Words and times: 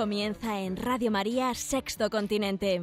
Comienza 0.00 0.58
en 0.60 0.78
Radio 0.78 1.10
María 1.10 1.52
Sexto 1.52 2.08
Continente, 2.08 2.80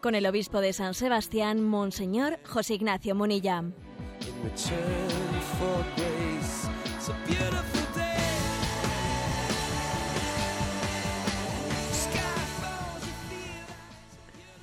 con 0.00 0.16
el 0.16 0.26
obispo 0.26 0.60
de 0.60 0.72
San 0.72 0.94
Sebastián, 0.94 1.62
Monseñor 1.62 2.40
José 2.44 2.74
Ignacio 2.74 3.14
Munilla. 3.14 3.62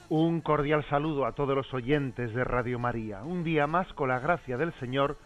Un 0.10 0.42
cordial 0.42 0.86
saludo 0.90 1.26
a 1.26 1.32
todos 1.32 1.56
los 1.56 1.74
oyentes 1.74 2.34
de 2.34 2.44
Radio 2.44 2.80
María. 2.80 3.24
Un 3.24 3.46
día 3.46 3.66
más, 3.66 3.88
con 3.94 4.10
la 4.10 4.20
gracia 4.20 4.58
del 4.58 4.78
Señor, 4.82 5.18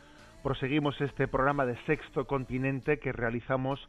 proseguimos 0.44 1.02
este 1.02 1.28
programa 1.28 1.66
de 1.66 1.76
Sexto 1.88 2.28
Continente 2.28 3.00
que 3.00 3.12
realizamos 3.12 3.80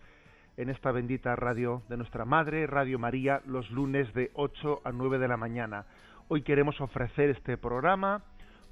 en 0.56 0.69
esta 0.69 0.92
bendita 0.92 1.34
radio 1.34 1.83
de 1.89 1.97
nuestra 1.97 2.25
Madre, 2.25 2.67
Radio 2.67 2.98
María, 2.98 3.41
los 3.47 3.70
lunes 3.70 4.12
de 4.12 4.31
8 4.34 4.83
a 4.84 4.92
9 4.92 5.19
de 5.19 5.28
la 5.28 5.36
mañana. 5.36 5.86
Hoy 6.28 6.42
queremos 6.42 6.81
ofrecer 6.81 7.31
este 7.31 7.56
programa 7.56 8.22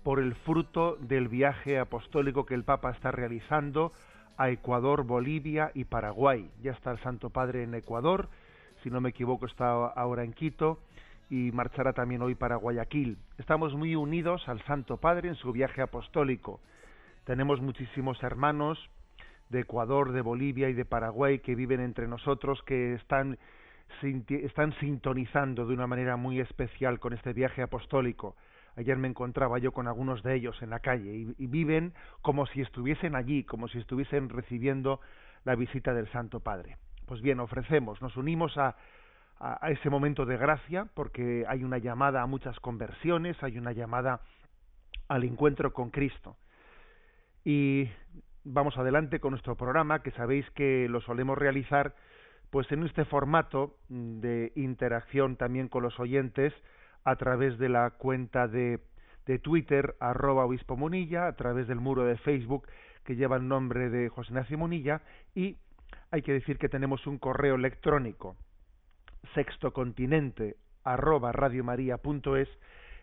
por 0.02 0.18
el 0.20 0.34
fruto 0.34 0.96
del 0.96 1.28
viaje 1.28 1.78
apostólico 1.78 2.44
que 2.44 2.54
el 2.54 2.64
Papa 2.64 2.90
está 2.90 3.10
realizando 3.12 3.92
a 4.36 4.50
Ecuador, 4.50 5.04
Bolivia 5.04 5.70
y 5.74 5.84
Paraguay. 5.84 6.50
Ya 6.62 6.72
está 6.72 6.90
el 6.90 6.98
Santo 6.98 7.30
Padre 7.30 7.62
en 7.62 7.74
Ecuador, 7.74 8.28
si 8.82 8.90
no 8.90 9.00
me 9.00 9.10
equivoco 9.10 9.46
está 9.46 9.70
ahora 9.70 10.24
en 10.24 10.32
Quito 10.32 10.80
y 11.30 11.50
marchará 11.52 11.92
también 11.92 12.22
hoy 12.22 12.34
para 12.34 12.56
Guayaquil. 12.56 13.16
Estamos 13.38 13.74
muy 13.74 13.94
unidos 13.94 14.46
al 14.48 14.62
Santo 14.64 14.98
Padre 14.98 15.28
en 15.28 15.34
su 15.36 15.52
viaje 15.52 15.80
apostólico. 15.80 16.60
Tenemos 17.24 17.60
muchísimos 17.60 18.22
hermanos 18.22 18.78
de 19.50 19.60
Ecuador, 19.60 20.12
de 20.12 20.22
Bolivia 20.22 20.68
y 20.68 20.72
de 20.72 20.84
Paraguay 20.84 21.40
que 21.40 21.54
viven 21.54 21.80
entre 21.80 22.08
nosotros, 22.08 22.62
que 22.62 22.94
están, 22.94 23.38
están 24.00 24.72
sintonizando 24.78 25.66
de 25.66 25.74
una 25.74 25.86
manera 25.86 26.16
muy 26.16 26.40
especial 26.40 26.98
con 26.98 27.12
este 27.12 27.32
viaje 27.32 27.60
apostólico. 27.62 28.36
Ayer 28.76 28.96
me 28.96 29.08
encontraba 29.08 29.58
yo 29.58 29.72
con 29.72 29.88
algunos 29.88 30.22
de 30.22 30.36
ellos 30.36 30.62
en 30.62 30.70
la 30.70 30.78
calle 30.78 31.12
y, 31.12 31.34
y 31.36 31.46
viven 31.48 31.92
como 32.22 32.46
si 32.46 32.60
estuviesen 32.60 33.16
allí, 33.16 33.44
como 33.44 33.66
si 33.68 33.78
estuviesen 33.78 34.28
recibiendo 34.28 35.00
la 35.44 35.56
visita 35.56 35.92
del 35.92 36.08
Santo 36.12 36.40
Padre. 36.40 36.76
Pues 37.06 37.20
bien, 37.20 37.40
ofrecemos, 37.40 38.00
nos 38.00 38.16
unimos 38.16 38.56
a, 38.56 38.76
a, 39.40 39.66
a 39.66 39.70
ese 39.72 39.90
momento 39.90 40.24
de 40.24 40.36
gracia 40.36 40.86
porque 40.94 41.44
hay 41.48 41.64
una 41.64 41.78
llamada 41.78 42.22
a 42.22 42.26
muchas 42.26 42.58
conversiones, 42.60 43.36
hay 43.42 43.58
una 43.58 43.72
llamada 43.72 44.20
al 45.08 45.24
encuentro 45.24 45.72
con 45.72 45.90
Cristo. 45.90 46.36
Y 47.44 47.88
vamos 48.44 48.76
adelante 48.78 49.20
con 49.20 49.32
nuestro 49.32 49.56
programa, 49.56 50.02
que 50.02 50.10
sabéis 50.12 50.48
que 50.50 50.88
lo 50.88 51.00
solemos 51.00 51.38
realizar 51.38 51.94
pues 52.50 52.70
en 52.72 52.84
este 52.84 53.04
formato 53.04 53.76
mm, 53.88 54.20
de 54.20 54.52
interacción 54.56 55.36
también 55.36 55.68
con 55.68 55.82
los 55.82 55.98
oyentes 56.00 56.52
a 57.04 57.16
través 57.16 57.58
de 57.58 57.68
la 57.68 57.90
cuenta 57.90 58.48
de, 58.48 58.80
de 59.26 59.38
Twitter 59.38 59.94
arroba 60.00 60.44
obispo 60.44 60.76
Munilla, 60.76 61.26
a 61.26 61.36
través 61.36 61.68
del 61.68 61.80
muro 61.80 62.04
de 62.04 62.16
Facebook 62.18 62.66
que 63.04 63.16
lleva 63.16 63.36
el 63.36 63.48
nombre 63.48 63.88
de 63.88 64.08
José 64.08 64.32
Ignacio 64.32 64.58
Munilla 64.58 65.02
y 65.34 65.56
hay 66.10 66.22
que 66.22 66.32
decir 66.32 66.58
que 66.58 66.68
tenemos 66.68 67.06
un 67.06 67.18
correo 67.18 67.54
electrónico 67.54 68.36
sextocontinente 69.34 70.56
arroba 70.84 71.32
radiomaria.es 71.32 72.48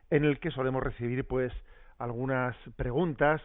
en 0.10 0.24
el 0.24 0.40
que 0.40 0.52
solemos 0.52 0.84
recibir 0.84 1.26
pues 1.26 1.54
algunas 2.00 2.56
preguntas 2.76 3.42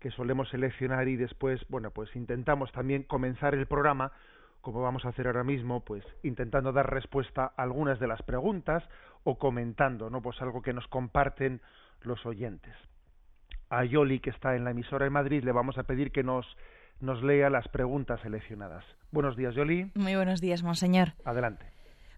que 0.00 0.10
solemos 0.10 0.48
seleccionar 0.50 1.08
y 1.08 1.16
después 1.16 1.60
bueno 1.68 1.90
pues 1.90 2.14
intentamos 2.16 2.70
también 2.72 3.02
comenzar 3.02 3.54
el 3.54 3.66
programa 3.66 4.12
como 4.60 4.82
vamos 4.82 5.04
a 5.04 5.10
hacer 5.10 5.26
ahora 5.26 5.44
mismo 5.44 5.84
pues 5.84 6.04
intentando 6.22 6.72
dar 6.72 6.90
respuesta 6.90 7.52
a 7.56 7.62
algunas 7.62 7.98
de 8.00 8.08
las 8.08 8.22
preguntas 8.22 8.82
o 9.24 9.38
comentando 9.38 10.10
no 10.10 10.20
pues 10.22 10.40
algo 10.42 10.62
que 10.62 10.72
nos 10.72 10.86
comparten 10.88 11.60
los 12.02 12.24
oyentes. 12.26 12.74
A 13.70 13.84
Yoli 13.84 14.20
que 14.20 14.30
está 14.30 14.56
en 14.56 14.64
la 14.64 14.70
emisora 14.70 15.04
de 15.04 15.10
Madrid 15.10 15.44
le 15.44 15.52
vamos 15.52 15.78
a 15.78 15.84
pedir 15.84 16.12
que 16.12 16.22
nos 16.22 16.46
nos 17.00 17.22
lea 17.22 17.48
las 17.48 17.68
preguntas 17.68 18.20
seleccionadas. 18.22 18.84
Buenos 19.12 19.36
días 19.36 19.54
Yoli. 19.54 19.90
Muy 19.94 20.16
buenos 20.16 20.40
días, 20.40 20.62
monseñor. 20.62 21.12
adelante. 21.24 21.66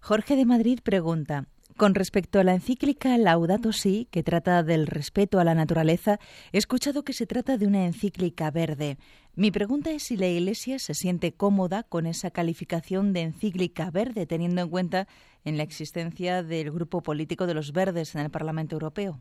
Jorge 0.00 0.36
de 0.36 0.46
Madrid 0.46 0.80
pregunta, 0.82 1.44
con 1.76 1.94
respecto 1.94 2.38
a 2.40 2.44
la 2.44 2.54
encíclica 2.54 3.16
Laudato 3.18 3.72
Si, 3.72 4.06
que 4.10 4.22
trata 4.22 4.62
del 4.62 4.86
respeto 4.86 5.38
a 5.38 5.44
la 5.44 5.54
naturaleza, 5.54 6.18
he 6.52 6.58
escuchado 6.58 7.02
que 7.02 7.12
se 7.12 7.26
trata 7.26 7.56
de 7.56 7.66
una 7.66 7.86
encíclica 7.86 8.50
verde. 8.50 8.96
Mi 9.34 9.50
pregunta 9.50 9.90
es 9.90 10.02
si 10.02 10.16
la 10.16 10.26
Iglesia 10.26 10.78
se 10.78 10.94
siente 10.94 11.32
cómoda 11.32 11.82
con 11.82 12.06
esa 12.06 12.30
calificación 12.30 13.12
de 13.12 13.22
encíclica 13.22 13.90
verde, 13.90 14.26
teniendo 14.26 14.62
en 14.62 14.68
cuenta 14.68 15.06
en 15.44 15.56
la 15.56 15.62
existencia 15.62 16.42
del 16.42 16.70
grupo 16.70 17.02
político 17.02 17.46
de 17.46 17.54
los 17.54 17.72
verdes 17.72 18.14
en 18.14 18.22
el 18.22 18.30
Parlamento 18.30 18.76
Europeo. 18.76 19.20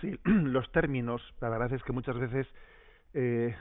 Sí, 0.00 0.18
los 0.24 0.70
términos, 0.72 1.22
la 1.40 1.48
verdad 1.48 1.72
es 1.72 1.82
que 1.82 1.92
muchas 1.92 2.18
veces 2.18 2.46
eh, 3.12 3.54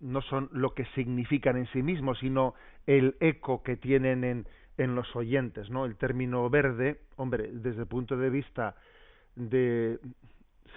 no 0.00 0.22
son 0.22 0.48
lo 0.52 0.74
que 0.74 0.84
significan 0.94 1.56
en 1.56 1.66
sí 1.72 1.82
mismos, 1.82 2.18
sino 2.18 2.54
el 2.86 3.16
eco 3.20 3.62
que 3.62 3.76
tienen 3.76 4.24
en, 4.24 4.46
en 4.78 4.94
los 4.94 5.14
oyentes, 5.14 5.68
¿no? 5.70 5.84
El 5.84 5.96
término 5.96 6.48
verde, 6.48 7.00
hombre, 7.16 7.50
desde 7.52 7.82
el 7.82 7.88
punto 7.88 8.16
de 8.16 8.30
vista 8.30 8.76
de 9.34 9.98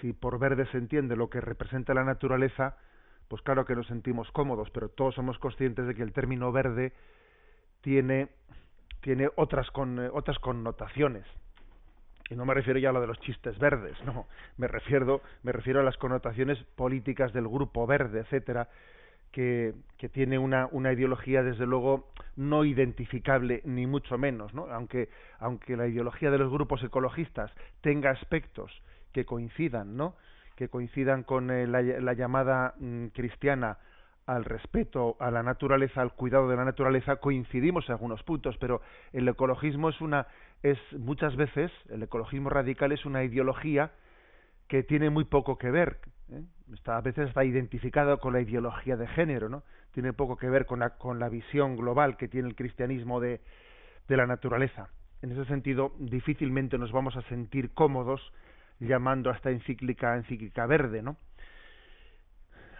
si 0.00 0.12
por 0.12 0.38
verde 0.38 0.66
se 0.66 0.78
entiende 0.78 1.16
lo 1.16 1.30
que 1.30 1.40
representa 1.40 1.94
la 1.94 2.04
naturaleza, 2.04 2.76
pues 3.28 3.40
claro 3.42 3.64
que 3.64 3.76
nos 3.76 3.86
sentimos 3.86 4.30
cómodos, 4.32 4.70
pero 4.70 4.88
todos 4.88 5.14
somos 5.14 5.38
conscientes 5.38 5.86
de 5.86 5.94
que 5.94 6.02
el 6.02 6.12
término 6.12 6.52
verde 6.52 6.92
tiene 7.80 8.28
tiene 9.00 9.28
otras 9.34 9.68
con, 9.72 9.98
eh, 9.98 10.10
otras 10.12 10.38
connotaciones 10.38 11.24
y 12.30 12.36
no 12.36 12.44
me 12.44 12.54
refiero 12.54 12.78
ya 12.78 12.90
a 12.90 12.92
lo 12.92 13.00
de 13.00 13.06
los 13.06 13.18
chistes 13.20 13.58
verdes, 13.58 13.96
no, 14.04 14.26
me 14.56 14.68
refiero, 14.68 15.22
me 15.42 15.52
refiero 15.52 15.80
a 15.80 15.82
las 15.82 15.96
connotaciones 15.96 16.58
políticas 16.76 17.32
del 17.32 17.48
grupo 17.48 17.86
verde, 17.86 18.20
etcétera, 18.20 18.68
que, 19.32 19.74
tiene 20.12 20.38
una, 20.38 20.68
una 20.72 20.92
ideología 20.92 21.42
desde 21.42 21.66
luego 21.66 22.08
no 22.36 22.64
identificable 22.64 23.62
ni 23.64 23.86
mucho 23.86 24.18
menos, 24.18 24.52
¿no? 24.52 24.66
aunque, 24.70 25.08
aunque 25.38 25.76
la 25.76 25.86
ideología 25.86 26.30
de 26.30 26.38
los 26.38 26.50
grupos 26.50 26.82
ecologistas 26.82 27.52
tenga 27.80 28.10
aspectos 28.10 28.82
que 29.12 29.24
coincidan, 29.24 29.96
¿no? 29.96 30.16
que 30.56 30.68
coincidan 30.68 31.22
con 31.22 31.50
eh, 31.50 31.66
la, 31.66 31.82
la 31.82 32.12
llamada 32.14 32.74
mm, 32.78 33.06
cristiana 33.08 33.78
al 34.26 34.44
respeto 34.44 35.16
a 35.18 35.30
la 35.30 35.42
naturaleza, 35.42 36.02
al 36.02 36.12
cuidado 36.14 36.48
de 36.48 36.56
la 36.56 36.64
naturaleza, 36.64 37.16
coincidimos 37.16 37.88
en 37.88 37.92
algunos 37.92 38.22
puntos, 38.22 38.56
pero 38.58 38.80
el 39.12 39.28
ecologismo 39.28 39.88
es 39.88 40.00
una, 40.00 40.26
es 40.62 40.78
muchas 40.92 41.36
veces, 41.36 41.70
el 41.90 42.02
ecologismo 42.02 42.48
radical 42.50 42.92
es 42.92 43.04
una 43.04 43.24
ideología 43.24 43.92
que 44.68 44.82
tiene 44.82 45.10
muy 45.10 45.24
poco 45.24 45.58
que 45.58 45.70
ver. 45.70 45.98
Está, 46.74 46.96
a 46.96 47.00
veces 47.00 47.28
está 47.28 47.44
identificado 47.44 48.18
con 48.18 48.32
la 48.32 48.40
ideología 48.40 48.96
de 48.96 49.06
género, 49.08 49.48
¿no? 49.48 49.62
Tiene 49.92 50.12
poco 50.12 50.36
que 50.36 50.48
ver 50.48 50.66
con 50.66 50.80
la, 50.80 50.90
con 50.90 51.18
la 51.18 51.28
visión 51.28 51.76
global 51.76 52.16
que 52.16 52.28
tiene 52.28 52.48
el 52.48 52.54
cristianismo 52.54 53.20
de, 53.20 53.40
de 54.08 54.16
la 54.16 54.26
naturaleza. 54.26 54.88
En 55.22 55.32
ese 55.32 55.44
sentido, 55.44 55.94
difícilmente 55.98 56.78
nos 56.78 56.92
vamos 56.92 57.16
a 57.16 57.22
sentir 57.22 57.70
cómodos 57.70 58.32
llamando 58.80 59.30
a 59.30 59.34
esta 59.34 59.50
encíclica 59.50 60.16
encíclica 60.16 60.66
verde, 60.66 61.02
¿no? 61.02 61.16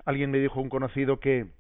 Alguien 0.05 0.31
me 0.31 0.39
dijo 0.39 0.61
un 0.61 0.69
conocido 0.69 1.21
que 1.21 1.53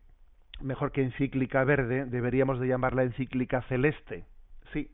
mejor 0.60 0.90
que 0.92 1.02
encíclica 1.02 1.62
verde 1.64 2.06
deberíamos 2.06 2.58
de 2.58 2.66
llamarla 2.66 3.04
encíclica 3.04 3.62
celeste. 3.62 4.24
Sí, 4.72 4.90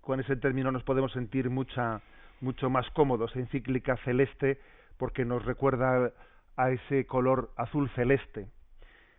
con 0.00 0.20
ese 0.20 0.36
término 0.36 0.70
nos 0.70 0.82
podemos 0.82 1.12
sentir 1.12 1.48
mucha 1.48 2.02
mucho 2.40 2.68
más 2.68 2.88
cómodos, 2.90 3.34
encíclica 3.34 3.96
celeste 4.04 4.58
porque 4.98 5.24
nos 5.24 5.44
recuerda 5.44 6.12
a 6.56 6.70
ese 6.70 7.06
color 7.06 7.50
azul 7.56 7.90
celeste 7.90 8.48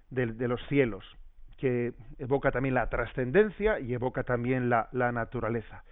de, 0.10 0.28
de 0.28 0.48
los 0.48 0.62
cielos 0.68 1.06
que 1.57 1.94
evoca 2.19 2.51
también 2.51 2.75
la 2.75 2.88
trascendencia 2.89 3.80
y 3.80 3.94
evoca 3.94 4.24
también 4.24 4.69
la, 4.69 4.89
la 4.92 5.12
naturaleza. 5.12 5.84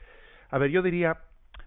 A 0.50 0.59
ver, 0.59 0.69
yo 0.69 0.83
diría 0.83 1.18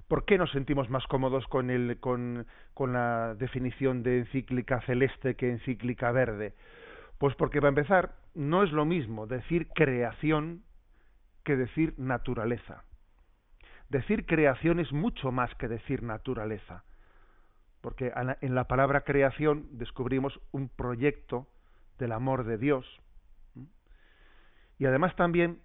¿Por 0.09 0.25
qué 0.25 0.39
nos 0.39 0.51
sentimos 0.53 0.89
más 0.89 1.07
cómodos 1.07 1.47
con, 1.49 1.69
el, 1.69 1.99
con, 2.01 2.47
con 2.73 2.95
la 2.95 3.35
definición 3.35 4.03
de 4.03 4.21
encíclica 4.21 4.81
celeste 4.83 5.37
que 5.37 5.51
encíclica 5.51 6.11
verde? 6.13 6.55
Pues 7.19 7.35
porque, 7.35 7.61
para 7.61 7.69
empezar, 7.69 8.15
no 8.35 8.63
es 8.63 8.73
lo 8.73 8.87
mismo 8.87 9.27
decir 9.27 9.69
creación 9.75 10.63
que 11.45 11.57
decir 11.57 11.95
naturaleza. 11.99 12.85
Decir 13.91 14.25
creación 14.25 14.81
es 14.81 14.93
mucho 14.93 15.31
más 15.31 15.55
que 15.57 15.69
decir 15.69 16.03
naturaleza, 16.03 16.85
porque 17.81 18.13
en 18.41 18.55
la 18.55 18.65
palabra 18.65 19.03
creación 19.03 19.67
descubrimos 19.73 20.41
un 20.53 20.69
proyecto 20.69 21.47
del 21.99 22.13
amor 22.13 22.45
de 22.45 22.59
Dios. 22.59 22.87
Y 24.79 24.87
además 24.87 25.15
también, 25.17 25.61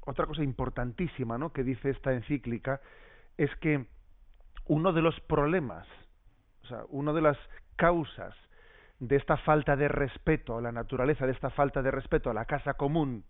otra 0.00 0.26
cosa 0.26 0.42
importantísima 0.42 1.38
¿no? 1.38 1.52
que 1.52 1.64
dice 1.64 1.90
esta 1.90 2.12
encíclica, 2.12 2.80
es 3.36 3.54
que 3.56 3.86
uno 4.66 4.92
de 4.92 5.02
los 5.02 5.18
problemas, 5.20 5.86
o 6.62 6.66
sea, 6.66 6.84
una 6.88 7.12
de 7.12 7.22
las 7.22 7.38
causas 7.76 8.34
de 8.98 9.16
esta 9.16 9.38
falta 9.38 9.76
de 9.76 9.88
respeto 9.88 10.58
a 10.58 10.60
la 10.60 10.72
naturaleza, 10.72 11.26
de 11.26 11.32
esta 11.32 11.50
falta 11.50 11.82
de 11.82 11.90
respeto 11.90 12.30
a 12.30 12.34
la 12.34 12.44
casa 12.44 12.74
común, 12.74 13.24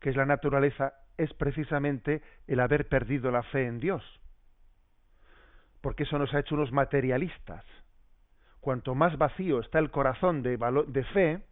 que 0.00 0.10
es 0.10 0.16
la 0.16 0.26
naturaleza, 0.26 0.94
es 1.18 1.32
precisamente 1.34 2.22
el 2.46 2.60
haber 2.60 2.88
perdido 2.88 3.30
la 3.30 3.42
fe 3.42 3.66
en 3.66 3.78
Dios. 3.78 4.02
Porque 5.86 6.02
eso 6.02 6.18
nos 6.18 6.34
ha 6.34 6.40
hecho 6.40 6.56
unos 6.56 6.72
materialistas. 6.72 7.64
Cuanto 8.58 8.96
más 8.96 9.16
vacío 9.18 9.60
está 9.60 9.78
el 9.78 9.92
corazón 9.92 10.42
de, 10.42 10.58
fe, 11.14 11.44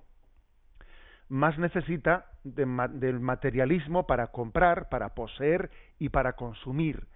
más 1.29 1.57
necesita 1.57 2.27
del 2.43 3.21
materialismo 3.21 4.09
para 4.09 4.33
comprar, 4.33 4.89
para 4.89 5.15
poseer 5.15 5.71
y 6.01 6.09
para 6.09 6.33
consumir. 6.33 7.07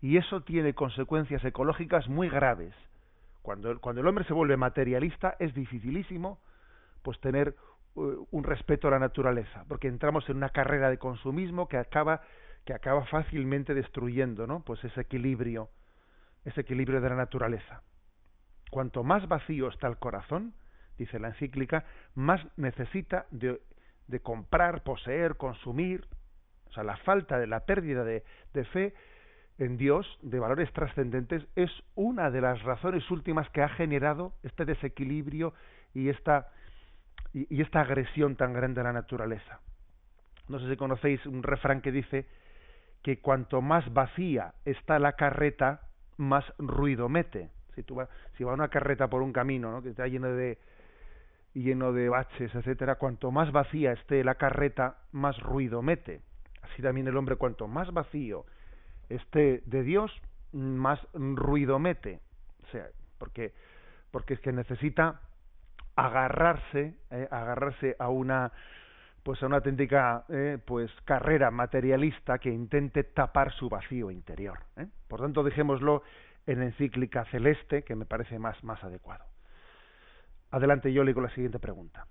Y 0.00 0.18
eso 0.18 0.42
tiene 0.42 0.72
consecuencias 0.74 1.44
ecológicas 1.44 2.06
muy 2.06 2.28
graves. 2.28 2.76
Cuando, 3.42 3.80
cuando 3.80 4.00
el 4.00 4.06
hombre 4.06 4.24
se 4.26 4.32
vuelve 4.32 4.56
materialista 4.56 5.34
es 5.40 5.52
dificilísimo 5.54 6.38
pues 7.02 7.18
tener 7.18 7.56
eh, 7.96 8.16
un 8.30 8.44
respeto 8.44 8.86
a 8.86 8.92
la 8.92 9.00
naturaleza, 9.00 9.64
porque 9.66 9.88
entramos 9.88 10.28
en 10.28 10.36
una 10.36 10.50
carrera 10.50 10.90
de 10.90 10.98
consumismo 10.98 11.66
que 11.66 11.78
acaba 11.78 12.20
que 12.64 12.72
acaba 12.72 13.04
fácilmente 13.06 13.74
destruyendo, 13.74 14.46
¿no? 14.46 14.60
Pues 14.60 14.84
ese 14.84 15.00
equilibrio, 15.00 15.70
ese 16.48 16.62
equilibrio 16.62 17.00
de 17.00 17.08
la 17.08 17.16
naturaleza. 17.16 17.82
Cuanto 18.70 19.02
más 19.02 19.26
vacío 19.28 19.68
está 19.68 19.86
el 19.86 19.96
corazón, 19.98 20.54
dice 20.98 21.18
la 21.18 21.28
encíclica, 21.28 21.84
más 22.14 22.40
necesita 22.56 23.26
de, 23.30 23.60
comprar, 24.22 24.82
poseer, 24.82 25.36
consumir. 25.36 26.06
O 26.66 26.72
sea, 26.72 26.82
la 26.82 26.96
falta 26.98 27.38
de 27.38 27.46
la 27.46 27.60
pérdida 27.60 28.04
de, 28.04 28.24
de 28.52 28.64
fe 28.66 28.94
en 29.58 29.76
Dios, 29.76 30.18
de 30.22 30.38
valores 30.38 30.72
trascendentes, 30.72 31.46
es 31.56 31.70
una 31.94 32.30
de 32.30 32.40
las 32.40 32.62
razones 32.62 33.10
últimas 33.10 33.48
que 33.50 33.62
ha 33.62 33.68
generado 33.68 34.34
este 34.42 34.64
desequilibrio 34.64 35.54
y 35.94 36.10
esta 36.10 36.48
y, 37.32 37.60
esta 37.60 37.80
agresión 37.80 38.36
tan 38.36 38.52
grande 38.52 38.80
a 38.80 38.84
la 38.84 38.92
naturaleza. 38.92 39.60
No 40.48 40.58
sé 40.58 40.68
si 40.68 40.76
conocéis 40.76 41.24
un 41.26 41.42
refrán 41.42 41.80
que 41.80 41.92
dice 41.92 42.26
que 43.02 43.20
cuanto 43.20 43.60
más 43.60 43.92
vacía 43.92 44.54
está 44.64 44.98
la 44.98 45.12
carreta, 45.12 45.87
más 46.18 46.44
ruido 46.58 47.08
mete. 47.08 47.50
Si, 47.74 47.82
tú 47.82 47.96
si 48.36 48.44
va 48.44 48.52
una 48.52 48.68
carreta 48.68 49.08
por 49.08 49.22
un 49.22 49.32
camino 49.32 49.70
¿no? 49.70 49.82
que 49.82 49.90
está 49.90 50.06
lleno 50.06 50.28
de 50.28 50.58
lleno 51.54 51.92
de 51.92 52.08
baches, 52.08 52.54
etcétera, 52.54 52.96
cuanto 52.96 53.30
más 53.30 53.50
vacía 53.50 53.92
esté 53.92 54.22
la 54.22 54.36
carreta, 54.36 54.98
más 55.12 55.38
ruido 55.40 55.82
mete. 55.82 56.20
Así 56.62 56.82
también 56.82 57.08
el 57.08 57.16
hombre, 57.16 57.36
cuanto 57.36 57.66
más 57.66 57.92
vacío 57.92 58.44
esté 59.08 59.62
de 59.64 59.82
Dios, 59.82 60.12
más 60.52 61.00
ruido 61.14 61.78
mete. 61.78 62.20
O 62.64 62.70
sea, 62.70 62.86
porque, 63.18 63.54
porque 64.10 64.34
es 64.34 64.40
que 64.40 64.52
necesita 64.52 65.20
agarrarse, 65.96 66.94
eh, 67.10 67.28
agarrarse 67.30 67.96
a 67.98 68.08
una 68.08 68.52
pues 69.28 69.42
a 69.42 69.46
una 69.46 69.56
auténtica 69.56 70.24
eh, 70.30 70.56
pues 70.64 70.90
carrera 71.04 71.50
materialista 71.50 72.38
que 72.38 72.48
intente 72.48 73.04
tapar 73.04 73.52
su 73.52 73.68
vacío 73.68 74.10
interior. 74.10 74.60
¿eh? 74.78 74.86
Por 75.06 75.20
tanto, 75.20 75.42
dejémoslo 75.42 76.02
en 76.46 76.62
encíclica 76.62 77.26
celeste, 77.26 77.82
que 77.82 77.94
me 77.94 78.06
parece 78.06 78.38
más, 78.38 78.64
más 78.64 78.82
adecuado. 78.82 79.26
Adelante, 80.50 80.94
yo 80.94 81.04
le 81.04 81.12
con 81.12 81.24
la 81.24 81.34
siguiente 81.34 81.58
pregunta. 81.58 82.06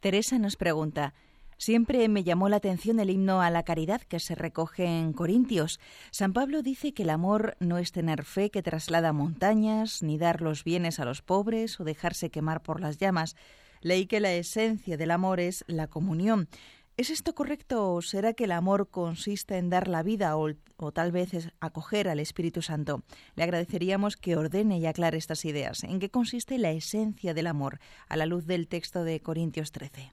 Teresa 0.00 0.40
nos 0.40 0.56
pregunta, 0.56 1.14
Siempre 1.56 2.08
me 2.08 2.24
llamó 2.24 2.48
la 2.48 2.56
atención 2.56 2.98
el 2.98 3.10
himno 3.10 3.42
a 3.42 3.50
la 3.50 3.64
caridad 3.64 4.00
que 4.00 4.18
se 4.18 4.34
recoge 4.34 4.86
en 4.86 5.12
Corintios. 5.12 5.78
San 6.10 6.32
Pablo 6.32 6.62
dice 6.62 6.94
que 6.94 7.02
el 7.02 7.10
amor 7.10 7.54
no 7.60 7.76
es 7.76 7.92
tener 7.92 8.24
fe 8.24 8.50
que 8.50 8.62
traslada 8.62 9.12
montañas, 9.12 10.02
ni 10.02 10.16
dar 10.16 10.40
los 10.40 10.64
bienes 10.64 10.98
a 10.98 11.04
los 11.04 11.20
pobres 11.20 11.78
o 11.78 11.84
dejarse 11.84 12.30
quemar 12.30 12.62
por 12.62 12.80
las 12.80 12.96
llamas. 12.96 13.36
Leí 13.80 14.06
que 14.06 14.20
la 14.20 14.32
esencia 14.32 14.96
del 14.96 15.10
amor 15.10 15.40
es 15.40 15.64
la 15.66 15.86
comunión. 15.86 16.48
¿Es 16.96 17.08
esto 17.08 17.34
correcto 17.34 17.94
o 17.94 18.02
será 18.02 18.34
que 18.34 18.44
el 18.44 18.52
amor 18.52 18.90
consiste 18.90 19.56
en 19.56 19.70
dar 19.70 19.88
la 19.88 20.02
vida 20.02 20.36
o, 20.36 20.50
o, 20.76 20.92
tal 20.92 21.12
vez 21.12 21.32
es 21.32 21.50
acoger 21.58 22.08
al 22.08 22.20
Espíritu 22.20 22.60
Santo? 22.60 23.02
Le 23.36 23.44
agradeceríamos 23.44 24.18
que 24.18 24.36
ordene 24.36 24.78
y 24.78 24.86
aclare 24.86 25.16
estas 25.16 25.46
ideas. 25.46 25.82
¿En 25.82 25.98
qué 25.98 26.10
consiste 26.10 26.58
la 26.58 26.72
esencia 26.72 27.32
del 27.32 27.46
amor 27.46 27.78
a 28.08 28.16
la 28.16 28.26
luz 28.26 28.46
del 28.46 28.68
texto 28.68 29.02
de 29.02 29.20
Corintios 29.20 29.72
13? 29.72 30.12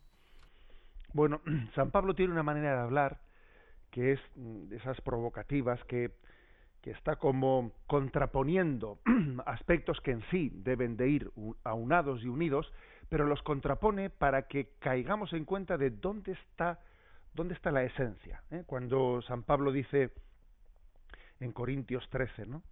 Bueno, 1.13 1.41
San 1.75 1.91
Pablo 1.91 2.15
tiene 2.15 2.31
una 2.31 2.43
manera 2.43 2.75
de 2.75 2.81
hablar 2.81 3.19
que 3.91 4.13
es 4.13 4.19
de 4.35 4.77
esas 4.77 5.01
provocativas 5.01 5.83
que, 5.85 6.11
que 6.81 6.91
está 6.91 7.17
como 7.17 7.73
contraponiendo 7.87 8.99
aspectos 9.45 9.99
que 10.01 10.11
en 10.11 10.21
sí 10.31 10.51
deben 10.53 10.95
de 10.95 11.09
ir 11.09 11.31
aunados 11.63 12.23
y 12.23 12.27
unidos, 12.27 12.71
pero 13.09 13.25
los 13.25 13.41
contrapone 13.43 14.09
para 14.09 14.47
que 14.47 14.71
caigamos 14.79 15.33
en 15.33 15.45
cuenta 15.45 15.77
de 15.77 15.91
dónde 15.91 16.33
está 16.33 16.79
dónde 17.37 17.53
está 17.53 17.71
la 17.71 17.83
esencia. 17.83 18.41
¿eh? 18.49 18.63
Cuando 18.65 19.21
San 19.21 19.43
Pablo 19.43 19.71
dice 19.71 20.11
en 21.39 21.51
Corintios 21.51 22.09
13, 22.09 22.47
¿no? 22.47 22.63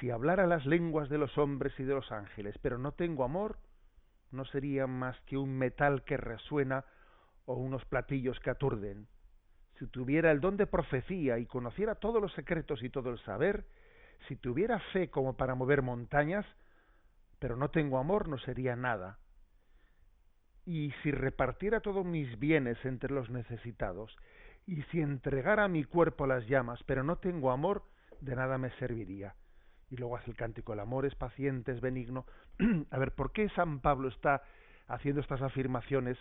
Si 0.00 0.10
hablara 0.10 0.46
las 0.46 0.66
lenguas 0.66 1.08
de 1.08 1.18
los 1.18 1.38
hombres 1.38 1.72
y 1.78 1.84
de 1.84 1.94
los 1.94 2.10
ángeles, 2.10 2.58
pero 2.60 2.78
no 2.78 2.92
tengo 2.92 3.22
amor, 3.22 3.58
no 4.32 4.44
sería 4.44 4.88
más 4.88 5.18
que 5.20 5.38
un 5.38 5.56
metal 5.56 6.02
que 6.02 6.16
resuena 6.16 6.84
o 7.44 7.54
unos 7.54 7.84
platillos 7.84 8.40
que 8.40 8.50
aturden. 8.50 9.06
Si 9.78 9.86
tuviera 9.86 10.32
el 10.32 10.40
don 10.40 10.56
de 10.56 10.66
profecía 10.66 11.38
y 11.38 11.46
conociera 11.46 11.94
todos 11.94 12.20
los 12.20 12.32
secretos 12.32 12.82
y 12.82 12.90
todo 12.90 13.10
el 13.10 13.20
saber, 13.20 13.66
si 14.26 14.34
tuviera 14.34 14.80
fe 14.92 15.10
como 15.10 15.36
para 15.36 15.54
mover 15.54 15.82
montañas, 15.82 16.44
pero 17.38 17.56
no 17.56 17.70
tengo 17.70 17.98
amor, 17.98 18.28
no 18.28 18.38
sería 18.38 18.74
nada. 18.74 19.18
Y 20.66 20.92
si 21.02 21.10
repartiera 21.10 21.80
todos 21.80 22.04
mis 22.04 22.38
bienes 22.38 22.76
entre 22.84 23.14
los 23.14 23.30
necesitados, 23.30 24.14
y 24.66 24.82
si 24.90 25.00
entregara 25.00 25.68
mi 25.68 25.84
cuerpo 25.84 26.24
a 26.24 26.28
las 26.28 26.46
llamas, 26.46 26.82
pero 26.84 27.04
no 27.04 27.16
tengo 27.16 27.52
amor, 27.52 27.84
de 28.20 28.34
nada 28.34 28.58
me 28.58 28.70
serviría. 28.72 29.34
Y 29.90 29.96
luego 29.96 30.16
hace 30.16 30.30
el 30.30 30.36
cántico, 30.36 30.72
el 30.72 30.80
amor 30.80 31.06
es 31.06 31.14
paciente, 31.14 31.70
es 31.72 31.80
benigno. 31.80 32.26
a 32.90 32.98
ver, 32.98 33.12
¿por 33.12 33.32
qué 33.32 33.48
San 33.50 33.80
Pablo 33.80 34.08
está 34.08 34.42
haciendo 34.88 35.20
estas 35.20 35.40
afirmaciones 35.40 36.18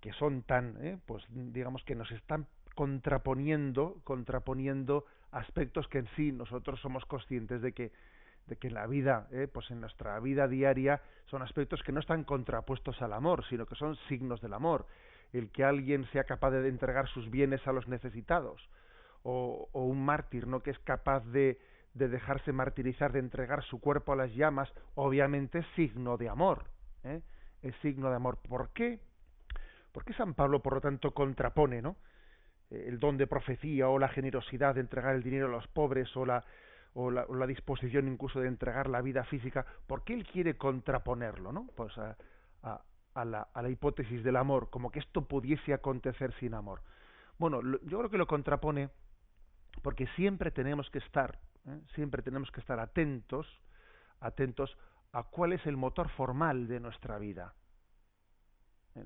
que 0.00 0.12
son 0.12 0.42
tan, 0.42 0.76
eh, 0.84 0.98
pues 1.06 1.24
digamos 1.30 1.82
que 1.84 1.94
nos 1.94 2.10
están 2.12 2.46
contraponiendo, 2.74 4.00
contraponiendo 4.04 5.06
aspectos 5.30 5.88
que 5.88 5.98
en 5.98 6.08
sí 6.14 6.32
nosotros 6.32 6.78
somos 6.80 7.04
conscientes 7.06 7.62
de 7.62 7.72
que 7.72 7.90
de 8.46 8.56
que 8.56 8.70
la 8.70 8.86
vida, 8.86 9.26
eh, 9.32 9.48
pues 9.52 9.70
en 9.70 9.80
nuestra 9.80 10.18
vida 10.20 10.48
diaria 10.48 11.00
son 11.26 11.42
aspectos 11.42 11.82
que 11.82 11.92
no 11.92 12.00
están 12.00 12.24
contrapuestos 12.24 13.00
al 13.02 13.12
amor, 13.12 13.44
sino 13.48 13.66
que 13.66 13.74
son 13.74 13.96
signos 14.08 14.40
del 14.40 14.54
amor. 14.54 14.86
El 15.32 15.50
que 15.50 15.64
alguien 15.64 16.06
sea 16.12 16.24
capaz 16.24 16.50
de 16.52 16.68
entregar 16.68 17.08
sus 17.08 17.30
bienes 17.30 17.66
a 17.66 17.72
los 17.72 17.88
necesitados, 17.88 18.68
o, 19.22 19.68
o 19.72 19.84
un 19.84 20.04
mártir, 20.04 20.46
¿no? 20.46 20.60
que 20.62 20.70
es 20.70 20.78
capaz 20.80 21.24
de, 21.26 21.58
de 21.94 22.08
dejarse 22.08 22.52
martirizar, 22.52 23.12
de 23.12 23.18
entregar 23.18 23.64
su 23.64 23.80
cuerpo 23.80 24.12
a 24.12 24.16
las 24.16 24.32
llamas, 24.34 24.72
obviamente 24.94 25.58
es 25.58 25.66
signo 25.74 26.16
de 26.16 26.28
amor. 26.28 26.64
¿eh? 27.02 27.22
Es 27.62 27.74
signo 27.82 28.10
de 28.10 28.16
amor. 28.16 28.38
¿Por 28.48 28.70
qué? 28.70 29.00
¿Por 29.92 30.04
qué 30.04 30.12
San 30.12 30.34
Pablo, 30.34 30.62
por 30.62 30.74
lo 30.74 30.80
tanto, 30.80 31.12
contrapone 31.12 31.82
¿no? 31.82 31.96
El 32.70 32.98
don 32.98 33.16
de 33.16 33.26
profecía 33.26 33.88
o 33.88 33.98
la 33.98 34.08
generosidad 34.08 34.74
de 34.74 34.82
entregar 34.82 35.14
el 35.14 35.22
dinero 35.22 35.46
a 35.46 35.50
los 35.50 35.66
pobres 35.68 36.14
o 36.16 36.26
la, 36.26 36.44
o 36.98 37.10
la, 37.10 37.46
disposición 37.46 38.08
incluso 38.08 38.40
de 38.40 38.48
entregar 38.48 38.88
la 38.88 39.02
vida 39.02 39.24
física? 39.24 39.66
¿Por 39.86 40.02
qué 40.04 40.14
él 40.14 40.26
quiere 40.26 40.56
contraponerlo 40.56 41.52
¿no? 41.52 41.66
pues 41.76 41.96
a, 41.98 42.16
a, 43.14 43.24
la, 43.24 43.48
a 43.52 43.62
la 43.62 43.68
hipótesis 43.68 44.24
del 44.24 44.36
amor, 44.36 44.70
como 44.70 44.90
que 44.90 45.00
esto 45.00 45.26
pudiese 45.28 45.74
acontecer 45.74 46.32
sin 46.40 46.54
amor? 46.54 46.80
Bueno, 47.38 47.60
yo 47.62 47.98
creo 47.98 48.10
que 48.10 48.18
lo 48.18 48.26
contrapone 48.26 48.90
porque 49.82 50.06
siempre 50.16 50.50
tenemos 50.50 50.88
que 50.90 50.98
estar, 50.98 51.38
¿eh? 51.66 51.80
siempre 51.94 52.22
tenemos 52.22 52.50
que 52.50 52.60
estar 52.60 52.80
atentos, 52.80 53.46
atentos 54.20 54.76
a 55.12 55.24
cuál 55.24 55.52
es 55.52 55.66
el 55.66 55.76
motor 55.76 56.08
formal 56.10 56.66
de 56.66 56.80
nuestra 56.80 57.18
vida 57.18 57.54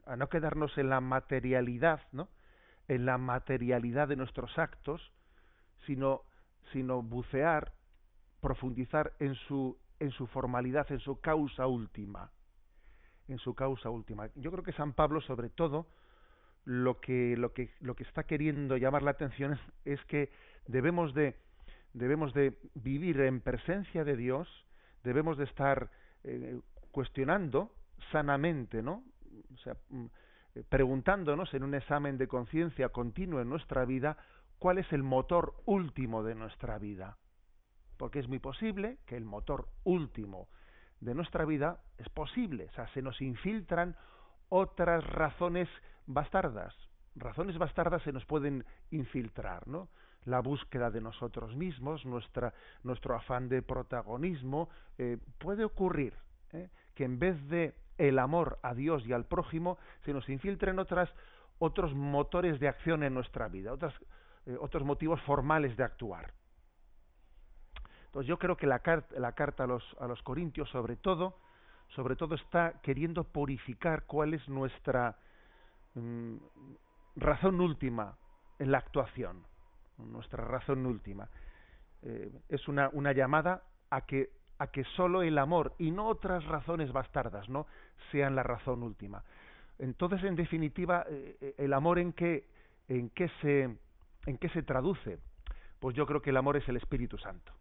a 0.06 0.16
no 0.16 0.28
quedarnos 0.28 0.76
en 0.78 0.90
la 0.90 1.00
materialidad, 1.00 2.00
¿no? 2.12 2.28
En 2.88 3.06
la 3.06 3.18
materialidad 3.18 4.09
de 4.09 4.16
nuestros 4.16 4.59
actos, 4.59 5.12
sino, 5.87 6.23
sino 6.73 7.02
bucear, 7.02 7.73
profundizar 8.40 9.12
en 9.18 9.35
su, 9.35 9.76
en 9.99 10.11
su 10.11 10.26
formalidad, 10.26 10.90
en 10.90 11.00
su 11.00 11.20
causa 11.20 11.66
última, 11.66 12.30
en 13.28 13.38
su 13.38 13.54
causa 13.54 13.90
última. 13.90 14.28
Yo 14.37 14.50
creo 14.50 14.64
que 14.64 14.73
San 14.73 14.92
Pablo, 14.92 15.20
sobre 15.20 15.50
todo, 15.50 15.87
lo 16.64 17.00
que, 17.00 17.37
lo 17.37 17.52
que, 17.52 17.70
lo 17.80 17.94
que 17.94 18.04
está 18.04 18.25
queriendo 18.25 18.76
llamar 18.76 19.02
la 19.02 19.12
atención 19.12 19.59
es, 19.85 20.04
que 20.04 20.30
debemos 20.66 21.14
de, 21.14 21.37
debemos 21.94 22.35
de 22.35 22.59
vivir 22.75 23.20
en 23.20 23.40
presencia 23.40 24.04
de 24.04 24.16
Dios, 24.16 24.49
debemos 25.02 25.38
de 25.38 25.44
estar 25.44 25.90
eh, 26.25 26.61
cuestionando 26.90 27.73
sanamente, 28.12 28.82
¿no? 28.82 29.04
O 29.54 29.59
sea, 29.59 29.76
mm, 29.88 30.06
eh, 30.54 30.64
preguntándonos 30.68 31.52
en 31.54 31.62
un 31.62 31.75
examen 31.75 32.18
de 32.18 32.28
conciencia 32.28 32.88
continuo 32.90 33.40
en 33.40 33.49
nuestra 33.49 33.85
vida 33.85 34.16
cuál 34.59 34.78
es 34.78 34.92
el 34.92 35.02
motor 35.02 35.54
último 35.64 36.23
de 36.23 36.35
nuestra 36.35 36.78
vida. 36.78 37.16
Porque 38.00 38.19
es 38.19 38.28
muy 38.28 38.38
posible 38.38 38.97
que 39.04 39.14
el 39.14 39.26
motor 39.26 39.69
último 39.85 40.49
de 41.00 41.14
nuestra 41.14 41.45
vida 41.45 41.83
es 41.99 42.09
posible, 42.09 42.64
o 42.71 42.73
sea, 42.73 42.88
se 42.95 43.02
nos 43.02 43.21
infiltran 43.21 43.95
otras 44.49 45.04
razones 45.04 45.69
bastardas. 46.07 46.75
Razones 47.14 47.59
bastardas 47.59 48.02
se 48.02 48.12
nos 48.12 48.25
pueden 48.25 48.64
infiltrar, 48.90 49.69
¿no? 49.69 49.90
La 50.25 50.40
búsqueda 50.40 50.90
de 50.90 51.02
nosotros 51.02 51.54
mismos, 51.54 52.07
nuestro 52.07 53.14
afán 53.14 53.50
de 53.50 53.61
protagonismo, 53.61 54.71
eh, 54.97 55.19
puede 55.37 55.62
ocurrir 55.64 56.14
¿eh? 56.54 56.71
que 56.95 57.04
en 57.04 57.19
vez 57.19 57.49
de 57.50 57.75
el 57.99 58.19
amor 58.19 58.59
a 58.62 58.73
Dios 58.73 59.07
y 59.07 59.12
al 59.12 59.26
prójimo, 59.26 59.76
se 60.07 60.14
nos 60.14 60.26
infiltren 60.30 60.78
otras, 60.78 61.11
otros 61.59 61.92
motores 61.92 62.61
de 62.61 62.69
acción 62.69 63.02
en 63.02 63.12
nuestra 63.12 63.49
vida, 63.49 63.75
otras, 63.75 63.92
eh, 64.47 64.57
otros 64.59 64.85
motivos 64.85 65.21
formales 65.21 65.76
de 65.76 65.85
actuar. 65.85 66.39
Entonces 68.11 68.29
yo 68.29 68.40
creo 68.40 68.57
que 68.57 68.67
la, 68.67 68.81
carta, 68.81 69.21
la 69.21 69.33
carta 69.33 69.62
a 69.64 69.67
los, 69.69 69.85
a 70.00 70.09
los 70.09 70.21
Corintios, 70.23 70.69
sobre 70.71 70.97
todo, 70.97 71.38
sobre 71.95 72.17
todo 72.17 72.35
está 72.35 72.81
queriendo 72.83 73.23
purificar 73.23 74.02
cuál 74.07 74.35
es 74.35 74.49
nuestra 74.49 75.17
mm, 75.95 76.37
razón 77.14 77.61
última 77.61 78.17
en 78.59 78.73
la 78.73 78.79
actuación, 78.79 79.45
nuestra 79.99 80.45
razón 80.45 80.87
última. 80.87 81.29
Eh, 82.02 82.33
es 82.49 82.67
una, 82.67 82.90
una 82.93 83.12
llamada 83.12 83.62
a 83.90 84.00
que 84.02 84.31
a 84.59 84.67
que 84.67 84.85
solo 84.97 85.23
el 85.23 85.38
amor 85.38 85.75
y 85.79 85.90
no 85.90 86.07
otras 86.07 86.45
razones 86.45 86.93
bastardas 86.93 87.49
no 87.49 87.67
sean 88.12 88.35
la 88.35 88.43
razón 88.43 88.83
última. 88.83 89.25
Entonces, 89.79 90.23
en 90.25 90.37
definitiva, 90.37 91.07
eh, 91.09 91.37
eh, 91.40 91.55
el 91.57 91.73
amor 91.73 91.99
en 91.99 92.12
en 92.88 93.09
qué 93.11 93.31
se 93.40 93.71
en 94.26 94.37
qué 94.37 94.49
se 94.50 94.62
traduce? 94.62 95.19
Pues 95.79 95.97
yo 95.97 96.07
creo 96.07 96.21
que 96.21 96.31
el 96.31 96.37
amor 96.37 96.57
es 96.57 96.69
el 96.69 96.76
Espíritu 96.76 97.17
Santo. 97.17 97.52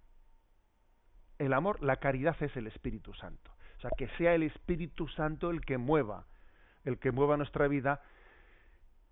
El 1.39 1.53
amor, 1.53 1.81
la 1.81 1.95
caridad 1.95 2.35
es 2.41 2.55
el 2.55 2.67
Espíritu 2.67 3.13
Santo. 3.15 3.51
O 3.77 3.81
sea, 3.81 3.91
que 3.97 4.07
sea 4.17 4.35
el 4.35 4.43
Espíritu 4.43 5.07
Santo 5.07 5.49
el 5.49 5.61
que 5.61 5.77
mueva, 5.77 6.25
el 6.83 6.99
que 6.99 7.11
mueva 7.11 7.37
nuestra 7.37 7.67
vida 7.67 8.01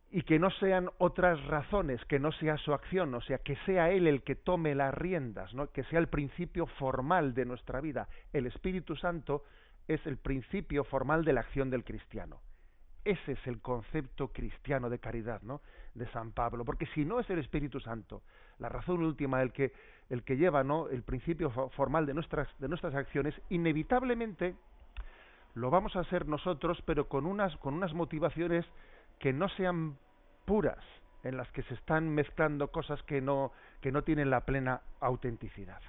y 0.09 0.21
que 0.23 0.39
no 0.39 0.49
sean 0.51 0.89
otras 0.97 1.43
razones, 1.45 2.03
que 2.05 2.19
no 2.19 2.31
sea 2.33 2.57
su 2.57 2.73
acción, 2.73 3.13
o 3.13 3.21
sea, 3.21 3.39
que 3.39 3.55
sea 3.65 3.91
Él 3.91 4.07
el 4.07 4.23
que 4.23 4.35
tome 4.35 4.75
las 4.75 4.93
riendas, 4.93 5.53
¿no? 5.53 5.71
que 5.71 5.83
sea 5.85 5.99
el 5.99 6.07
principio 6.07 6.65
formal 6.65 7.33
de 7.33 7.45
nuestra 7.45 7.81
vida. 7.81 8.07
El 8.31 8.45
Espíritu 8.45 8.95
Santo 8.95 9.43
es 9.87 10.05
el 10.05 10.17
principio 10.17 10.83
formal 10.83 11.23
de 11.23 11.33
la 11.33 11.41
acción 11.41 11.69
del 11.69 11.83
cristiano. 11.83 12.41
Ese 13.05 13.33
es 13.33 13.47
el 13.47 13.61
concepto 13.61 14.33
cristiano 14.33 14.89
de 14.89 14.99
caridad, 14.99 15.41
¿no? 15.41 15.61
De 15.93 16.07
San 16.11 16.33
Pablo, 16.33 16.65
porque 16.65 16.87
si 16.87 17.05
no 17.05 17.21
es 17.21 17.29
el 17.29 17.39
Espíritu 17.39 17.79
Santo, 17.79 18.21
la 18.59 18.67
razón 18.67 19.01
última, 19.01 19.41
el 19.41 19.53
que 19.53 19.71
el 20.09 20.23
que 20.23 20.37
lleva, 20.37 20.63
¿no? 20.63 20.87
El 20.89 21.03
principio 21.03 21.49
formal 21.71 22.05
de 22.05 22.13
nuestras 22.13 22.47
de 22.59 22.67
nuestras 22.67 22.95
acciones, 22.95 23.35
inevitablemente 23.49 24.55
lo 25.53 25.69
vamos 25.69 25.95
a 25.95 26.01
hacer 26.01 26.27
nosotros, 26.27 26.81
pero 26.85 27.07
con 27.07 27.25
unas 27.25 27.55
con 27.57 27.73
unas 27.73 27.93
motivaciones 27.93 28.65
que 29.19 29.33
no 29.33 29.49
sean 29.49 29.97
puras, 30.45 30.83
en 31.23 31.35
las 31.35 31.51
que 31.51 31.63
se 31.63 31.73
están 31.73 32.09
mezclando 32.09 32.71
cosas 32.71 33.01
que 33.03 33.21
no 33.21 33.51
que 33.81 33.91
no 33.91 34.03
tienen 34.03 34.29
la 34.29 34.41
plena 34.41 34.81
autenticidad. 34.99 35.81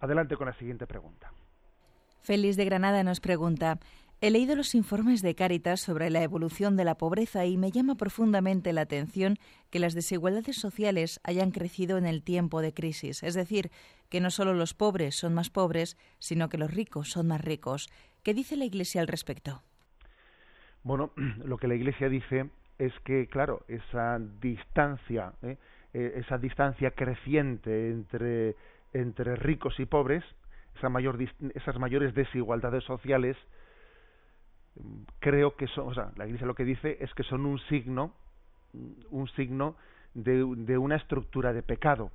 Adelante 0.00 0.36
con 0.36 0.46
la 0.46 0.54
siguiente 0.54 0.86
pregunta. 0.86 1.32
Félix 2.20 2.56
de 2.56 2.64
Granada 2.64 3.04
nos 3.04 3.20
pregunta, 3.20 3.78
He 4.22 4.30
leído 4.30 4.56
los 4.56 4.74
informes 4.74 5.20
de 5.20 5.34
Cáritas 5.34 5.80
sobre 5.80 6.08
la 6.08 6.22
evolución 6.22 6.76
de 6.76 6.84
la 6.84 6.94
pobreza 6.94 7.44
y 7.44 7.58
me 7.58 7.70
llama 7.70 7.96
profundamente 7.96 8.72
la 8.72 8.80
atención 8.80 9.36
que 9.70 9.78
las 9.78 9.94
desigualdades 9.94 10.56
sociales 10.56 11.20
hayan 11.22 11.50
crecido 11.50 11.98
en 11.98 12.06
el 12.06 12.22
tiempo 12.22 12.62
de 12.62 12.72
crisis, 12.72 13.22
es 13.22 13.34
decir, 13.34 13.70
que 14.08 14.22
no 14.22 14.30
solo 14.30 14.54
los 14.54 14.72
pobres 14.72 15.16
son 15.16 15.34
más 15.34 15.50
pobres, 15.50 15.98
sino 16.18 16.48
que 16.48 16.56
los 16.56 16.72
ricos 16.72 17.10
son 17.10 17.26
más 17.28 17.42
ricos. 17.42 17.90
¿Qué 18.22 18.32
dice 18.32 18.56
la 18.56 18.64
Iglesia 18.64 19.02
al 19.02 19.06
respecto? 19.06 19.62
Bueno, 20.82 21.12
lo 21.44 21.58
que 21.58 21.68
la 21.68 21.74
Iglesia 21.74 22.08
dice 22.08 22.48
es 22.78 22.94
que, 23.04 23.26
claro, 23.26 23.66
esa 23.68 24.18
distancia, 24.40 25.34
¿eh? 25.42 25.58
Eh, 25.92 26.14
esa 26.16 26.36
distancia 26.38 26.90
creciente 26.90 27.90
entre, 27.90 28.54
entre 28.92 29.36
ricos 29.36 29.78
y 29.78 29.86
pobres, 29.86 30.24
esa 30.76 30.88
mayor, 30.88 31.18
esas 31.54 31.78
mayores 31.78 32.14
desigualdades 32.14 32.84
sociales, 32.84 33.36
creo 35.18 35.56
que 35.56 35.66
son, 35.68 35.88
o 35.88 35.94
sea, 35.94 36.12
la 36.16 36.26
Iglesia 36.26 36.46
lo 36.46 36.54
que 36.54 36.64
dice 36.64 36.98
es 37.00 37.12
que 37.14 37.22
son 37.22 37.46
un 37.46 37.58
signo, 37.68 38.12
un 39.10 39.28
signo 39.28 39.76
de, 40.14 40.44
de 40.56 40.78
una 40.78 40.96
estructura 40.96 41.52
de 41.52 41.62
pecado. 41.62 42.10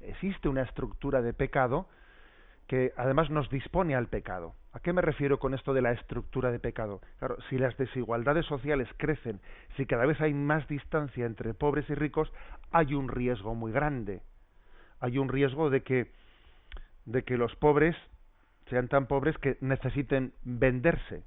Existe 0.00 0.48
una 0.48 0.62
estructura 0.62 1.22
de 1.22 1.32
pecado 1.32 1.88
que 2.66 2.92
además 2.96 3.30
nos 3.30 3.48
dispone 3.50 3.94
al 3.94 4.08
pecado. 4.08 4.54
¿A 4.72 4.80
qué 4.80 4.92
me 4.92 5.00
refiero 5.00 5.38
con 5.38 5.54
esto 5.54 5.72
de 5.72 5.82
la 5.82 5.92
estructura 5.92 6.52
de 6.52 6.60
pecado? 6.60 7.00
Claro, 7.18 7.38
si 7.48 7.58
las 7.58 7.76
desigualdades 7.78 8.44
sociales 8.46 8.88
crecen, 8.98 9.40
si 9.76 9.86
cada 9.86 10.04
vez 10.04 10.20
hay 10.20 10.34
más 10.34 10.68
distancia 10.68 11.24
entre 11.24 11.54
pobres 11.54 11.88
y 11.88 11.94
ricos, 11.94 12.30
hay 12.70 12.94
un 12.94 13.08
riesgo 13.08 13.54
muy 13.54 13.72
grande. 13.72 14.20
Hay 15.00 15.18
un 15.18 15.28
riesgo 15.28 15.70
de 15.70 15.82
que 15.82 16.12
de 17.06 17.22
que 17.24 17.38
los 17.38 17.56
pobres 17.56 17.96
sean 18.70 18.88
tan 18.88 19.06
pobres 19.06 19.36
que 19.38 19.56
necesiten 19.60 20.32
venderse 20.42 21.24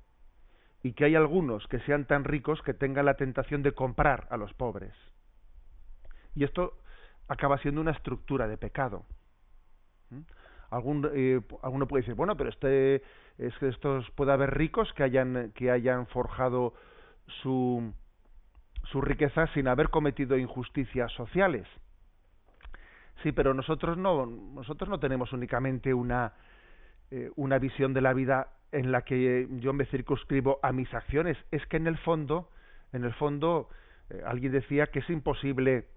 y 0.84 0.94
que 0.94 1.06
hay 1.06 1.16
algunos 1.16 1.68
que 1.68 1.80
sean 1.82 2.06
tan 2.06 2.24
ricos 2.24 2.62
que 2.64 2.74
tengan 2.74 3.06
la 3.06 3.16
tentación 3.16 3.64
de 3.64 3.74
comprar 3.74 4.28
a 4.30 4.38
los 4.38 4.54
pobres. 4.54 4.94
Y 6.36 6.44
esto 6.44 6.78
acaba 7.28 7.58
siendo 7.60 7.82
una 7.82 7.92
estructura 7.92 8.48
de 8.48 8.58
pecado. 8.58 9.06
¿Mm? 10.10 10.22
Algún, 10.72 11.10
eh, 11.14 11.42
alguno 11.64 11.88
puede 11.88 12.02
decir, 12.02 12.16
bueno, 12.16 12.38
pero 12.38 12.50
este, 12.50 13.04
es 13.38 13.54
que 13.60 13.68
estos 13.68 14.10
puede 14.12 14.32
haber 14.32 14.52
ricos 14.52 14.92
que 14.94 15.04
hayan, 15.04 15.52
que 15.54 15.70
hayan 15.70 16.08
forjado 16.08 16.74
su, 17.42 17.94
su 18.86 19.02
riqueza 19.02 19.48
sin 19.48 19.68
haber 19.68 19.90
cometido 19.90 20.38
injusticias 20.38 21.12
sociales. 21.12 21.68
Sí, 23.22 23.32
pero 23.34 23.54
nosotros 23.54 23.98
no, 23.98 24.26
nosotros 24.26 24.90
no 24.90 25.00
tenemos 25.00 25.32
únicamente 25.34 25.94
una, 25.94 26.34
eh, 27.12 27.30
una 27.36 27.60
visión 27.60 27.94
de 27.94 28.02
la 28.02 28.14
vida 28.14 28.48
en 28.72 28.92
la 28.92 29.02
que 29.02 29.48
yo 29.60 29.74
me 29.74 29.86
circunscribo 29.86 30.60
a 30.64 30.72
mis 30.72 30.94
acciones. 30.94 31.38
Es 31.52 31.66
que 31.68 31.78
en 31.78 31.88
el 31.88 31.98
fondo, 31.98 32.50
en 32.94 33.04
el 33.04 33.14
fondo, 33.14 33.70
eh, 34.10 34.22
alguien 34.26 34.54
decía 34.54 34.88
que 34.88 35.00
es 35.00 35.10
imposible, 35.10 35.88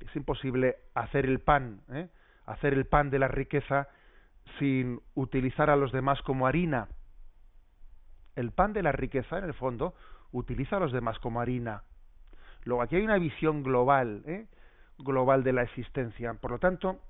es 0.00 0.16
imposible 0.16 0.76
hacer 0.94 1.26
el 1.26 1.40
pan, 1.40 1.82
¿eh? 1.92 2.08
hacer 2.46 2.72
el 2.72 2.86
pan 2.86 3.10
de 3.10 3.18
la 3.18 3.28
riqueza 3.28 3.88
sin 4.58 5.00
utilizar 5.14 5.68
a 5.68 5.76
los 5.76 5.92
demás 5.92 6.22
como 6.22 6.46
harina. 6.46 6.88
El 8.34 8.52
pan 8.52 8.72
de 8.72 8.82
la 8.82 8.92
riqueza, 8.92 9.38
en 9.38 9.44
el 9.44 9.54
fondo, 9.54 9.94
utiliza 10.32 10.76
a 10.76 10.80
los 10.80 10.92
demás 10.92 11.18
como 11.18 11.40
harina. 11.40 11.82
Luego 12.64 12.82
aquí 12.82 12.96
hay 12.96 13.02
una 13.02 13.18
visión 13.18 13.62
global, 13.62 14.22
¿eh? 14.26 14.46
global 14.98 15.44
de 15.44 15.52
la 15.52 15.62
existencia. 15.62 16.34
Por 16.34 16.50
lo 16.50 16.58
tanto, 16.58 17.00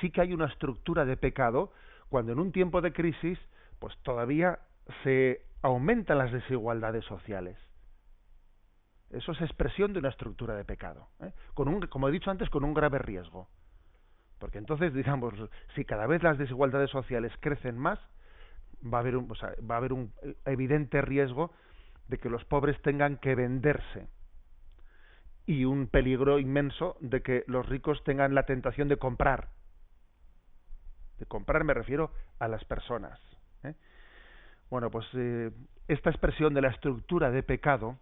sí 0.00 0.10
que 0.10 0.20
hay 0.20 0.32
una 0.32 0.46
estructura 0.46 1.04
de 1.04 1.16
pecado 1.16 1.72
cuando 2.10 2.32
en 2.32 2.40
un 2.40 2.52
tiempo 2.52 2.82
de 2.82 2.92
crisis, 2.92 3.38
pues 3.78 3.96
todavía 4.02 4.58
se 5.04 5.46
aumentan 5.62 6.18
las 6.18 6.32
desigualdades 6.32 7.04
sociales. 7.06 7.56
Eso 9.10 9.32
es 9.32 9.40
expresión 9.40 9.92
de 9.92 10.00
una 10.00 10.10
estructura 10.10 10.54
de 10.54 10.64
pecado, 10.64 11.08
¿eh? 11.20 11.32
con 11.54 11.68
un, 11.68 11.86
como 11.86 12.08
he 12.08 12.12
dicho 12.12 12.30
antes, 12.30 12.50
con 12.50 12.64
un 12.64 12.74
grave 12.74 12.98
riesgo. 12.98 13.48
Porque 14.38 14.58
entonces, 14.58 14.92
digamos, 14.94 15.32
si 15.74 15.84
cada 15.84 16.06
vez 16.06 16.22
las 16.22 16.36
desigualdades 16.36 16.90
sociales 16.90 17.32
crecen 17.40 17.78
más, 17.78 17.98
va 18.82 18.98
a 18.98 19.00
haber 19.00 19.16
un, 19.16 19.28
va 19.28 19.74
a 19.74 19.78
haber 19.78 19.92
un 19.92 20.12
evidente 20.46 21.00
riesgo 21.02 21.52
de 22.08 22.18
que 22.18 22.28
los 22.28 22.44
pobres 22.44 22.80
tengan 22.82 23.18
que 23.18 23.36
venderse 23.36 24.08
y 25.46 25.64
un 25.64 25.86
peligro 25.86 26.38
inmenso 26.40 26.96
de 27.00 27.22
que 27.22 27.44
los 27.46 27.68
ricos 27.68 28.02
tengan 28.04 28.34
la 28.34 28.46
tentación 28.46 28.88
de 28.88 28.96
comprar 28.96 29.48
de 31.20 31.26
comprar 31.26 31.62
me 31.62 31.74
refiero 31.74 32.10
a 32.40 32.48
las 32.48 32.64
personas. 32.64 33.20
¿eh? 33.62 33.74
Bueno, 34.70 34.90
pues 34.90 35.06
eh, 35.14 35.50
esta 35.86 36.10
expresión 36.10 36.54
de 36.54 36.62
la 36.62 36.68
estructura 36.68 37.30
de 37.30 37.42
pecado, 37.42 37.98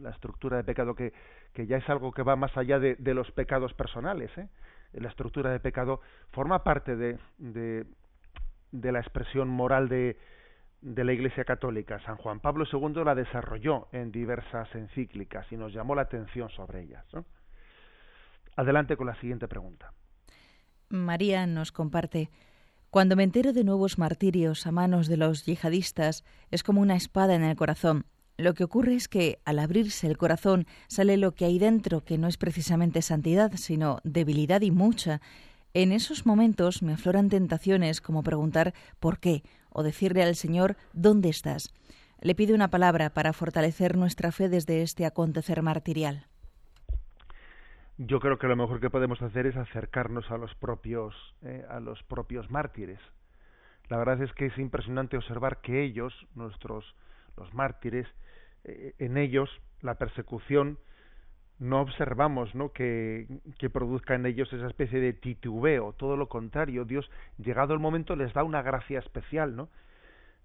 la 0.00 0.10
estructura 0.10 0.58
de 0.58 0.64
pecado 0.64 0.94
que, 0.94 1.12
que, 1.52 1.66
ya 1.66 1.78
es 1.78 1.88
algo 1.88 2.12
que 2.12 2.22
va 2.22 2.36
más 2.36 2.56
allá 2.56 2.78
de, 2.78 2.94
de 2.96 3.14
los 3.14 3.30
pecados 3.32 3.74
personales, 3.74 4.30
¿eh? 4.38 4.48
la 4.92 5.08
estructura 5.08 5.50
de 5.50 5.60
pecado 5.60 6.00
forma 6.30 6.62
parte 6.62 6.96
de, 6.96 7.18
de, 7.38 7.86
de 8.72 8.92
la 8.92 9.00
expresión 9.00 9.48
moral 9.48 9.88
de, 9.88 10.18
de 10.80 11.04
la 11.04 11.12
Iglesia 11.12 11.44
Católica. 11.44 12.00
San 12.00 12.16
Juan 12.16 12.40
Pablo 12.40 12.64
II 12.70 13.04
la 13.04 13.14
desarrolló 13.14 13.88
en 13.92 14.12
diversas 14.12 14.72
encíclicas 14.74 15.50
y 15.50 15.56
nos 15.56 15.72
llamó 15.72 15.94
la 15.94 16.02
atención 16.02 16.48
sobre 16.50 16.82
ellas. 16.82 17.04
Adelante 18.56 18.96
con 18.96 19.06
la 19.06 19.14
siguiente 19.16 19.48
pregunta. 19.48 19.92
María 20.88 21.46
nos 21.46 21.72
comparte, 21.72 22.30
cuando 22.90 23.16
me 23.16 23.22
entero 23.22 23.52
de 23.52 23.64
nuevos 23.64 23.98
martirios 23.98 24.66
a 24.66 24.72
manos 24.72 25.08
de 25.08 25.18
los 25.18 25.44
yihadistas, 25.44 26.24
es 26.50 26.62
como 26.62 26.80
una 26.80 26.96
espada 26.96 27.34
en 27.34 27.42
el 27.42 27.56
corazón. 27.56 28.06
Lo 28.38 28.54
que 28.54 28.64
ocurre 28.64 28.94
es 28.94 29.08
que 29.08 29.40
al 29.44 29.58
abrirse 29.58 30.06
el 30.06 30.16
corazón 30.16 30.66
sale 30.86 31.16
lo 31.18 31.34
que 31.34 31.44
hay 31.44 31.58
dentro, 31.58 32.04
que 32.04 32.16
no 32.16 32.28
es 32.28 32.38
precisamente 32.38 33.02
santidad, 33.02 33.52
sino 33.56 33.98
debilidad 34.04 34.62
y 34.62 34.70
mucha. 34.70 35.20
En 35.74 35.92
esos 35.92 36.24
momentos 36.24 36.82
me 36.82 36.94
afloran 36.94 37.28
tentaciones 37.28 38.00
como 38.00 38.22
preguntar 38.22 38.72
¿por 39.00 39.18
qué? 39.18 39.42
o 39.70 39.82
decirle 39.82 40.22
al 40.22 40.36
Señor 40.36 40.76
¿dónde 40.94 41.28
estás? 41.28 41.74
Le 42.22 42.34
pido 42.34 42.54
una 42.54 42.70
palabra 42.70 43.10
para 43.10 43.32
fortalecer 43.32 43.96
nuestra 43.96 44.32
fe 44.32 44.48
desde 44.48 44.82
este 44.82 45.04
acontecer 45.04 45.60
martirial. 45.60 46.27
Yo 48.00 48.20
creo 48.20 48.38
que 48.38 48.46
lo 48.46 48.54
mejor 48.54 48.78
que 48.78 48.90
podemos 48.90 49.20
hacer 49.22 49.46
es 49.46 49.56
acercarnos 49.56 50.30
a 50.30 50.38
los 50.38 50.54
propios, 50.54 51.16
eh, 51.42 51.66
a 51.68 51.80
los 51.80 52.00
propios 52.04 52.48
mártires. 52.48 53.00
La 53.88 53.96
verdad 53.96 54.22
es 54.22 54.32
que 54.34 54.46
es 54.46 54.56
impresionante 54.56 55.16
observar 55.16 55.60
que 55.60 55.82
ellos, 55.82 56.14
nuestros, 56.36 56.94
los 57.36 57.52
mártires, 57.54 58.06
eh, 58.62 58.94
en 58.98 59.16
ellos 59.16 59.50
la 59.80 59.96
persecución 59.96 60.78
no 61.58 61.80
observamos 61.80 62.54
¿no? 62.54 62.72
Que, 62.72 63.26
que, 63.58 63.68
produzca 63.68 64.14
en 64.14 64.26
ellos 64.26 64.52
esa 64.52 64.68
especie 64.68 65.00
de 65.00 65.12
titubeo, 65.12 65.92
todo 65.94 66.16
lo 66.16 66.28
contrario, 66.28 66.84
Dios, 66.84 67.10
llegado 67.36 67.74
el 67.74 67.80
momento, 67.80 68.14
les 68.14 68.32
da 68.32 68.44
una 68.44 68.62
gracia 68.62 69.00
especial, 69.00 69.56
¿no? 69.56 69.68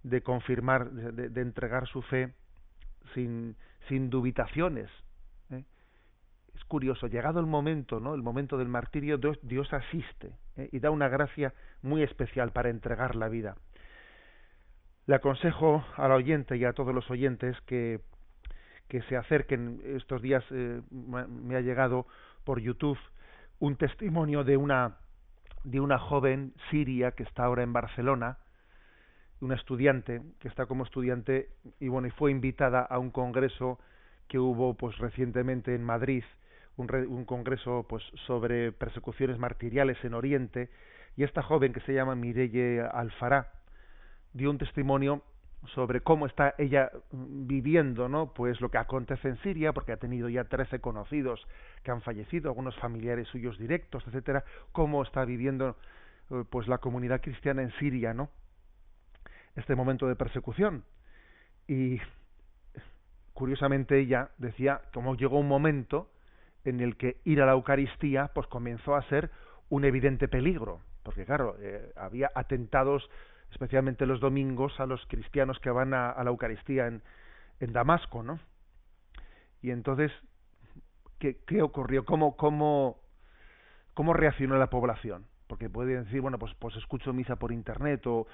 de 0.01 0.23
confirmar, 0.23 0.89
de, 0.89 1.29
de 1.29 1.41
entregar 1.41 1.87
su 1.87 2.01
fe 2.01 2.33
sin, 3.13 3.55
sin 3.87 4.09
dubitaciones. 4.09 4.89
Curioso, 6.73 7.05
llegado 7.05 7.39
el 7.39 7.45
momento, 7.45 7.99
¿no? 7.99 8.15
el 8.15 8.23
momento 8.23 8.57
del 8.57 8.67
martirio, 8.67 9.19
Dios, 9.19 9.37
Dios 9.43 9.71
asiste 9.71 10.31
¿eh? 10.57 10.69
y 10.71 10.79
da 10.79 10.89
una 10.89 11.07
gracia 11.07 11.53
muy 11.83 12.01
especial 12.01 12.51
para 12.51 12.71
entregar 12.71 13.15
la 13.15 13.29
vida. 13.29 13.55
Le 15.05 15.13
aconsejo 15.13 15.85
al 15.97 16.11
oyente 16.11 16.57
y 16.57 16.65
a 16.65 16.73
todos 16.73 16.95
los 16.95 17.11
oyentes 17.11 17.55
que 17.67 18.01
que 18.87 19.03
se 19.03 19.15
acerquen 19.15 19.81
estos 19.85 20.19
días 20.23 20.43
eh, 20.49 20.81
me 20.91 21.55
ha 21.55 21.61
llegado 21.61 22.07
por 22.43 22.59
YouTube 22.59 22.97
un 23.59 23.75
testimonio 23.75 24.43
de 24.43 24.57
una 24.57 24.97
de 25.63 25.79
una 25.79 25.99
joven 25.99 26.53
siria 26.71 27.11
que 27.11 27.23
está 27.23 27.43
ahora 27.45 27.61
en 27.61 27.71
Barcelona 27.71 28.39
una 29.41 29.55
estudiante 29.55 30.21
que 30.39 30.47
está 30.47 30.65
como 30.65 30.83
estudiante 30.83 31.49
y 31.79 31.87
bueno 31.87 32.07
y 32.07 32.11
fue 32.11 32.31
invitada 32.31 32.81
a 32.81 32.97
un 32.97 33.11
congreso 33.11 33.79
que 34.27 34.39
hubo 34.39 34.73
pues 34.73 34.97
recientemente 34.97 35.75
en 35.75 35.83
Madrid 35.83 36.23
un, 36.77 36.93
un 37.07 37.25
congreso 37.25 37.85
pues 37.87 38.03
sobre 38.25 38.71
persecuciones 38.71 39.37
martiriales 39.37 39.97
en 40.03 40.13
Oriente 40.13 40.69
y 41.15 41.23
esta 41.23 41.43
joven 41.43 41.73
que 41.73 41.81
se 41.81 41.93
llama 41.93 42.15
Mirelle 42.15 42.81
Alfará 42.81 43.51
dio 44.33 44.49
un 44.49 44.57
testimonio 44.57 45.21
sobre 45.67 46.01
cómo 46.01 46.25
está 46.25 46.55
ella 46.57 46.91
viviendo, 47.11 48.09
¿no? 48.09 48.33
Pues 48.33 48.59
lo 48.59 48.69
que 48.69 48.77
acontece 48.77 49.29
en 49.29 49.37
Siria, 49.37 49.71
porque 49.71 49.93
ha 49.93 49.97
tenido 49.97 50.27
ya 50.27 50.43
trece 50.43 50.79
conocidos 50.79 51.45
que 51.83 51.91
han 51.91 52.01
fallecido, 52.01 52.49
algunos 52.49 52.75
familiares 52.77 53.27
suyos 53.29 53.57
directos, 53.57 54.03
etcétera, 54.07 54.43
cómo 54.71 55.03
está 55.03 55.23
viviendo 55.23 55.77
eh, 56.31 56.43
pues 56.49 56.67
la 56.67 56.79
comunidad 56.79 57.21
cristiana 57.21 57.61
en 57.61 57.71
Siria, 57.79 58.13
¿no? 58.13 58.29
Este 59.55 59.75
momento 59.75 60.07
de 60.07 60.15
persecución. 60.15 60.83
Y 61.67 62.01
curiosamente 63.33 63.99
ella 63.99 64.31
decía 64.37 64.81
cómo 64.93 65.15
llegó 65.15 65.39
un 65.39 65.47
momento 65.47 66.09
en 66.65 66.79
el 66.79 66.97
que 66.97 67.17
ir 67.25 67.41
a 67.41 67.45
la 67.45 67.53
Eucaristía 67.53 68.31
pues 68.33 68.47
comenzó 68.47 68.95
a 68.95 69.07
ser 69.09 69.29
un 69.69 69.85
evidente 69.85 70.27
peligro, 70.27 70.81
porque 71.03 71.25
claro, 71.25 71.55
eh, 71.59 71.91
había 71.95 72.31
atentados 72.35 73.09
especialmente 73.51 74.05
los 74.05 74.19
domingos, 74.19 74.79
a 74.79 74.85
los 74.85 75.05
cristianos 75.07 75.59
que 75.59 75.69
van 75.69 75.93
a, 75.93 76.21
la 76.23 76.29
Eucaristía 76.29 76.87
en, 76.87 77.03
en, 77.59 77.71
Damasco, 77.71 78.23
¿no? 78.23 78.39
Y 79.61 79.71
entonces, 79.71 80.11
¿qué, 81.19 81.37
qué 81.45 81.61
ocurrió? 81.61 82.03
¿Cómo, 82.03 82.35
cómo, 82.35 82.99
¿Cómo 83.93 84.13
reaccionó 84.13 84.57
la 84.57 84.69
población? 84.69 85.25
Porque 85.53 85.69
pueden 85.69 86.05
decir, 86.05 86.19
bueno, 86.19 86.39
pues, 86.39 86.51
pues 86.55 86.75
escucho 86.77 87.13
misa 87.13 87.35
por 87.35 87.51
internet 87.51 88.07
o, 88.07 88.25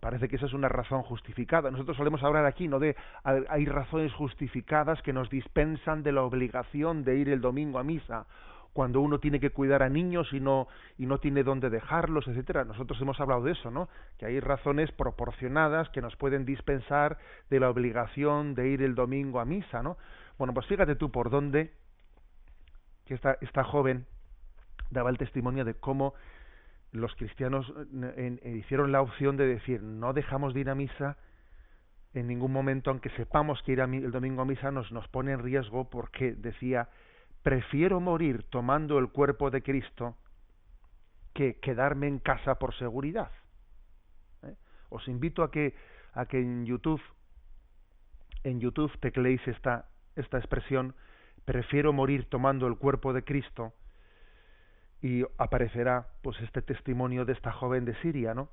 parece 0.00 0.26
que 0.26 0.34
esa 0.34 0.46
es 0.46 0.54
una 0.54 0.68
razón 0.68 1.02
justificada. 1.02 1.70
Nosotros 1.70 1.96
solemos 1.96 2.20
hablar 2.24 2.46
aquí, 2.46 2.66
¿no? 2.66 2.80
De 2.80 2.96
hay 3.22 3.64
razones 3.64 4.12
justificadas 4.12 5.00
que 5.02 5.12
nos 5.12 5.30
dispensan 5.30 6.02
de 6.02 6.10
la 6.10 6.24
obligación 6.24 7.04
de 7.04 7.16
ir 7.16 7.28
el 7.28 7.40
domingo 7.40 7.78
a 7.78 7.84
misa 7.84 8.26
cuando 8.72 9.00
uno 9.02 9.20
tiene 9.20 9.38
que 9.38 9.50
cuidar 9.50 9.84
a 9.84 9.88
niños 9.88 10.32
y 10.32 10.40
no 10.40 10.66
y 10.98 11.06
no 11.06 11.18
tiene 11.18 11.44
dónde 11.44 11.70
dejarlos, 11.70 12.26
etcétera. 12.26 12.64
Nosotros 12.64 13.00
hemos 13.00 13.20
hablado 13.20 13.44
de 13.44 13.52
eso, 13.52 13.70
¿no? 13.70 13.88
Que 14.18 14.26
hay 14.26 14.40
razones 14.40 14.90
proporcionadas 14.90 15.90
que 15.90 16.02
nos 16.02 16.16
pueden 16.16 16.44
dispensar 16.44 17.18
de 17.50 17.60
la 17.60 17.70
obligación 17.70 18.56
de 18.56 18.66
ir 18.70 18.82
el 18.82 18.96
domingo 18.96 19.38
a 19.38 19.44
misa, 19.44 19.80
¿no? 19.80 19.96
Bueno, 20.38 20.52
pues 20.54 20.66
fíjate 20.66 20.96
tú 20.96 21.12
por 21.12 21.30
dónde 21.30 21.72
que 23.04 23.14
esta 23.14 23.38
esta 23.40 23.62
joven 23.62 24.06
daba 24.90 25.10
el 25.10 25.18
testimonio 25.18 25.64
de 25.64 25.74
cómo 25.74 26.14
los 26.92 27.14
cristianos 27.16 27.72
eh, 28.16 28.54
hicieron 28.58 28.92
la 28.92 29.02
opción 29.02 29.36
de 29.36 29.46
decir 29.46 29.82
no 29.82 30.12
dejamos 30.12 30.54
de 30.54 30.60
ir 30.60 30.70
a 30.70 30.74
misa 30.74 31.16
en 32.14 32.28
ningún 32.28 32.52
momento, 32.52 32.90
aunque 32.90 33.10
sepamos 33.10 33.62
que 33.62 33.72
ir 33.72 33.80
el 33.80 34.10
domingo 34.10 34.42
a 34.42 34.46
misa 34.46 34.70
nos, 34.70 34.90
nos 34.90 35.06
pone 35.08 35.32
en 35.32 35.40
riesgo 35.40 35.90
porque 35.90 36.32
decía 36.32 36.88
prefiero 37.42 38.00
morir 38.00 38.44
tomando 38.44 38.98
el 38.98 39.08
cuerpo 39.10 39.50
de 39.50 39.62
Cristo 39.62 40.16
que 41.34 41.60
quedarme 41.60 42.08
en 42.08 42.18
casa 42.18 42.58
por 42.58 42.74
seguridad. 42.74 43.30
¿Eh? 44.42 44.54
Os 44.88 45.06
invito 45.06 45.42
a 45.42 45.50
que 45.50 45.74
a 46.14 46.24
que 46.24 46.40
en 46.40 46.64
YouTube 46.64 47.02
en 48.42 48.60
YouTube 48.60 48.98
tecleéis 49.00 49.46
esta 49.46 49.90
esta 50.14 50.38
expresión 50.38 50.94
prefiero 51.44 51.92
morir 51.92 52.24
tomando 52.30 52.66
el 52.66 52.76
cuerpo 52.78 53.12
de 53.12 53.22
Cristo 53.22 53.74
y 55.06 55.24
aparecerá 55.38 56.08
pues 56.20 56.36
este 56.40 56.62
testimonio 56.62 57.24
de 57.24 57.32
esta 57.32 57.52
joven 57.52 57.84
de 57.84 57.94
Siria, 58.02 58.34
¿no? 58.34 58.48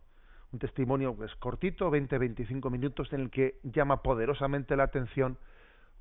Un 0.51 0.59
testimonio 0.59 1.15
pues 1.15 1.33
cortito, 1.37 1.89
20-25 1.89 2.69
minutos 2.69 3.11
en 3.11 3.21
el 3.21 3.31
que 3.31 3.59
llama 3.63 4.03
poderosamente 4.03 4.75
la 4.75 4.83
atención 4.83 5.39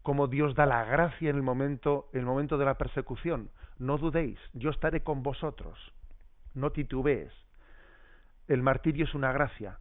como 0.03 0.27
Dios 0.27 0.55
da 0.55 0.67
la 0.67 0.85
gracia 0.85 1.31
en 1.31 1.37
el 1.37 1.43
momento, 1.43 2.11
el 2.13 2.27
momento 2.27 2.59
de 2.59 2.67
la 2.67 2.77
persecución. 2.77 3.49
No 3.79 3.97
dudéis, 3.97 4.39
yo 4.53 4.69
estaré 4.69 5.03
con 5.03 5.23
vosotros. 5.23 5.79
No 6.53 6.71
titubees. 6.71 7.33
El 8.47 8.63
martirio 8.63 9.07
es 9.07 9.15
una 9.15 9.33
gracia. 9.33 9.79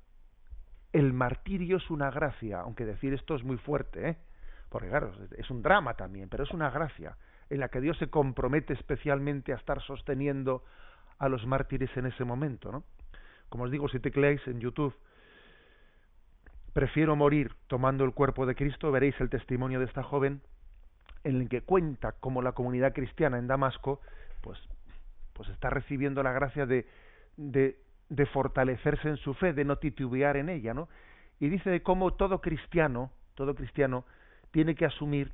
El 0.94 1.12
martirio 1.12 1.78
es 1.78 1.90
una 1.90 2.12
gracia, 2.12 2.62
aunque 2.62 2.86
decir 2.86 3.14
esto 3.14 3.36
es 3.36 3.44
muy 3.44 3.58
fuerte, 3.58 4.10
¿eh? 4.10 4.18
porque 4.70 4.88
claro, 4.88 5.12
es 5.38 5.50
un 5.50 5.62
drama 5.62 5.96
también, 5.96 6.30
pero 6.30 6.46
es 6.46 6.52
una 6.52 6.70
gracia 6.70 7.18
en 7.52 7.60
la 7.60 7.68
que 7.68 7.82
Dios 7.82 7.98
se 7.98 8.08
compromete 8.08 8.72
especialmente 8.74 9.52
a 9.52 9.58
estar 9.58 9.82
sosteniendo 9.82 10.64
a 11.20 11.28
los 11.28 11.46
mártires 11.46 11.96
en 11.98 12.06
ese 12.06 12.24
momento, 12.24 12.72
¿no? 12.72 12.86
Como 13.50 13.66
os 13.66 13.72
digo, 13.72 13.90
si 13.90 14.00
tecleáis 14.00 14.42
en 14.48 14.62
YouTube 14.62 14.96
prefiero 16.72 17.18
morir 17.18 17.54
tomando 17.68 18.06
el 18.06 18.14
cuerpo 18.14 18.46
de 18.46 18.56
Cristo, 18.56 18.90
veréis 18.90 19.20
el 19.20 19.30
testimonio 19.30 19.80
de 19.80 19.86
esta 19.86 20.02
joven 20.02 20.42
en 21.26 21.42
el 21.42 21.50
que 21.50 21.62
cuenta 21.62 22.14
cómo 22.14 22.42
la 22.42 22.54
comunidad 22.54 22.94
cristiana 22.94 23.38
en 23.38 23.48
Damasco 23.48 24.00
pues, 24.40 24.58
pues 25.34 25.50
está 25.50 25.70
recibiendo 25.70 26.24
la 26.24 26.32
gracia 26.32 26.66
de, 26.66 26.88
de, 27.36 27.78
de 28.08 28.26
fortalecerse 28.28 29.10
en 29.10 29.18
su 29.18 29.34
fe, 29.34 29.52
de 29.52 29.66
no 29.66 29.76
titubear 29.76 30.38
en 30.38 30.48
ella, 30.48 30.74
¿no? 30.74 30.88
Y 31.42 31.50
dice 31.50 31.70
de 31.70 31.84
cómo 31.84 32.14
todo 32.14 32.40
cristiano, 32.40 33.12
todo 33.36 33.56
cristiano 33.56 34.06
tiene 34.52 34.74
que 34.74 34.86
asumir 34.86 35.34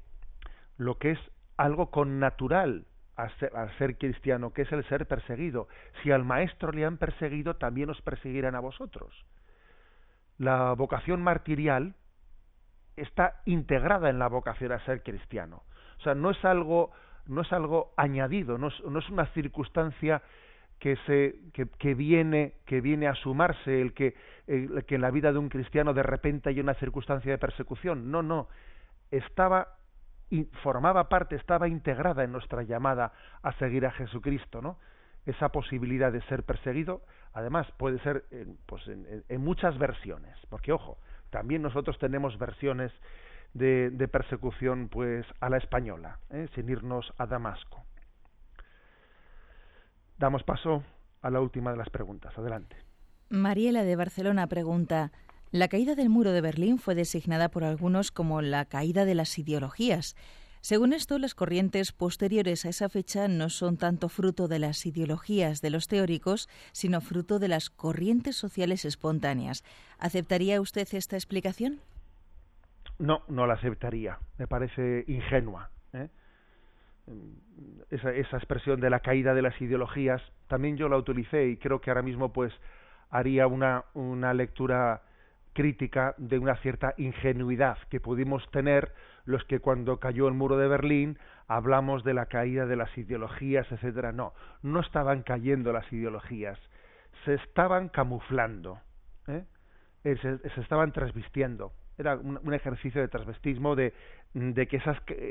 lo 0.77 0.97
que 0.97 1.11
es 1.11 1.19
algo 1.57 1.91
con 1.91 2.19
natural 2.19 2.85
al 3.15 3.31
ser, 3.39 3.55
al 3.55 3.75
ser, 3.77 3.97
cristiano, 3.97 4.53
que 4.53 4.61
es 4.61 4.71
el 4.71 4.87
ser 4.87 5.07
perseguido. 5.07 5.67
Si 6.03 6.11
al 6.11 6.23
maestro 6.23 6.71
le 6.71 6.85
han 6.85 6.97
perseguido, 6.97 7.55
también 7.55 7.89
os 7.89 8.01
perseguirán 8.01 8.55
a 8.55 8.59
vosotros 8.59 9.11
la 10.37 10.73
vocación 10.73 11.21
martirial 11.21 11.95
está 12.95 13.41
integrada 13.45 14.09
en 14.09 14.19
la 14.19 14.27
vocación 14.27 14.71
a 14.71 14.83
ser 14.85 15.03
cristiano. 15.03 15.63
O 15.99 16.03
sea, 16.03 16.15
no 16.15 16.31
es 16.31 16.45
algo, 16.45 16.91
no 17.27 17.41
es 17.41 17.51
algo 17.51 17.93
añadido, 17.97 18.57
no 18.57 18.67
es, 18.67 18.83
no 18.85 18.99
es 18.99 19.09
una 19.09 19.27
circunstancia 19.27 20.21
que 20.79 20.95
se 21.07 21.35
que, 21.53 21.67
que, 21.79 21.95
viene 21.95 22.53
que 22.65 22.81
viene 22.81 23.07
a 23.07 23.15
sumarse 23.15 23.81
el 23.81 23.93
que 23.93 24.15
el, 24.45 24.85
que 24.85 24.95
en 24.95 25.01
la 25.01 25.09
vida 25.09 25.31
de 25.31 25.39
un 25.39 25.49
cristiano 25.49 25.91
de 25.91 26.03
repente 26.03 26.49
hay 26.49 26.59
una 26.59 26.75
circunstancia 26.75 27.31
de 27.31 27.39
persecución 27.39 28.11
no 28.11 28.21
no 28.21 28.47
estaba 29.09 29.76
y 30.29 30.43
formaba 30.63 31.09
parte 31.09 31.35
estaba 31.35 31.67
integrada 31.67 32.23
en 32.23 32.31
nuestra 32.31 32.63
llamada 32.63 33.13
a 33.41 33.53
seguir 33.53 33.85
a 33.85 33.91
Jesucristo 33.91 34.61
no 34.61 34.77
esa 35.27 35.49
posibilidad 35.49 36.11
de 36.11 36.21
ser 36.23 36.43
perseguido, 36.43 37.01
además 37.33 37.67
puede 37.77 37.99
ser 37.99 38.23
pues, 38.65 38.81
en, 38.87 39.41
muchas 39.41 39.77
versiones, 39.77 40.35
porque 40.49 40.71
ojo, 40.71 40.97
también 41.29 41.61
nosotros 41.61 41.99
tenemos 41.99 42.37
versiones 42.39 42.93
de, 43.53 43.89
de 43.89 44.07
persecución 44.07 44.87
pues 44.87 45.25
a 45.41 45.49
la 45.49 45.57
española, 45.57 46.19
¿eh? 46.29 46.47
sin 46.55 46.69
irnos 46.69 47.13
a 47.17 47.25
Damasco. 47.25 47.83
Damos 50.17 50.43
paso 50.43 50.83
a 51.21 51.29
la 51.29 51.41
última 51.41 51.71
de 51.71 51.77
las 51.77 51.89
preguntas. 51.89 52.35
Adelante. 52.37 52.77
Mariela 53.29 53.83
de 53.83 53.95
Barcelona 53.97 54.47
pregunta, 54.47 55.11
la 55.51 55.69
caída 55.69 55.95
del 55.95 56.09
muro 56.09 56.31
de 56.31 56.41
Berlín 56.41 56.77
fue 56.77 56.93
designada 56.93 57.49
por 57.49 57.63
algunos 57.63 58.11
como 58.11 58.41
la 58.41 58.65
caída 58.65 59.05
de 59.05 59.15
las 59.15 59.37
ideologías. 59.39 60.15
Según 60.59 60.91
esto, 60.91 61.17
las 61.19 61.35
corrientes 61.35 61.93
posteriores 61.93 62.65
a 62.65 62.69
esa 62.69 62.89
fecha 62.89 63.29
no 63.29 63.49
son 63.49 63.77
tanto 63.77 64.09
fruto 64.09 64.49
de 64.49 64.59
las 64.59 64.85
ideologías 64.85 65.61
de 65.61 65.69
los 65.69 65.87
teóricos, 65.87 66.49
sino 66.73 66.99
fruto 66.99 67.39
de 67.39 67.47
las 67.47 67.69
corrientes 67.69 68.35
sociales 68.35 68.83
espontáneas. 68.83 69.63
¿Aceptaría 69.99 70.59
usted 70.59 70.87
esta 70.91 71.15
explicación? 71.15 71.79
No, 72.99 73.21
no 73.29 73.47
la 73.47 73.53
aceptaría. 73.53 74.19
Me 74.37 74.47
parece 74.47 75.05
ingenua. 75.07 75.69
¿eh? 75.93 76.09
Esa, 77.89 78.11
esa, 78.11 78.35
expresión 78.35 78.81
de 78.81 78.89
la 78.89 78.99
caída 78.99 79.33
de 79.33 79.43
las 79.43 79.61
ideologías, 79.61 80.21
también 80.47 80.75
yo 80.75 80.89
la 80.89 80.97
utilicé 80.97 81.47
y 81.47 81.55
creo 81.57 81.79
que 81.79 81.91
ahora 81.91 82.01
mismo 82.01 82.33
pues 82.33 82.51
haría 83.09 83.47
una, 83.47 83.85
una 83.93 84.33
lectura 84.33 85.03
crítica 85.57 86.13
de 86.19 86.37
una 86.37 86.55
cierta 86.57 86.93
ingenuidad 86.97 87.79
que 87.89 87.99
pudimos 87.99 88.47
tener 88.51 88.93
los 89.25 89.43
que 89.45 89.59
cuando 89.59 89.99
cayó 89.99 90.27
el 90.27 90.35
muro 90.35 90.55
de 90.55 90.67
Berlín 90.67 91.17
hablamos 91.47 92.03
de 92.03 92.13
la 92.13 92.27
caída 92.27 92.67
de 92.67 92.75
las 92.75 92.95
ideologías, 92.95 93.65
etcétera. 93.71 94.11
No, 94.11 94.33
no 94.61 94.81
estaban 94.81 95.23
cayendo 95.23 95.73
las 95.73 95.91
ideologías, 95.91 96.59
se 97.25 97.33
estaban 97.33 97.89
camuflando, 97.89 98.79
¿eh? 99.25 99.45
se, 100.03 100.37
se, 100.37 100.61
estaban 100.61 100.91
transvistiendo. 100.91 101.73
Era 101.97 102.17
un, 102.17 102.53
ejercicio 102.53 103.01
de 103.01 103.07
transvestismo 103.07 103.75
de, 103.75 103.93
que 104.35 104.77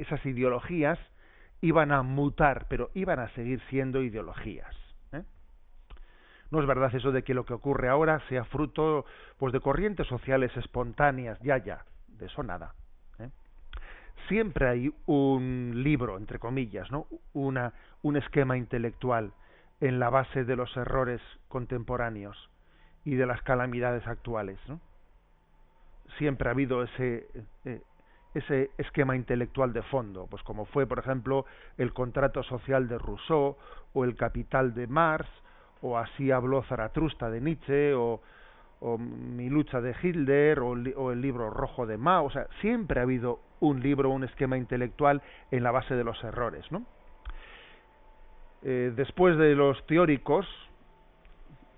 esas 0.00 0.26
ideologías 0.26 0.98
iban 1.60 1.92
a 1.92 2.02
mutar, 2.02 2.66
pero 2.68 2.90
iban 2.94 3.20
a 3.20 3.28
seguir 3.34 3.60
siendo 3.70 4.02
ideologías. 4.02 4.74
No 6.50 6.60
es 6.60 6.66
verdad 6.66 6.94
eso 6.94 7.12
de 7.12 7.22
que 7.22 7.34
lo 7.34 7.44
que 7.44 7.54
ocurre 7.54 7.88
ahora 7.88 8.20
sea 8.28 8.44
fruto 8.44 9.04
pues 9.38 9.52
de 9.52 9.60
corrientes 9.60 10.06
sociales 10.06 10.56
espontáneas, 10.56 11.38
ya 11.40 11.58
ya, 11.58 11.84
de 12.08 12.26
eso 12.26 12.42
nada. 12.42 12.74
¿eh? 13.18 13.30
Siempre 14.28 14.68
hay 14.68 14.94
un 15.06 15.72
libro, 15.74 16.16
entre 16.16 16.38
comillas, 16.38 16.90
¿no? 16.90 17.06
Una, 17.32 17.72
un 18.02 18.16
esquema 18.16 18.56
intelectual 18.56 19.32
en 19.80 19.98
la 19.98 20.10
base 20.10 20.44
de 20.44 20.56
los 20.56 20.74
errores 20.76 21.20
contemporáneos 21.48 22.50
y 23.04 23.14
de 23.14 23.26
las 23.26 23.42
calamidades 23.42 24.06
actuales. 24.06 24.58
Siempre 26.18 26.48
ha 26.48 26.52
habido 26.52 26.82
ese 26.82 27.28
eh, 27.64 27.82
ese 28.36 28.70
esquema 28.76 29.16
intelectual 29.16 29.72
de 29.72 29.82
fondo, 29.82 30.26
pues 30.26 30.42
como 30.42 30.66
fue, 30.66 30.86
por 30.86 30.98
ejemplo, 30.98 31.46
el 31.78 31.92
contrato 31.92 32.42
social 32.42 32.86
de 32.88 32.98
Rousseau 32.98 33.56
o 33.94 34.04
el 34.04 34.14
capital 34.14 34.74
de 34.74 34.86
Marx, 34.86 35.28
o 35.82 35.98
así 35.98 36.30
habló 36.30 36.62
Zaratrusta 36.62 37.30
de 37.30 37.40
Nietzsche, 37.40 37.94
o, 37.94 38.20
mi 38.98 39.48
lucha 39.48 39.80
de 39.80 39.94
Hitler, 40.00 40.60
o, 40.60 40.74
el 40.74 41.20
libro 41.20 41.50
rojo 41.50 41.86
de 41.86 41.96
Mao, 41.96 42.26
o 42.26 42.30
sea, 42.30 42.46
siempre 42.60 43.00
ha 43.00 43.02
habido 43.04 43.40
un 43.60 43.80
libro, 43.80 44.10
un 44.10 44.24
esquema 44.24 44.56
intelectual 44.56 45.22
en 45.50 45.62
la 45.62 45.70
base 45.70 45.94
de 45.94 46.04
los 46.04 46.22
errores, 46.22 46.64
¿no? 46.70 46.84
Eh, 48.62 48.92
después 48.94 49.38
de 49.38 49.54
los 49.54 49.84
teóricos, 49.86 50.46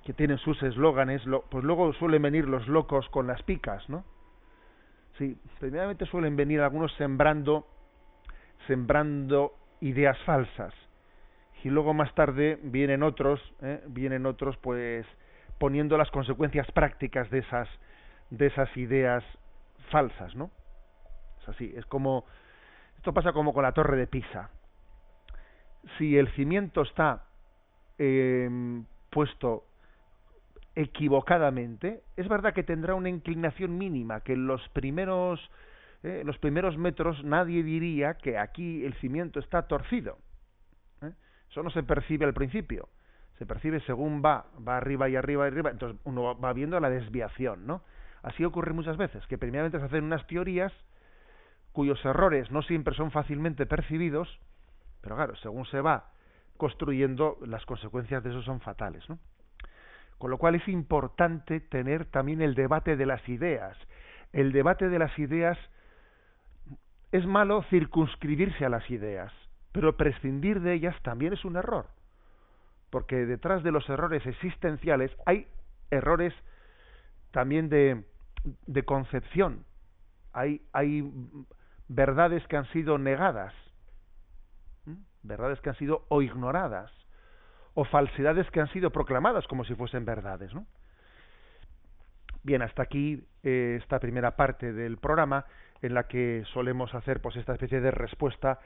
que 0.04 0.12
tienen 0.12 0.38
sus 0.38 0.62
eslóganes, 0.62 1.22
pues 1.50 1.64
luego 1.64 1.92
suelen 1.94 2.22
venir 2.22 2.48
los 2.48 2.66
locos 2.66 3.08
con 3.10 3.26
las 3.26 3.42
picas, 3.42 3.88
¿no? 3.88 4.04
Sí, 5.18 5.36
primeramente 5.60 6.06
suelen 6.06 6.34
venir 6.36 6.60
algunos 6.60 6.92
sembrando, 6.94 7.66
sembrando 8.66 9.52
ideas 9.80 10.18
falsas 10.24 10.74
y 11.64 11.70
luego 11.70 11.94
más 11.94 12.14
tarde 12.14 12.58
vienen 12.62 13.02
otros, 13.02 13.40
¿eh? 13.62 13.82
vienen 13.88 14.26
otros, 14.26 14.56
pues 14.58 15.06
poniendo 15.58 15.98
las 15.98 16.10
consecuencias 16.10 16.70
prácticas 16.72 17.28
de 17.30 17.38
esas, 17.38 17.68
de 18.30 18.46
esas 18.46 18.74
ideas 18.76 19.24
falsas, 19.90 20.34
¿no? 20.36 20.50
Es 21.42 21.48
así, 21.48 21.72
es 21.76 21.84
como 21.86 22.24
esto 22.96 23.12
pasa 23.12 23.32
como 23.32 23.54
con 23.54 23.62
la 23.62 23.72
torre 23.72 23.96
de 23.96 24.06
Pisa. 24.06 24.50
Si 25.96 26.16
el 26.16 26.28
cimiento 26.32 26.82
está 26.82 27.24
eh, 27.98 28.48
puesto 29.10 29.64
equivocadamente, 30.74 32.02
es 32.16 32.28
verdad 32.28 32.52
que 32.52 32.62
tendrá 32.62 32.94
una 32.94 33.08
inclinación 33.08 33.78
mínima, 33.78 34.20
que 34.20 34.34
en 34.34 34.46
los 34.46 34.68
primeros, 34.70 35.40
eh, 36.02 36.22
los 36.24 36.38
primeros 36.38 36.76
metros 36.76 37.24
nadie 37.24 37.62
diría 37.62 38.14
que 38.14 38.38
aquí 38.38 38.84
el 38.84 38.94
cimiento 38.94 39.40
está 39.40 39.62
torcido. 39.68 40.18
Eso 41.50 41.62
no 41.62 41.70
se 41.70 41.82
percibe 41.82 42.24
al 42.24 42.34
principio, 42.34 42.88
se 43.38 43.46
percibe 43.46 43.80
según 43.80 44.22
va, 44.24 44.46
va 44.66 44.76
arriba 44.76 45.08
y 45.08 45.16
arriba 45.16 45.44
y 45.44 45.48
arriba, 45.48 45.70
entonces 45.70 46.00
uno 46.04 46.38
va 46.38 46.52
viendo 46.52 46.78
la 46.80 46.90
desviación, 46.90 47.66
¿no? 47.66 47.82
Así 48.22 48.44
ocurre 48.44 48.72
muchas 48.72 48.96
veces, 48.96 49.26
que 49.26 49.38
primeramente 49.38 49.78
se 49.78 49.84
hacen 49.84 50.04
unas 50.04 50.26
teorías 50.26 50.72
cuyos 51.72 52.04
errores 52.04 52.50
no 52.50 52.62
siempre 52.62 52.94
son 52.94 53.10
fácilmente 53.10 53.64
percibidos, 53.64 54.28
pero 55.00 55.16
claro, 55.16 55.36
según 55.36 55.64
se 55.66 55.80
va 55.80 56.10
construyendo, 56.56 57.38
las 57.46 57.64
consecuencias 57.64 58.22
de 58.22 58.30
eso 58.30 58.42
son 58.42 58.60
fatales, 58.60 59.08
¿no? 59.08 59.18
Con 60.18 60.30
lo 60.30 60.38
cual 60.38 60.56
es 60.56 60.66
importante 60.66 61.60
tener 61.60 62.06
también 62.06 62.42
el 62.42 62.56
debate 62.56 62.96
de 62.96 63.06
las 63.06 63.26
ideas. 63.28 63.76
El 64.32 64.50
debate 64.50 64.88
de 64.88 64.98
las 64.98 65.16
ideas 65.18 65.56
es 67.12 67.24
malo 67.24 67.62
circunscribirse 67.70 68.64
a 68.64 68.68
las 68.68 68.90
ideas, 68.90 69.32
pero 69.78 69.96
prescindir 69.96 70.60
de 70.60 70.74
ellas 70.74 70.96
también 71.02 71.32
es 71.32 71.44
un 71.44 71.54
error. 71.54 71.86
Porque 72.90 73.26
detrás 73.26 73.62
de 73.62 73.70
los 73.70 73.88
errores 73.88 74.26
existenciales 74.26 75.16
hay 75.24 75.46
errores 75.88 76.34
también 77.30 77.68
de, 77.68 78.04
de 78.66 78.82
concepción. 78.84 79.64
Hay, 80.32 80.62
hay 80.72 81.08
verdades 81.86 82.44
que 82.48 82.56
han 82.56 82.66
sido 82.72 82.98
negadas, 82.98 83.54
verdades 85.22 85.60
que 85.60 85.68
han 85.68 85.76
sido 85.76 86.06
o 86.08 86.22
ignoradas 86.22 86.90
o 87.74 87.84
falsedades 87.84 88.50
que 88.50 88.60
han 88.60 88.68
sido 88.72 88.90
proclamadas 88.90 89.46
como 89.46 89.64
si 89.64 89.76
fuesen 89.76 90.04
verdades. 90.04 90.52
¿no? 90.54 90.66
Bien, 92.42 92.62
hasta 92.62 92.82
aquí 92.82 93.24
eh, 93.44 93.78
esta 93.80 94.00
primera 94.00 94.34
parte 94.34 94.72
del 94.72 94.96
programa 94.96 95.44
en 95.82 95.94
la 95.94 96.08
que 96.08 96.42
solemos 96.52 96.92
hacer 96.96 97.22
pues 97.22 97.36
esta 97.36 97.52
especie 97.52 97.80
de 97.80 97.92
respuesta 97.92 98.58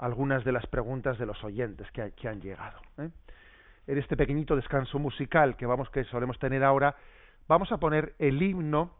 algunas 0.00 0.44
de 0.44 0.52
las 0.52 0.66
preguntas 0.66 1.18
de 1.18 1.26
los 1.26 1.42
oyentes 1.44 1.86
que, 1.92 2.28
han 2.28 2.40
llegado. 2.40 2.80
¿eh? 2.98 3.10
En 3.86 3.98
este 3.98 4.16
pequeñito 4.16 4.56
descanso 4.56 4.98
musical 4.98 5.56
que 5.56 5.66
vamos 5.66 5.90
que 5.90 6.04
solemos 6.04 6.38
tener 6.38 6.64
ahora, 6.64 6.96
vamos 7.46 7.70
a 7.70 7.76
poner 7.76 8.14
el 8.18 8.42
himno 8.42 8.92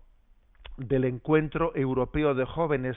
del 0.77 1.07
encuentro 1.07 1.73
europeo 1.75 2.35
de 2.35 2.45
jóvenes 2.45 2.97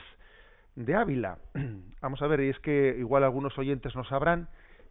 de 0.76 0.94
Ávila. 0.94 1.38
Vamos 2.00 2.20
a 2.20 2.26
ver, 2.26 2.40
y 2.40 2.50
es 2.50 2.58
que 2.58 2.94
igual 2.98 3.24
algunos 3.24 3.56
oyentes 3.56 3.94
no 3.94 4.04
sabrán 4.04 4.48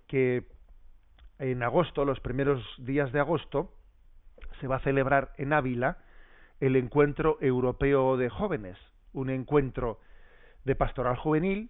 que 0.07 0.45
en 1.37 1.61
agosto, 1.61 2.05
los 2.05 2.19
primeros 2.19 2.63
días 2.79 3.11
de 3.11 3.19
agosto, 3.19 3.73
se 4.59 4.67
va 4.67 4.77
a 4.77 4.79
celebrar 4.79 5.33
en 5.37 5.53
Ávila 5.53 5.97
el 6.59 6.75
encuentro 6.75 7.37
europeo 7.41 8.17
de 8.17 8.29
jóvenes, 8.29 8.77
un 9.11 9.29
encuentro 9.29 9.99
de 10.63 10.75
pastoral 10.75 11.17
juvenil 11.17 11.69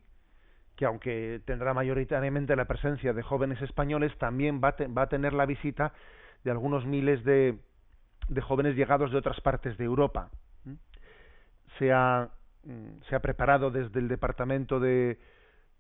que 0.75 0.86
aunque 0.86 1.41
tendrá 1.45 1.73
mayoritariamente 1.73 2.55
la 2.55 2.65
presencia 2.65 3.13
de 3.13 3.21
jóvenes 3.21 3.62
españoles, 3.62 4.12
también 4.17 4.62
va 4.63 4.75
va 4.97 5.03
a 5.03 5.09
tener 5.09 5.33
la 5.33 5.45
visita 5.45 5.93
de 6.43 6.51
algunos 6.51 6.86
miles 6.86 7.23
de, 7.23 7.59
de, 8.27 8.41
jóvenes 8.41 8.75
llegados 8.75 9.12
de 9.12 9.17
otras 9.17 9.39
partes 9.41 9.77
de 9.77 9.86
Europa. 9.86 10.29
Se 11.77 11.91
ha, 11.91 12.29
mm, 12.63 13.01
se 13.09 13.15
ha 13.15 13.19
preparado 13.19 13.71
desde 13.71 13.99
el 13.99 14.07
Departamento 14.07 14.79
de, 14.79 15.19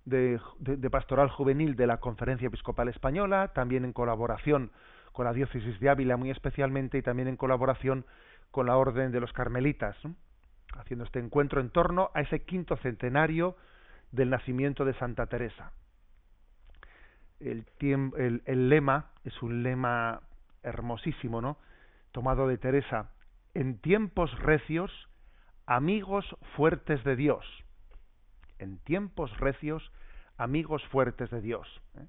de, 0.05 0.39
de, 0.59 0.89
pastoral 0.89 1.29
juvenil 1.29 1.75
de 1.75 1.87
la 1.87 1.99
Conferencia 1.99 2.47
Episcopal 2.47 2.89
Española, 2.89 3.51
también 3.53 3.85
en 3.85 3.93
colaboración 3.93 4.71
con 5.11 5.25
la 5.25 5.33
diócesis 5.33 5.79
de 5.79 5.89
Ávila 5.89 6.17
muy 6.17 6.31
especialmente 6.31 6.97
y 6.97 7.01
también 7.01 7.27
en 7.27 7.37
colaboración 7.37 8.05
con 8.51 8.65
la 8.65 8.77
Orden 8.77 9.11
de 9.11 9.19
los 9.19 9.31
Carmelitas, 9.31 9.95
haciendo 10.75 11.05
este 11.05 11.19
encuentro 11.19 11.61
en 11.61 11.69
torno 11.69 12.09
a 12.13 12.21
ese 12.21 12.43
quinto 12.43 12.75
centenario 12.77 13.55
del 14.13 14.29
nacimiento 14.29 14.85
de 14.85 14.93
Santa 14.93 15.25
Teresa. 15.25 15.73
El, 17.41 17.65
lema 18.45 19.07
es 19.25 19.41
un 19.43 19.63
lema 19.63 20.21
hermosísimo, 20.63 21.41
¿no? 21.41 21.57
Tomado 22.13 22.47
de 22.47 22.57
Teresa. 22.57 23.11
En 23.53 23.79
tiempos 23.79 24.31
recios, 24.39 24.91
amigos 25.65 26.25
fuertes 26.55 27.03
de 27.03 27.17
Dios 27.17 27.45
en 28.63 28.77
tiempos 28.79 29.37
recios, 29.39 29.91
amigos 30.37 30.83
fuertes 30.87 31.29
de 31.29 31.41
Dios. 31.41 31.67
¿eh? 31.97 32.07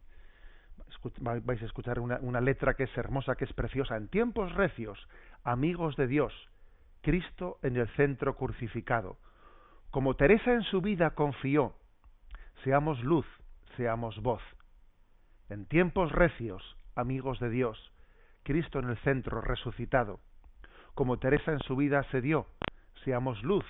Vais 1.21 1.63
a 1.63 1.67
escuchar 1.67 1.99
una, 1.99 2.41
letra 2.41 2.75
que 2.75 2.85
es 2.85 2.97
hermosa, 2.97 3.35
que 3.35 3.45
es 3.45 3.53
preciosa. 3.53 3.97
En 3.97 4.09
tiempos 4.09 4.55
recios, 4.55 5.09
amigos 5.43 5.97
de 5.97 6.07
Dios, 6.07 6.33
Cristo 7.03 7.59
en 7.63 7.77
el 7.77 7.89
centro 7.97 8.37
crucificado. 8.37 9.19
Como 9.91 10.15
Teresa 10.15 10.53
en 10.53 10.63
su 10.63 10.81
vida 10.81 11.11
confió, 11.11 11.75
seamos 12.63 13.03
luz, 13.03 13.27
seamos 13.77 14.21
voz. 14.23 14.43
En 15.49 15.67
tiempos 15.67 16.13
recios, 16.13 16.77
amigos 16.95 17.41
de 17.41 17.51
Dios, 17.51 17.93
Cristo 18.43 18.79
en 18.79 18.91
el 18.91 18.97
centro 18.99 19.41
resucitado. 19.41 20.21
Como 20.95 21.19
Teresa 21.19 21.53
en 21.53 21.61
su 21.61 21.77
vida 21.77 22.05
se 22.11 22.21
dio, 22.21 22.47
seamos 23.05 23.43
luz, 23.43 23.65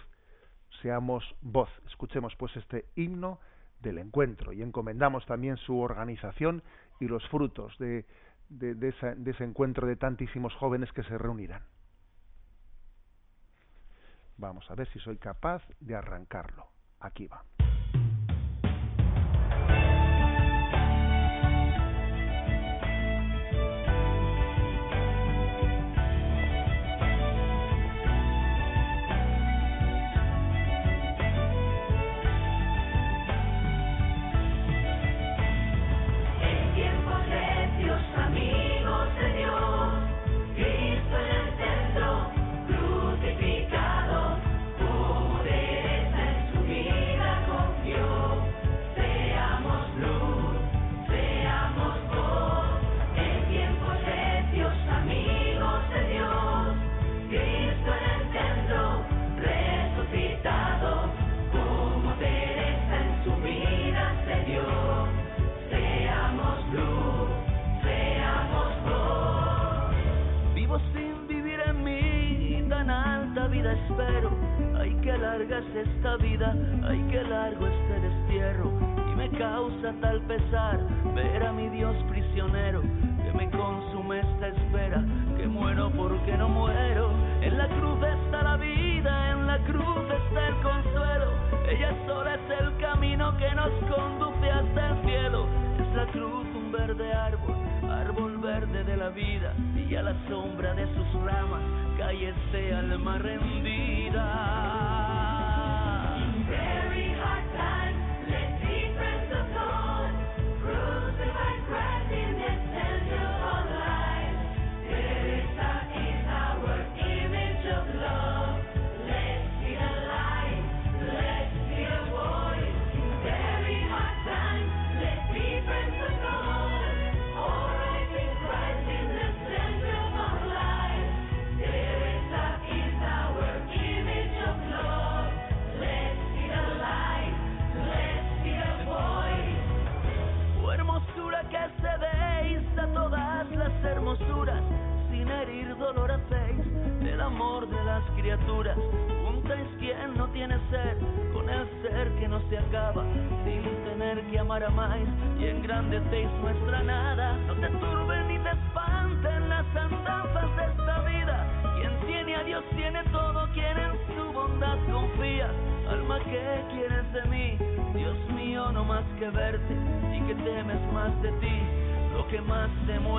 seamos 0.83 1.25
voz. 1.41 1.71
Escuchemos 1.87 2.37
pues 2.37 2.55
este 2.57 2.87
himno 2.97 3.41
del 3.81 3.99
encuentro 3.99 4.53
y 4.53 4.63
encomendamos 4.63 5.25
también 5.27 5.57
su 5.59 5.79
organización 5.79 6.63
y 7.01 7.07
los 7.07 7.27
frutos 7.29 7.77
de, 7.79 8.05
ese 8.51 9.45
encuentro 9.45 9.87
de 9.87 9.97
tantísimos 9.97 10.55
jóvenes 10.55 10.93
que 10.93 11.03
se 11.05 11.17
reunirán. 11.19 11.63
Vamos 14.37 14.69
a 14.71 14.75
ver 14.75 14.89
si 14.93 14.99
soy 14.99 15.17
capaz 15.19 15.63
de 15.81 15.95
arrancarlo. 15.95 16.67
Aquí 17.01 17.27
va. 17.27 17.45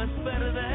much 0.06 0.26
better 0.26 0.52
than 0.52 0.75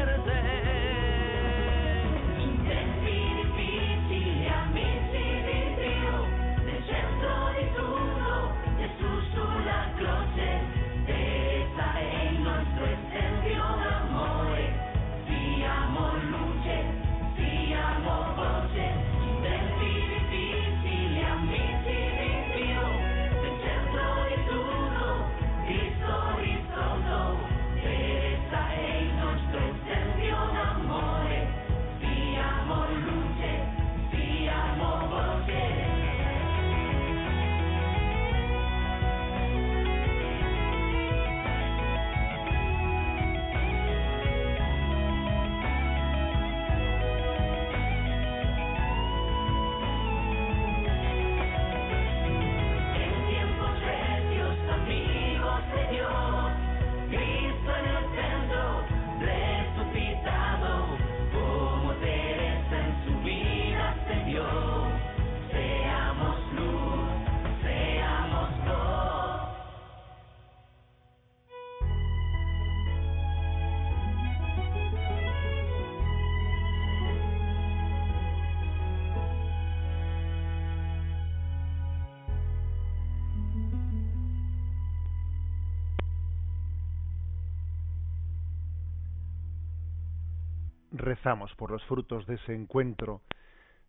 rezamos 91.01 91.53
por 91.55 91.71
los 91.71 91.83
frutos 91.85 92.25
de 92.27 92.35
ese 92.35 92.55
encuentro 92.55 93.21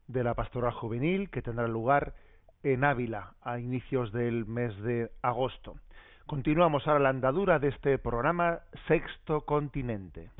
de 0.09 0.25
la 0.25 0.35
pastoral 0.35 0.72
juvenil 0.72 1.31
que 1.31 1.42
tendrá 1.42 1.68
lugar 1.68 2.14
en 2.62 2.85
Ávila 2.85 3.35
a 3.42 3.59
inicios 3.59 4.12
del 4.12 4.46
mes 4.46 4.77
de 4.83 5.11
agosto. 5.22 5.77
Continuamos 6.27 6.87
ahora 6.87 7.01
la 7.01 7.09
andadura 7.11 7.59
de 7.59 7.68
este 7.68 7.98
programa 7.98 8.61
Sexto 8.87 9.42
Continente. 9.42 10.31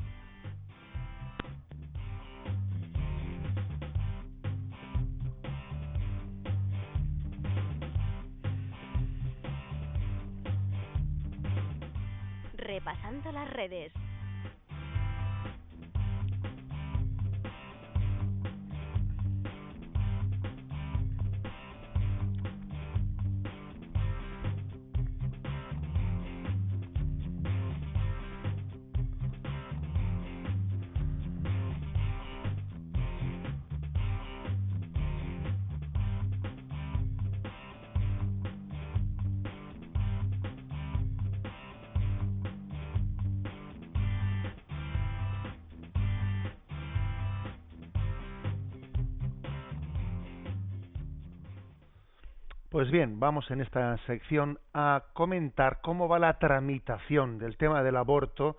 Bien, 52.93 53.19
vamos 53.19 53.49
en 53.49 53.59
esta 53.59 53.97
sección 54.05 54.59
a 54.71 55.05
comentar 55.13 55.81
cómo 55.81 56.07
va 56.07 56.19
la 56.19 56.37
tramitación 56.37 57.39
del 57.39 57.57
tema 57.57 57.81
del 57.81 57.97
aborto 57.97 58.55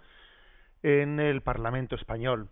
en 0.82 1.20
el 1.20 1.40
Parlamento 1.42 1.94
español, 1.94 2.48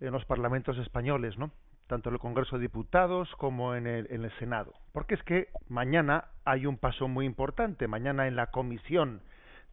en 0.00 0.10
los 0.10 0.24
parlamentos 0.24 0.78
españoles, 0.78 1.38
¿no? 1.38 1.52
Tanto 1.86 2.08
en 2.08 2.16
el 2.16 2.20
Congreso 2.20 2.56
de 2.56 2.62
Diputados 2.62 3.30
como 3.36 3.76
en 3.76 3.86
el, 3.86 4.08
en 4.10 4.24
el 4.24 4.36
Senado. 4.40 4.72
Porque 4.92 5.14
es 5.14 5.22
que 5.22 5.46
mañana 5.68 6.24
hay 6.44 6.66
un 6.66 6.76
paso 6.76 7.06
muy 7.06 7.24
importante. 7.24 7.86
Mañana 7.86 8.26
en 8.26 8.34
la 8.34 8.48
Comisión 8.48 9.22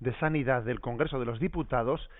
de 0.02 0.13
Sanidad 0.20 0.62
del 0.62 0.82
Congreso 0.82 1.18
de 1.18 1.26
los 1.26 1.39
Diputados 1.39 2.12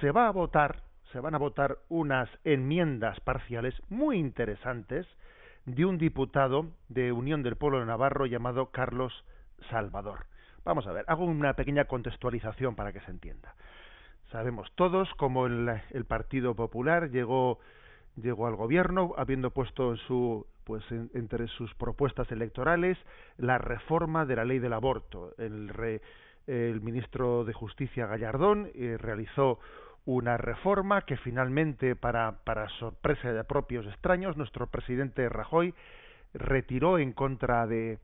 se 0.00 0.12
va 0.12 0.28
a 0.28 0.32
votar, 0.32 0.80
se 1.12 1.20
van 1.20 1.34
a 1.34 1.38
votar 1.38 1.76
unas 1.90 2.30
enmiendas 2.44 3.20
parciales 3.20 3.74
muy 3.90 4.16
interesantes 4.16 5.06
de 5.66 5.84
un 5.84 5.98
diputado 5.98 6.66
de 6.88 7.12
Unión 7.12 7.42
del 7.42 7.56
Pueblo 7.56 7.80
de 7.80 7.86
Navarro 7.86 8.26
llamado 8.26 8.70
Carlos 8.70 9.24
Salvador. 9.70 10.26
Vamos 10.64 10.86
a 10.86 10.92
ver, 10.92 11.04
hago 11.08 11.24
una 11.24 11.54
pequeña 11.54 11.84
contextualización 11.86 12.74
para 12.74 12.92
que 12.92 13.00
se 13.00 13.10
entienda. 13.10 13.54
Sabemos 14.30 14.70
todos 14.74 15.08
cómo 15.16 15.46
el, 15.46 16.04
Partido 16.06 16.54
Popular 16.54 17.10
llegó 17.10 17.58
llegó 18.16 18.46
al 18.46 18.56
gobierno 18.56 19.14
habiendo 19.16 19.50
puesto 19.50 19.92
en 19.92 19.96
su 19.98 20.46
pues 20.64 20.84
en, 20.90 21.10
entre 21.14 21.48
sus 21.48 21.74
propuestas 21.74 22.30
electorales 22.30 22.98
la 23.36 23.58
reforma 23.58 24.26
de 24.26 24.36
la 24.36 24.44
ley 24.44 24.58
del 24.58 24.72
aborto. 24.72 25.34
El, 25.38 25.68
re, 25.68 26.02
el 26.46 26.80
ministro 26.80 27.44
de 27.44 27.52
Justicia 27.52 28.06
Gallardón 28.06 28.70
eh, 28.74 28.96
realizó 28.98 29.58
una 30.04 30.36
reforma 30.36 31.02
que 31.02 31.16
finalmente, 31.16 31.94
para, 31.96 32.38
para 32.44 32.68
sorpresa 32.78 33.32
de 33.32 33.44
propios 33.44 33.86
extraños, 33.86 34.36
nuestro 34.36 34.66
presidente 34.66 35.28
Rajoy 35.28 35.74
retiró 36.34 36.98
en 36.98 37.12
contra 37.12 37.66
de, 37.66 37.98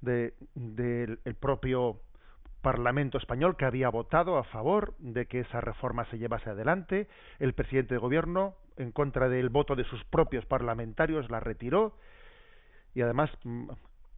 de, 0.00 1.18
propio 1.40 2.00
Parlamento 2.60 3.18
español 3.18 3.56
que 3.56 3.64
había 3.64 3.88
votado 3.88 4.36
a 4.36 4.42
favor 4.42 4.94
de 4.98 5.26
que 5.26 5.40
esa 5.40 5.60
reforma 5.60 6.04
se 6.06 6.18
llevase 6.18 6.50
adelante. 6.50 7.06
El 7.38 7.54
presidente 7.54 7.94
de 7.94 8.00
gobierno, 8.00 8.56
en 8.76 8.90
contra 8.90 9.28
del 9.28 9.48
voto 9.48 9.76
de 9.76 9.84
sus 9.84 10.02
propios 10.04 10.44
parlamentarios, 10.44 11.30
la 11.30 11.38
retiró 11.38 11.96
y 12.94 13.02
además 13.02 13.30
mm, 13.44 13.70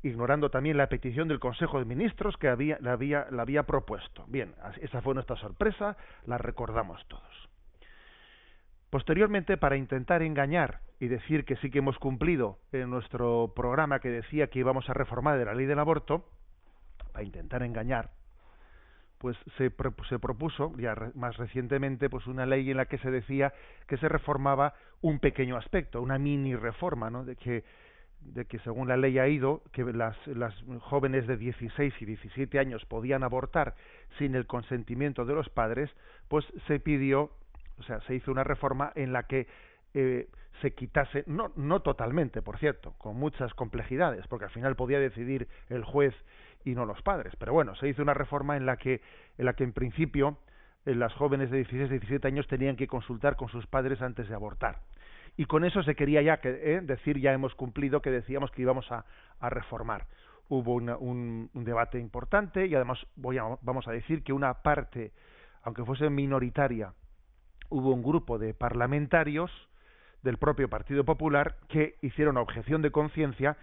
ignorando 0.02 0.50
también 0.50 0.76
la 0.76 0.88
petición 0.88 1.28
del 1.28 1.40
Consejo 1.40 1.78
de 1.78 1.84
Ministros 1.84 2.36
que 2.36 2.48
había, 2.48 2.78
la, 2.80 2.92
había, 2.92 3.26
la 3.30 3.42
había 3.42 3.64
propuesto. 3.64 4.24
Bien, 4.28 4.54
esa 4.80 5.02
fue 5.02 5.14
nuestra 5.14 5.36
sorpresa, 5.36 5.96
la 6.26 6.38
recordamos 6.38 7.04
todos. 7.08 7.48
Posteriormente, 8.90 9.56
para 9.56 9.76
intentar 9.76 10.22
engañar 10.22 10.80
y 10.98 11.08
decir 11.08 11.44
que 11.44 11.56
sí 11.56 11.70
que 11.70 11.78
hemos 11.78 11.98
cumplido 11.98 12.58
en 12.72 12.90
nuestro 12.90 13.52
programa 13.54 14.00
que 14.00 14.08
decía 14.08 14.48
que 14.48 14.58
íbamos 14.58 14.88
a 14.90 14.94
reformar 14.94 15.38
de 15.38 15.44
la 15.44 15.54
ley 15.54 15.66
del 15.66 15.78
aborto, 15.78 16.24
para 17.12 17.24
intentar 17.24 17.62
engañar, 17.62 18.10
pues 19.18 19.36
se, 19.58 19.72
se 20.08 20.18
propuso 20.18 20.72
ya 20.78 20.94
más 21.14 21.36
recientemente 21.36 22.08
pues 22.08 22.26
una 22.26 22.46
ley 22.46 22.70
en 22.70 22.78
la 22.78 22.86
que 22.86 22.98
se 22.98 23.10
decía 23.10 23.52
que 23.86 23.98
se 23.98 24.08
reformaba 24.08 24.74
un 25.02 25.18
pequeño 25.18 25.56
aspecto, 25.56 26.00
una 26.00 26.18
mini 26.18 26.56
reforma, 26.56 27.10
¿no? 27.10 27.24
De 27.24 27.36
que 27.36 27.64
de 28.20 28.44
que 28.44 28.58
según 28.60 28.88
la 28.88 28.96
ley 28.96 29.18
ha 29.18 29.28
ido, 29.28 29.62
que 29.72 29.84
las, 29.84 30.16
las 30.26 30.54
jóvenes 30.80 31.26
de 31.26 31.36
16 31.36 31.94
y 32.00 32.04
17 32.04 32.58
años 32.58 32.84
podían 32.86 33.22
abortar 33.22 33.74
sin 34.18 34.34
el 34.34 34.46
consentimiento 34.46 35.24
de 35.24 35.34
los 35.34 35.48
padres, 35.48 35.90
pues 36.28 36.44
se 36.66 36.80
pidió, 36.80 37.30
o 37.78 37.82
sea, 37.82 38.00
se 38.02 38.14
hizo 38.14 38.30
una 38.30 38.44
reforma 38.44 38.92
en 38.94 39.12
la 39.12 39.24
que 39.24 39.46
eh, 39.94 40.28
se 40.60 40.74
quitase, 40.74 41.24
no, 41.26 41.52
no 41.56 41.80
totalmente, 41.80 42.42
por 42.42 42.58
cierto, 42.58 42.94
con 42.98 43.16
muchas 43.16 43.54
complejidades, 43.54 44.26
porque 44.26 44.44
al 44.44 44.50
final 44.50 44.76
podía 44.76 45.00
decidir 45.00 45.48
el 45.68 45.84
juez 45.84 46.14
y 46.64 46.74
no 46.74 46.84
los 46.84 47.00
padres, 47.02 47.34
pero 47.36 47.52
bueno, 47.52 47.74
se 47.76 47.88
hizo 47.88 48.02
una 48.02 48.14
reforma 48.14 48.56
en 48.56 48.66
la 48.66 48.76
que, 48.76 49.00
en 49.38 49.46
la 49.46 49.54
que 49.54 49.64
en 49.64 49.72
principio 49.72 50.36
eh, 50.84 50.94
las 50.94 51.14
jóvenes 51.14 51.50
de 51.50 51.58
16 51.58 51.88
y 51.88 51.92
17 51.92 52.28
años 52.28 52.46
tenían 52.46 52.76
que 52.76 52.86
consultar 52.86 53.36
con 53.36 53.48
sus 53.48 53.66
padres 53.66 54.02
antes 54.02 54.28
de 54.28 54.34
abortar 54.34 54.80
y 55.36 55.46
con 55.46 55.64
eso 55.64 55.82
se 55.82 55.94
quería 55.94 56.22
ya 56.22 56.40
que, 56.40 56.48
eh, 56.50 56.80
decir 56.82 57.18
ya 57.18 57.32
hemos 57.32 57.54
cumplido 57.54 58.02
que 58.02 58.10
decíamos 58.10 58.50
que 58.50 58.62
íbamos 58.62 58.90
a, 58.90 59.04
reformar. 59.40 60.06
Hubo 60.48 60.74
un, 60.74 61.50
debate 61.54 61.98
importante 61.98 62.66
y 62.66 62.74
además 62.74 62.98
voy 63.16 63.38
a, 63.38 63.44
vamos 63.62 63.88
a 63.88 63.92
decir 63.92 64.22
que 64.22 64.32
una 64.32 64.62
parte, 64.62 65.12
aunque 65.62 65.84
fuese 65.84 66.10
minoritaria, 66.10 66.92
hubo 67.70 67.94
un 67.94 68.02
grupo 68.02 68.38
de 68.38 68.52
parlamentarios 68.52 69.50
del 70.22 70.36
propio 70.36 70.68
Partido 70.68 71.04
Popular 71.04 71.56
que 71.68 71.96
hicieron 72.02 72.36
objeción 72.36 72.82
de 72.82 72.90
conciencia 72.90 73.56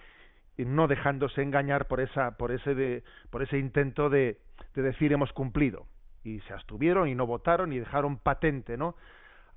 no 0.57 0.87
dejándose 0.87 1.43
engañar 1.43 1.87
por 1.87 1.99
esa 1.99 2.37
por 2.37 2.51
ese 2.51 2.73
de, 2.73 3.03
por 3.29 3.43
ese 3.43 3.59
intento 3.59 4.09
de, 4.09 4.39
de 4.73 4.81
decir 4.81 5.13
hemos 5.13 5.31
cumplido 5.33 5.85
y 6.23 6.39
se 6.41 6.53
abstuvieron 6.53 7.07
y 7.07 7.15
no 7.15 7.27
votaron 7.27 7.73
y 7.73 7.79
dejaron 7.79 8.17
patente 8.17 8.75
no 8.77 8.95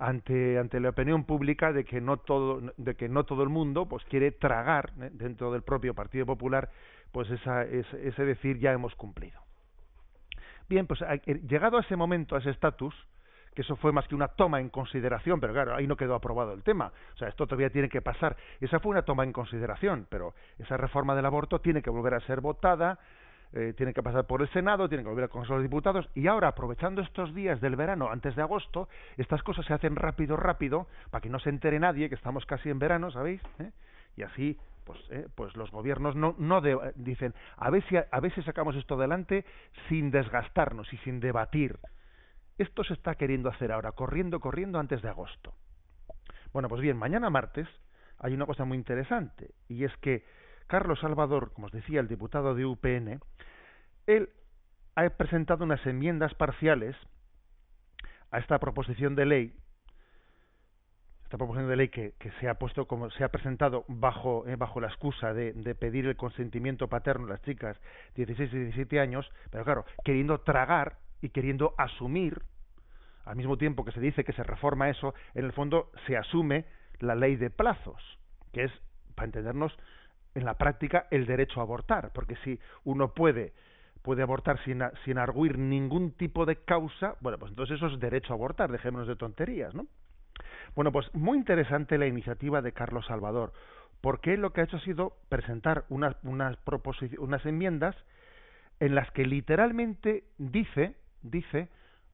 ante, 0.00 0.58
ante 0.58 0.80
la 0.80 0.88
opinión 0.88 1.24
pública 1.24 1.72
de 1.72 1.84
que 1.84 2.00
no 2.00 2.16
todo, 2.16 2.72
de 2.76 2.94
que 2.94 3.08
no 3.08 3.24
todo 3.24 3.42
el 3.42 3.50
mundo 3.50 3.86
pues 3.86 4.02
quiere 4.06 4.32
tragar 4.32 4.90
¿eh? 5.00 5.10
dentro 5.12 5.52
del 5.52 5.62
propio 5.62 5.94
Partido 5.94 6.24
Popular 6.24 6.70
pues 7.12 7.30
esa, 7.30 7.64
ese, 7.64 8.08
ese 8.08 8.24
decir 8.24 8.58
ya 8.58 8.72
hemos 8.72 8.94
cumplido. 8.94 9.40
Bien, 10.68 10.86
pues 10.86 11.02
eh, 11.02 11.40
llegado 11.46 11.76
a 11.76 11.80
ese 11.82 11.96
momento, 11.96 12.34
a 12.34 12.38
ese 12.38 12.50
estatus, 12.50 12.94
que 13.54 13.62
eso 13.62 13.76
fue 13.76 13.92
más 13.92 14.06
que 14.08 14.14
una 14.14 14.28
toma 14.28 14.60
en 14.60 14.70
consideración, 14.70 15.40
pero 15.40 15.52
claro, 15.52 15.74
ahí 15.74 15.86
no 15.86 15.96
quedó 15.96 16.14
aprobado 16.14 16.54
el 16.54 16.62
tema. 16.62 16.92
O 17.14 17.18
sea, 17.18 17.28
esto 17.28 17.46
todavía 17.46 17.68
tiene 17.70 17.88
que 17.88 18.00
pasar. 18.00 18.36
Esa 18.60 18.78
fue 18.78 18.92
una 18.92 19.02
toma 19.02 19.24
en 19.24 19.32
consideración, 19.32 20.06
pero 20.08 20.34
esa 20.58 20.76
reforma 20.76 21.14
del 21.14 21.26
aborto 21.26 21.60
tiene 21.60 21.82
que 21.82 21.90
volver 21.90 22.14
a 22.14 22.20
ser 22.20 22.40
votada, 22.40 22.98
eh, 23.52 23.74
tiene 23.76 23.92
que 23.92 24.02
pasar 24.02 24.26
por 24.26 24.42
el 24.42 24.48
Senado, 24.50 24.88
tiene 24.88 25.02
que 25.02 25.08
volver 25.08 25.24
al 25.24 25.30
Consejo 25.30 25.56
de 25.56 25.64
Diputados 25.64 26.08
y 26.14 26.28
ahora, 26.28 26.48
aprovechando 26.48 27.02
estos 27.02 27.34
días 27.34 27.60
del 27.60 27.74
verano 27.74 28.08
antes 28.10 28.36
de 28.36 28.42
agosto, 28.42 28.88
estas 29.16 29.42
cosas 29.42 29.66
se 29.66 29.74
hacen 29.74 29.96
rápido, 29.96 30.36
rápido, 30.36 30.86
para 31.10 31.20
que 31.20 31.28
no 31.28 31.40
se 31.40 31.50
entere 31.50 31.80
nadie 31.80 32.08
que 32.08 32.14
estamos 32.14 32.46
casi 32.46 32.70
en 32.70 32.78
verano, 32.78 33.10
¿sabéis? 33.10 33.42
¿Eh? 33.58 33.72
Y 34.16 34.22
así, 34.22 34.56
pues, 34.84 35.00
eh, 35.10 35.26
pues 35.34 35.56
los 35.56 35.70
gobiernos 35.70 36.14
no, 36.14 36.34
no 36.38 36.62
dicen, 36.94 37.34
a 37.57 37.70
ver, 37.70 37.82
si, 37.88 37.96
a 37.96 38.20
ver 38.20 38.32
si 38.34 38.42
sacamos 38.42 38.76
esto 38.76 38.94
adelante 38.94 39.44
sin 39.88 40.11
desgastarnos 40.11 40.92
y 40.92 40.96
sin 40.98 41.18
debatir. 41.18 41.78
Esto 42.57 42.84
se 42.84 42.92
está 42.92 43.14
queriendo 43.16 43.48
hacer 43.48 43.72
ahora, 43.72 43.92
corriendo, 43.92 44.38
corriendo 44.38 44.78
antes 44.78 45.03
de 45.03 45.09
agosto. 45.09 45.55
Bueno, 46.53 46.68
pues 46.68 46.82
bien, 46.82 46.96
mañana 46.96 47.30
martes 47.30 47.66
hay 48.18 48.34
una 48.34 48.46
cosa 48.46 48.64
muy 48.64 48.76
interesante, 48.76 49.55
y 49.68 49.84
es 49.84 49.96
que 49.96 50.24
Carlos 50.70 51.00
Salvador, 51.00 51.52
como 51.52 51.66
os 51.66 51.72
decía, 51.72 51.98
el 51.98 52.06
diputado 52.06 52.54
de 52.54 52.64
UPN, 52.64 53.18
él 54.06 54.30
ha 54.94 55.08
presentado 55.10 55.64
unas 55.64 55.84
enmiendas 55.84 56.32
parciales 56.34 56.94
a 58.30 58.38
esta 58.38 58.60
proposición 58.60 59.16
de 59.16 59.26
ley, 59.26 59.56
esta 61.24 61.38
proposición 61.38 61.68
de 61.68 61.76
ley 61.76 61.88
que, 61.88 62.14
se 62.38 62.48
ha 62.48 62.54
puesto 62.54 62.86
como 62.86 63.10
se 63.10 63.24
ha 63.24 63.30
presentado 63.30 63.84
bajo 63.88 64.46
eh, 64.46 64.54
bajo 64.54 64.80
la 64.80 64.86
excusa 64.86 65.34
de, 65.34 65.54
de, 65.54 65.74
pedir 65.74 66.06
el 66.06 66.14
consentimiento 66.14 66.86
paterno 66.86 67.26
a 67.26 67.30
las 67.30 67.42
chicas 67.42 67.76
de 68.14 68.26
16 68.26 68.52
y 68.54 68.58
17 68.58 69.00
años, 69.00 69.28
pero 69.50 69.64
claro, 69.64 69.84
queriendo 70.04 70.38
tragar 70.38 70.98
y 71.20 71.30
queriendo 71.30 71.74
asumir, 71.78 72.42
al 73.24 73.34
mismo 73.34 73.58
tiempo 73.58 73.84
que 73.84 73.90
se 73.90 74.00
dice 74.00 74.22
que 74.22 74.32
se 74.32 74.44
reforma 74.44 74.88
eso, 74.88 75.14
en 75.34 75.44
el 75.44 75.52
fondo 75.52 75.90
se 76.06 76.16
asume 76.16 76.64
la 77.00 77.16
ley 77.16 77.34
de 77.34 77.50
plazos, 77.50 78.00
que 78.52 78.64
es, 78.64 78.72
para 79.16 79.26
entendernos, 79.26 79.76
en 80.35 80.45
la 80.45 80.55
práctica 80.55 81.07
el 81.11 81.26
derecho 81.26 81.61
a 81.61 81.64
abortar, 81.64 82.12
porque 82.12 82.37
si 82.45 82.59
uno 82.85 83.14
puede 83.14 83.53
puede 84.03 84.22
abortar 84.22 84.59
sin, 84.64 84.83
sin 85.05 85.18
arguir 85.18 85.59
ningún 85.59 86.12
tipo 86.12 86.47
de 86.47 86.57
causa, 86.57 87.16
bueno, 87.20 87.39
pues 87.39 87.51
entonces 87.51 87.76
eso 87.76 87.87
es 87.89 88.01
derecho 88.01 88.33
a 88.33 88.37
abortar, 88.37 88.72
dejémonos 88.72 89.07
de 89.07 89.16
tonterías, 89.16 89.74
¿no? 89.74 89.87
Bueno, 90.74 90.93
pues 90.93 91.12
muy 91.14 91.37
interesante 91.37 91.99
la 91.99 92.07
iniciativa 92.07 92.62
de 92.62 92.72
Carlos 92.72 93.07
Salvador, 93.07 93.53
porque 94.01 94.37
lo 94.37 94.53
que 94.53 94.62
ha 94.62 94.64
hecho 94.64 94.78
ha 94.78 94.81
sido 94.81 95.16
presentar 95.28 95.85
unas, 95.89 96.16
unas, 96.22 96.57
unas 97.18 97.45
enmiendas 97.45 97.97
en 98.78 98.95
las 98.95 99.11
que 99.11 99.26
literalmente 99.26 100.24
dice, 100.39 100.97
dice 101.22 101.68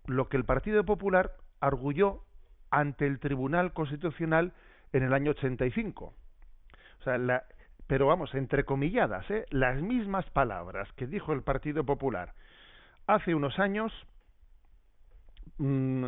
lo 0.07 0.29
que 0.29 0.37
el 0.37 0.45
Partido 0.45 0.85
Popular 0.85 1.37
arguyó 1.61 2.23
ante 2.71 3.07
el 3.07 3.21
Tribunal 3.21 3.73
Constitucional 3.73 4.53
en 4.93 5.05
el 5.05 5.13
año 5.13 5.33
85. 5.33 6.07
O 6.99 7.03
sea, 7.05 7.19
la, 7.19 7.45
pero 7.87 8.07
vamos, 8.07 8.35
entrecomilladas, 8.35 9.31
¿eh? 9.31 9.47
las 9.51 9.81
mismas 9.81 10.29
palabras 10.31 10.91
que 10.93 11.07
dijo 11.07 11.33
el 11.33 11.43
Partido 11.43 11.85
Popular 11.85 12.35
hace 13.07 13.35
unos 13.35 13.59
años 13.59 13.93
mm, 15.59 16.07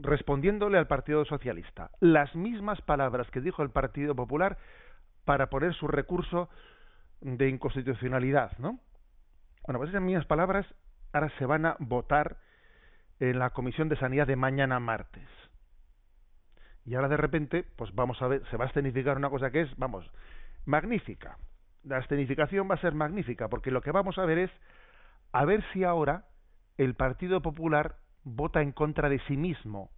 respondiéndole 0.00 0.78
al 0.78 0.86
Partido 0.86 1.24
Socialista. 1.24 1.90
Las 2.00 2.34
mismas 2.36 2.80
palabras 2.82 3.28
que 3.30 3.40
dijo 3.40 3.62
el 3.62 3.70
Partido 3.70 4.14
Popular 4.14 4.58
para 5.24 5.48
poner 5.48 5.74
su 5.74 5.88
recurso 5.88 6.48
de 7.20 7.48
inconstitucionalidad, 7.48 8.56
¿no? 8.58 8.78
Bueno, 9.66 9.78
pues 9.78 9.90
esas 9.90 10.02
mismas 10.02 10.26
palabras 10.26 10.66
ahora 11.12 11.30
se 11.38 11.46
van 11.46 11.66
a 11.66 11.76
votar 11.78 12.36
en 13.18 13.38
la 13.38 13.50
Comisión 13.50 13.88
de 13.88 13.96
Sanidad 13.96 14.26
de 14.26 14.36
mañana 14.36 14.78
martes. 14.78 15.28
Y 16.84 16.94
ahora 16.94 17.08
de 17.08 17.16
repente, 17.16 17.64
pues 17.76 17.94
vamos 17.94 18.20
a 18.20 18.28
ver, 18.28 18.42
se 18.50 18.56
va 18.58 18.66
a 18.66 18.68
escenificar 18.68 19.16
una 19.16 19.30
cosa 19.30 19.50
que 19.50 19.62
es, 19.62 19.76
vamos, 19.76 20.10
magnífica. 20.64 21.38
La 21.82 21.98
escenificación 21.98 22.68
va 22.70 22.74
a 22.74 22.80
ser 22.80 22.94
magnífica, 22.94 23.48
porque 23.48 23.70
lo 23.70 23.82
que 23.82 23.92
vamos 23.92 24.18
a 24.18 24.24
ver 24.24 24.38
es 24.38 24.50
a 25.32 25.44
ver 25.44 25.62
si 25.72 25.84
ahora 25.84 26.26
el 26.78 26.94
Partido 26.94 27.42
Popular 27.42 27.96
vota 28.22 28.62
en 28.62 28.72
contra 28.72 29.08
de 29.08 29.20
sí 29.20 29.36
mismo. 29.36 29.90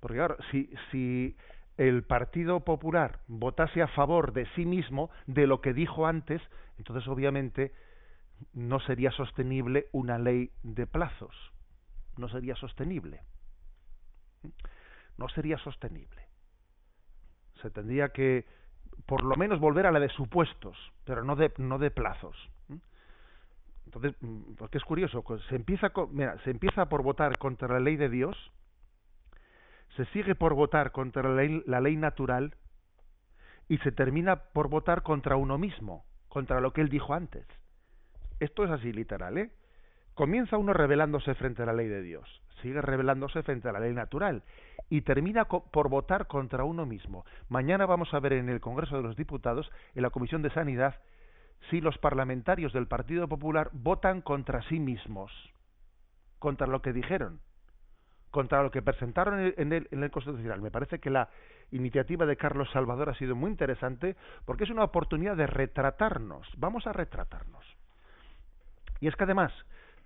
Porque 0.00 0.16
claro, 0.16 0.36
si, 0.50 0.72
si 0.90 1.36
el 1.76 2.04
Partido 2.04 2.60
Popular 2.60 3.20
votase 3.26 3.82
a 3.82 3.88
favor 3.88 4.32
de 4.32 4.46
sí 4.54 4.66
mismo, 4.66 5.10
de 5.26 5.46
lo 5.46 5.60
que 5.60 5.72
dijo 5.72 6.06
antes, 6.06 6.40
entonces 6.78 7.06
obviamente 7.08 7.72
no 8.52 8.80
sería 8.80 9.10
sostenible 9.12 9.86
una 9.92 10.18
ley 10.18 10.50
de 10.62 10.86
plazos. 10.86 11.34
No 12.16 12.28
sería 12.28 12.56
sostenible. 12.56 13.22
No 15.16 15.28
sería 15.28 15.58
sostenible. 15.58 16.21
Se 17.62 17.70
tendría 17.70 18.10
que, 18.10 18.44
por 19.06 19.24
lo 19.24 19.36
menos, 19.36 19.60
volver 19.60 19.86
a 19.86 19.92
la 19.92 20.00
de 20.00 20.08
supuestos, 20.10 20.76
pero 21.04 21.24
no 21.24 21.36
de, 21.36 21.52
no 21.58 21.78
de 21.78 21.90
plazos. 21.90 22.36
Entonces, 23.86 24.14
mm, 24.20 24.54
porque 24.56 24.78
es 24.78 24.84
curioso, 24.84 25.24
se 25.48 25.56
empieza, 25.56 25.92
mira, 26.10 26.38
se 26.44 26.50
empieza 26.50 26.86
por 26.88 27.02
votar 27.02 27.38
contra 27.38 27.68
la 27.68 27.80
ley 27.80 27.96
de 27.96 28.08
Dios, 28.08 28.36
se 29.96 30.06
sigue 30.06 30.34
por 30.34 30.54
votar 30.54 30.92
contra 30.92 31.22
la 31.22 31.34
ley, 31.34 31.62
la 31.66 31.80
ley 31.80 31.96
natural 31.96 32.54
y 33.68 33.78
se 33.78 33.92
termina 33.92 34.36
por 34.36 34.68
votar 34.68 35.02
contra 35.02 35.36
uno 35.36 35.58
mismo, 35.58 36.04
contra 36.28 36.60
lo 36.60 36.72
que 36.72 36.80
él 36.80 36.88
dijo 36.88 37.12
antes. 37.12 37.46
Esto 38.40 38.64
es 38.64 38.70
así 38.70 38.92
literal, 38.92 39.38
¿eh? 39.38 39.50
Comienza 40.14 40.58
uno 40.58 40.74
rebelándose 40.74 41.34
frente 41.34 41.62
a 41.62 41.66
la 41.66 41.72
ley 41.72 41.88
de 41.88 42.02
Dios, 42.02 42.42
sigue 42.60 42.82
rebelándose 42.82 43.42
frente 43.42 43.68
a 43.68 43.72
la 43.72 43.80
ley 43.80 43.94
natural 43.94 44.42
y 44.90 45.00
termina 45.02 45.46
por 45.46 45.88
votar 45.88 46.26
contra 46.26 46.64
uno 46.64 46.84
mismo. 46.84 47.24
Mañana 47.48 47.86
vamos 47.86 48.12
a 48.12 48.20
ver 48.20 48.34
en 48.34 48.50
el 48.50 48.60
Congreso 48.60 48.96
de 48.96 49.02
los 49.02 49.16
Diputados, 49.16 49.70
en 49.94 50.02
la 50.02 50.10
Comisión 50.10 50.42
de 50.42 50.50
Sanidad, 50.50 50.96
si 51.70 51.80
los 51.80 51.96
parlamentarios 51.96 52.74
del 52.74 52.88
Partido 52.88 53.26
Popular 53.26 53.70
votan 53.72 54.20
contra 54.20 54.62
sí 54.68 54.80
mismos, 54.80 55.32
contra 56.38 56.66
lo 56.66 56.82
que 56.82 56.92
dijeron, 56.92 57.40
contra 58.30 58.62
lo 58.62 58.70
que 58.70 58.82
presentaron 58.82 59.38
en 59.56 59.72
el, 59.72 59.88
en 59.90 60.02
el, 60.02 60.10
Constitucional. 60.10 60.60
Me 60.60 60.70
parece 60.70 60.98
que 60.98 61.08
la 61.08 61.30
iniciativa 61.70 62.26
de 62.26 62.36
Carlos 62.36 62.68
Salvador 62.72 63.08
ha 63.08 63.14
sido 63.14 63.34
muy 63.34 63.50
interesante 63.50 64.16
porque 64.44 64.64
es 64.64 64.70
una 64.70 64.84
oportunidad 64.84 65.36
de 65.36 65.46
retratarnos. 65.46 66.46
Vamos 66.58 66.86
a 66.86 66.92
retratarnos. 66.92 67.64
Y 69.00 69.08
es 69.08 69.16
que 69.16 69.24
además, 69.24 69.52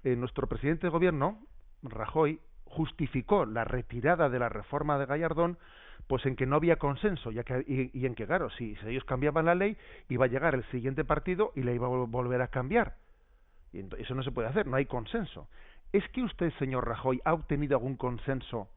eh, 0.05 0.16
nuestro 0.16 0.47
presidente 0.47 0.86
de 0.86 0.90
gobierno, 0.90 1.38
Rajoy, 1.82 2.40
justificó 2.64 3.47
la 3.47 3.64
retirada 3.64 4.28
de 4.28 4.38
la 4.38 4.49
reforma 4.49 4.99
de 4.99 5.07
Gallardón 5.07 5.59
pues 6.07 6.24
en 6.26 6.36
que 6.36 6.47
no 6.47 6.57
había 6.57 6.76
consenso 6.76 7.30
ya 7.30 7.42
que, 7.42 7.64
y, 7.66 8.07
en 8.07 8.14
que, 8.14 8.26
claro, 8.26 8.51
si, 8.51 8.76
ellos 8.86 9.05
cambiaban 9.05 9.47
la 9.47 9.55
ley, 9.55 9.76
iba 10.09 10.26
a 10.26 10.28
llegar 10.28 10.55
el 10.55 10.64
siguiente 10.70 11.05
partido 11.05 11.53
y 11.57 11.62
la 11.62 11.72
iba 11.72 11.86
a 11.86 11.90
volver 11.90 12.42
a 12.42 12.49
cambiar. 12.49 12.97
Y 13.72 13.80
eso 13.99 14.14
no 14.14 14.22
se 14.22 14.30
puede 14.30 14.49
hacer, 14.49 14.66
no 14.66 14.76
hay 14.76 14.86
consenso. 14.86 15.49
¿Es 15.92 16.09
que 16.11 16.22
usted, 16.22 16.53
señor 16.59 16.86
Rajoy, 16.86 17.20
ha 17.24 17.34
obtenido 17.34 17.76
algún 17.76 17.97
consenso 17.97 18.68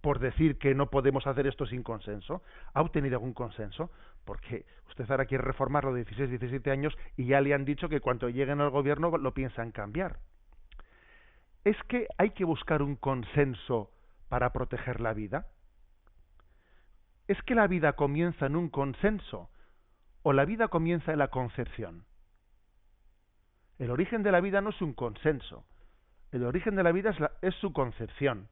por 0.00 0.18
decir 0.18 0.58
que 0.58 0.74
no 0.74 0.90
podemos 0.90 1.26
hacer 1.26 1.46
esto 1.46 1.66
sin 1.66 1.82
consenso? 1.82 2.42
¿Ha 2.72 2.80
obtenido 2.80 3.16
algún 3.16 3.34
consenso? 3.34 3.90
Porque 4.24 4.64
usted 4.88 5.10
ahora 5.10 5.26
quiere 5.26 5.44
reformarlo 5.44 5.92
de 5.92 6.04
16, 6.04 6.30
17 6.30 6.70
años 6.70 6.96
y 7.16 7.26
ya 7.26 7.40
le 7.40 7.54
han 7.54 7.64
dicho 7.64 7.88
que 7.88 8.00
cuando 8.00 8.28
lleguen 8.28 8.60
al 8.60 8.70
gobierno 8.70 9.16
lo 9.16 9.34
piensan 9.34 9.72
cambiar. 9.72 10.18
Es 11.64 11.76
que 11.88 12.06
hay 12.18 12.30
que 12.30 12.44
buscar 12.44 12.82
un 12.82 12.96
consenso 12.96 13.90
para 14.30 14.52
proteger 14.52 15.00
la 15.00 15.12
vida? 15.12 15.48
¿Es 17.28 17.42
que 17.42 17.54
la 17.54 17.66
vida 17.66 17.92
comienza 17.94 18.46
en 18.46 18.56
un 18.56 18.70
consenso 18.70 19.50
o 20.22 20.32
la 20.32 20.44
vida 20.44 20.68
comienza 20.68 21.12
en 21.12 21.18
la 21.18 21.28
concepción? 21.28 22.06
El 23.78 23.90
origen 23.90 24.22
de 24.22 24.32
la 24.32 24.40
vida 24.40 24.60
no 24.60 24.70
es 24.70 24.80
un 24.80 24.94
consenso, 24.94 25.64
el 26.30 26.44
origen 26.44 26.76
de 26.76 26.82
la 26.84 26.92
vida 26.92 27.12
es, 27.42 27.54
su 27.56 27.72
concepción. 27.72 28.48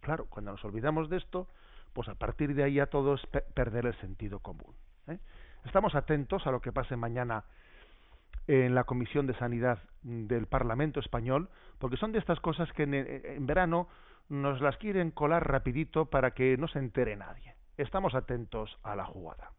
Claro, 0.00 0.26
cuando 0.28 0.52
nos 0.52 0.64
olvidamos 0.64 1.08
de 1.08 1.16
esto, 1.16 1.48
pues 1.94 2.08
a 2.08 2.14
partir 2.14 2.54
de 2.54 2.64
ahí 2.64 2.78
a 2.78 2.86
todos 2.86 3.26
perder 3.54 3.86
el 3.86 3.98
sentido 4.00 4.40
común. 4.40 4.74
¿Eh? 5.08 5.18
Estamos 5.64 5.94
atentos 5.94 6.46
a 6.46 6.50
lo 6.50 6.60
que 6.60 6.72
pase 6.72 6.96
mañana 6.96 7.44
en 8.46 8.74
la 8.74 8.84
Comisión 8.84 9.26
de 9.26 9.34
Sanidad 9.34 9.78
del 10.02 10.46
Parlamento 10.46 11.00
Español, 11.00 11.48
porque 11.78 11.96
son 11.96 12.12
de 12.12 12.18
estas 12.18 12.40
cosas 12.40 12.72
que 12.72 12.82
en 12.82 13.46
verano 13.46 13.88
nos 14.28 14.60
las 14.60 14.76
quieren 14.78 15.10
colar 15.10 15.46
rapidito 15.46 16.06
para 16.06 16.32
que 16.32 16.56
no 16.56 16.66
se 16.66 16.78
entere 16.78 17.16
nadie. 17.16 17.54
Estamos 17.76 18.14
atentos 18.14 18.78
a 18.82 18.96
la 18.96 19.04
jugada. 19.04 19.52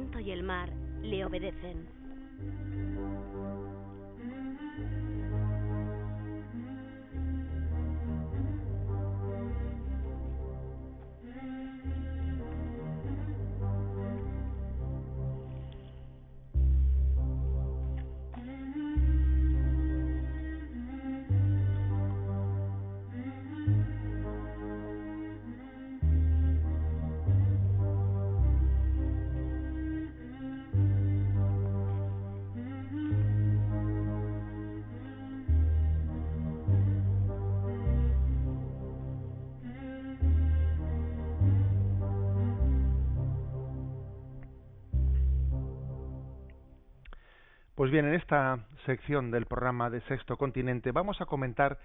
Viento 0.00 0.18
y 0.18 0.30
el 0.30 0.42
mar 0.42 0.72
le 1.02 1.24
obedecen. 1.26 1.99
Pues 47.80 47.90
bien, 47.90 48.04
en 48.04 48.12
esta 48.12 48.58
sección 48.84 49.30
del 49.30 49.46
programa 49.46 49.88
de 49.88 50.02
Sexto 50.02 50.36
Continente 50.36 50.92
vamos 50.92 51.18
a 51.22 51.24
comentar 51.24 51.78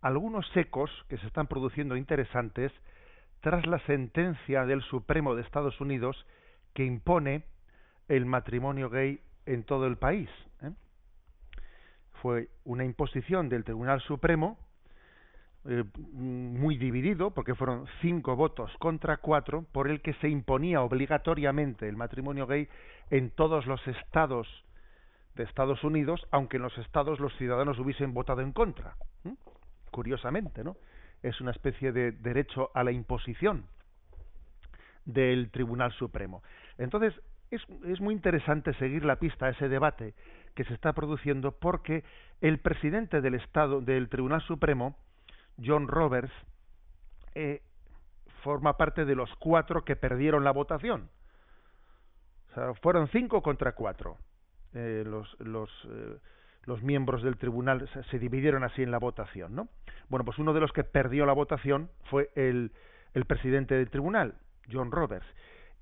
algunos 0.00 0.46
ecos 0.56 0.88
que 1.08 1.18
se 1.18 1.26
están 1.26 1.48
produciendo 1.48 1.96
interesantes 1.96 2.70
tras 3.40 3.66
la 3.66 3.80
sentencia 3.80 4.64
del 4.64 4.80
Supremo 4.82 5.34
de 5.34 5.42
Estados 5.42 5.80
Unidos 5.80 6.24
que 6.72 6.84
impone 6.84 7.42
el 8.06 8.26
matrimonio 8.26 8.90
gay 8.90 9.18
en 9.44 9.64
todo 9.64 9.88
el 9.88 9.96
país. 9.96 10.30
¿eh? 10.62 10.70
Fue 12.22 12.48
una 12.62 12.84
imposición 12.84 13.48
del 13.48 13.64
Tribunal 13.64 14.00
Supremo 14.02 14.56
eh, 15.64 15.82
muy 16.12 16.78
dividido, 16.78 17.32
porque 17.32 17.56
fueron 17.56 17.86
cinco 18.02 18.36
votos 18.36 18.70
contra 18.78 19.16
cuatro, 19.16 19.64
por 19.72 19.88
el 19.88 20.00
que 20.00 20.14
se 20.14 20.28
imponía 20.28 20.82
obligatoriamente 20.82 21.88
el 21.88 21.96
matrimonio 21.96 22.46
gay 22.46 22.68
en 23.10 23.30
todos 23.30 23.66
los 23.66 23.84
estados 23.88 24.46
de 25.34 25.44
Estados 25.44 25.82
Unidos, 25.84 26.26
aunque 26.30 26.56
en 26.56 26.62
los 26.62 26.76
estados 26.78 27.20
los 27.20 27.34
ciudadanos 27.36 27.78
hubiesen 27.78 28.14
votado 28.14 28.40
en 28.40 28.52
contra. 28.52 28.96
Curiosamente, 29.90 30.64
¿no? 30.64 30.76
Es 31.22 31.40
una 31.40 31.50
especie 31.50 31.92
de 31.92 32.12
derecho 32.12 32.70
a 32.74 32.84
la 32.84 32.92
imposición 32.92 33.66
del 35.04 35.50
Tribunal 35.50 35.92
Supremo. 35.92 36.42
Entonces, 36.78 37.14
es, 37.50 37.62
es 37.86 38.00
muy 38.00 38.14
interesante 38.14 38.72
seguir 38.74 39.04
la 39.04 39.16
pista 39.16 39.46
a 39.46 39.50
ese 39.50 39.68
debate 39.68 40.14
que 40.54 40.64
se 40.64 40.74
está 40.74 40.92
produciendo 40.92 41.52
porque 41.52 42.04
el 42.40 42.58
presidente 42.58 43.20
del 43.20 43.34
Estado 43.34 43.80
del 43.80 44.08
Tribunal 44.08 44.40
Supremo, 44.42 44.96
John 45.62 45.88
Roberts, 45.88 46.32
eh, 47.34 47.62
forma 48.42 48.76
parte 48.76 49.04
de 49.04 49.14
los 49.14 49.34
cuatro 49.36 49.84
que 49.84 49.96
perdieron 49.96 50.44
la 50.44 50.52
votación. 50.52 51.10
O 52.50 52.54
sea, 52.54 52.74
fueron 52.74 53.08
cinco 53.08 53.42
contra 53.42 53.72
cuatro. 53.72 54.16
Eh, 54.74 55.02
los, 55.06 55.36
los, 55.40 55.70
eh, 55.90 56.18
los 56.64 56.82
miembros 56.82 57.22
del 57.22 57.36
tribunal 57.36 57.88
se, 58.10 58.18
dividieron 58.18 58.62
así 58.62 58.82
en 58.82 58.90
la 58.90 58.98
votación, 58.98 59.54
¿no? 59.54 59.68
Bueno, 60.08 60.24
pues 60.24 60.38
uno 60.38 60.52
de 60.52 60.60
los 60.60 60.72
que 60.72 60.84
perdió 60.84 61.26
la 61.26 61.32
votación 61.32 61.90
fue 62.04 62.30
el, 62.34 62.72
el 63.14 63.24
presidente 63.24 63.74
del 63.74 63.90
tribunal, 63.90 64.34
John 64.70 64.92
Roberts. 64.92 65.26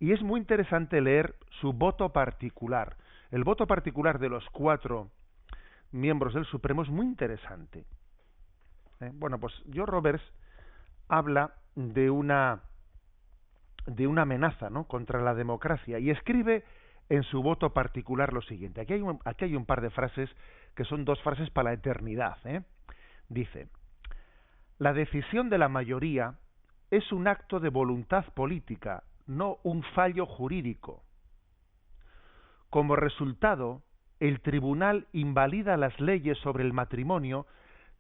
Y 0.01 0.13
es 0.13 0.23
muy 0.23 0.41
interesante 0.41 1.01
leer 1.01 1.35
su 1.61 1.73
voto 1.73 2.11
particular. 2.13 2.97
El 3.31 3.45
voto 3.45 3.67
particular 3.67 4.19
de 4.19 4.29
los 4.29 4.49
cuatro 4.51 5.11
miembros 5.91 6.35
del 6.35 6.47
Supremo 6.47 6.83
es 6.83 6.89
muy 6.89 7.07
interesante. 7.07 7.85
¿Eh? 9.01 9.11
Bueno, 9.15 9.39
pues 9.39 9.53
John 9.75 9.87
Roberts 9.87 10.23
habla 11.09 11.55
de 11.75 12.11
una 12.11 12.63
de 13.87 14.07
una 14.07 14.23
amenaza 14.23 14.69
¿no? 14.69 14.85
contra 14.85 15.23
la 15.23 15.35
democracia 15.35 15.99
y 15.99 16.11
escribe 16.11 16.63
en 17.09 17.23
su 17.25 17.43
voto 17.43 17.73
particular 17.73 18.33
lo 18.33 18.43
siguiente. 18.43 18.81
Aquí 18.81 18.95
hay 18.95 19.03
un, 19.03 19.19
aquí 19.25 19.47
hay 19.47 19.57
un 19.57 19.67
par 19.67 19.81
de 19.81 19.91
frases 19.91 20.31
que 20.75 20.85
son 20.85 21.05
dos 21.05 21.21
frases 21.23 21.51
para 21.51 21.71
la 21.71 21.75
eternidad. 21.75 22.37
¿eh? 22.45 22.63
Dice, 23.29 23.69
la 24.79 24.93
decisión 24.93 25.51
de 25.51 25.59
la 25.59 25.69
mayoría 25.69 26.35
es 26.91 27.11
un 27.13 27.29
acto 27.29 27.61
de 27.61 27.71
voluntad 27.71 28.25
política, 28.35 29.05
no 29.27 29.59
un 29.63 29.83
fallo 29.95 30.27
jurídico. 30.27 31.03
Como 32.71 32.97
resultado, 32.97 33.83
el 34.21 34.41
tribunal 34.41 35.07
invalida 35.13 35.77
las 35.77 35.99
leyes 36.01 36.39
sobre 36.39 36.65
el 36.65 36.73
matrimonio 36.73 37.47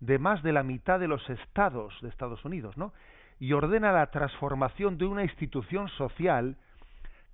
de 0.01 0.19
más 0.19 0.43
de 0.43 0.53
la 0.53 0.63
mitad 0.63 1.01
de 1.01 1.09
los 1.09 1.29
estados 1.31 1.95
de 2.03 2.09
Estados 2.09 2.45
Unidos, 2.45 2.77
¿no? 2.77 2.93
y 3.41 3.53
ordena 3.53 3.93
la 3.93 4.11
transformación 4.11 4.99
de 4.99 5.07
una 5.07 5.23
institución 5.23 5.89
social 5.91 6.57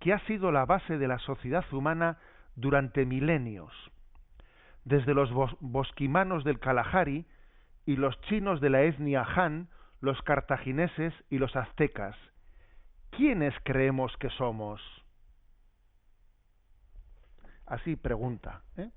que 0.04 0.12
ha 0.12 0.18
sido 0.26 0.52
la 0.52 0.66
base 0.66 0.98
de 0.98 1.08
la 1.08 1.18
sociedad 1.18 1.64
humana 1.72 2.18
durante 2.56 3.06
milenios, 3.06 3.72
desde 4.84 5.14
los 5.14 5.32
bos 5.32 5.56
bosquimanos 5.60 6.44
del 6.44 6.60
Kalahari 6.60 7.24
y 7.86 7.96
los 7.96 8.20
chinos 8.28 8.60
de 8.60 8.68
la 8.68 8.82
etnia 8.82 9.22
Han, 9.22 9.70
los 10.02 10.20
cartagineses 10.20 11.14
y 11.30 11.38
los 11.38 11.56
aztecas. 11.56 12.14
¿Quiénes 13.12 13.54
creemos 13.62 14.14
que 14.18 14.28
somos? 14.28 14.82
Así 17.64 17.96
pregunta. 17.96 18.60
¿eh? 18.76 18.90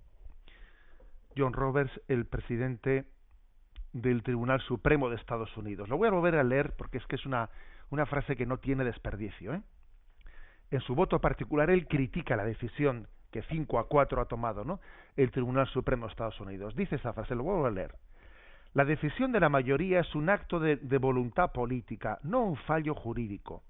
John 1.37 1.53
Roberts, 1.53 2.01
el 2.09 2.25
presidente 2.25 3.05
del 3.93 4.23
Tribunal 4.23 4.59
Supremo 4.59 5.09
de 5.09 5.15
Estados 5.15 5.55
Unidos. 5.55 5.87
Lo 5.87 5.95
voy 5.95 6.09
a 6.09 6.11
volver 6.11 6.35
a 6.35 6.43
leer 6.43 6.75
porque 6.75 6.97
es 6.97 7.05
que 7.05 7.15
es 7.15 7.25
una, 7.25 7.49
una 7.91 8.05
frase 8.05 8.35
que 8.35 8.45
no 8.45 8.57
tiene 8.57 8.83
desperdicio. 8.83 9.53
¿eh? 9.53 9.61
En 10.71 10.81
su 10.81 10.95
voto 10.95 11.19
particular, 11.19 11.69
él 11.69 11.87
critica 11.87 12.35
la 12.35 12.45
decisión 12.45 13.07
que 13.31 13.41
5 13.43 13.79
a 13.79 13.87
4 13.87 14.21
ha 14.21 14.25
tomado 14.25 14.63
¿no? 14.63 14.79
el 15.15 15.31
Tribunal 15.31 15.67
Supremo 15.67 16.05
de 16.05 16.11
Estados 16.11 16.39
Unidos. 16.39 16.75
Dice 16.75 16.95
esa 16.95 17.13
frase, 17.13 17.35
lo 17.35 17.43
vuelvo 17.43 17.65
a 17.65 17.71
leer. 17.71 17.95
La 18.73 18.85
decisión 18.85 19.31
de 19.31 19.39
la 19.39 19.49
mayoría 19.49 20.01
es 20.01 20.15
un 20.15 20.29
acto 20.29 20.59
de, 20.59 20.75
de 20.77 20.97
voluntad 20.97 21.51
política, 21.51 22.19
no 22.23 22.43
un 22.43 22.57
fallo 22.57 22.93
jurídico. 22.93 23.63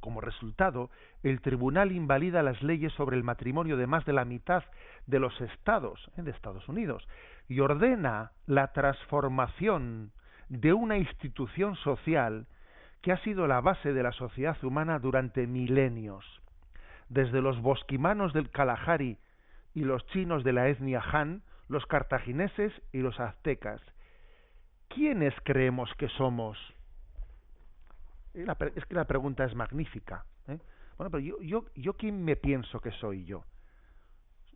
Como 0.00 0.20
resultado, 0.20 0.90
el 1.22 1.40
tribunal 1.40 1.92
invalida 1.92 2.42
las 2.42 2.60
leyes 2.62 2.92
sobre 2.94 3.16
el 3.16 3.22
matrimonio 3.22 3.76
de 3.76 3.86
más 3.86 4.04
de 4.04 4.12
la 4.12 4.24
mitad 4.24 4.64
de 5.06 5.20
los 5.20 5.40
estados 5.40 6.10
¿eh? 6.16 6.22
de 6.22 6.32
Estados 6.32 6.68
Unidos 6.68 7.06
y 7.48 7.60
ordena 7.60 8.32
la 8.46 8.72
transformación 8.72 10.10
de 10.48 10.72
una 10.72 10.98
institución 10.98 11.76
social 11.76 12.46
que 13.02 13.12
ha 13.12 13.18
sido 13.18 13.46
la 13.48 13.60
base 13.60 13.92
de 13.92 14.02
la 14.02 14.12
sociedad 14.12 14.56
humana 14.64 14.98
durante 15.00 15.46
milenios. 15.46 16.24
Desde 17.08 17.42
los 17.42 17.60
bosquimanos 17.60 18.32
del 18.32 18.50
Kalahari 18.50 19.18
y 19.74 19.80
los 19.80 20.06
chinos 20.06 20.44
de 20.44 20.52
la 20.52 20.68
etnia 20.68 21.02
Han, 21.12 21.42
los 21.68 21.84
cartagineses 21.86 22.72
y 22.92 22.98
los 22.98 23.18
aztecas. 23.18 23.82
¿Quiénes 24.88 25.34
creemos 25.44 25.92
que 25.98 26.08
somos? 26.10 26.58
es 28.34 28.86
que 28.86 28.94
la 28.94 29.04
pregunta 29.04 29.44
es 29.44 29.54
magnífica. 29.54 30.24
¿eh? 30.48 30.58
Bueno, 30.96 31.10
pero 31.10 31.18
yo, 31.18 31.40
yo, 31.42 31.66
yo 31.74 31.94
quién 31.94 32.24
me 32.24 32.36
pienso 32.36 32.80
que 32.80 32.90
soy 32.92 33.24
yo. 33.24 33.44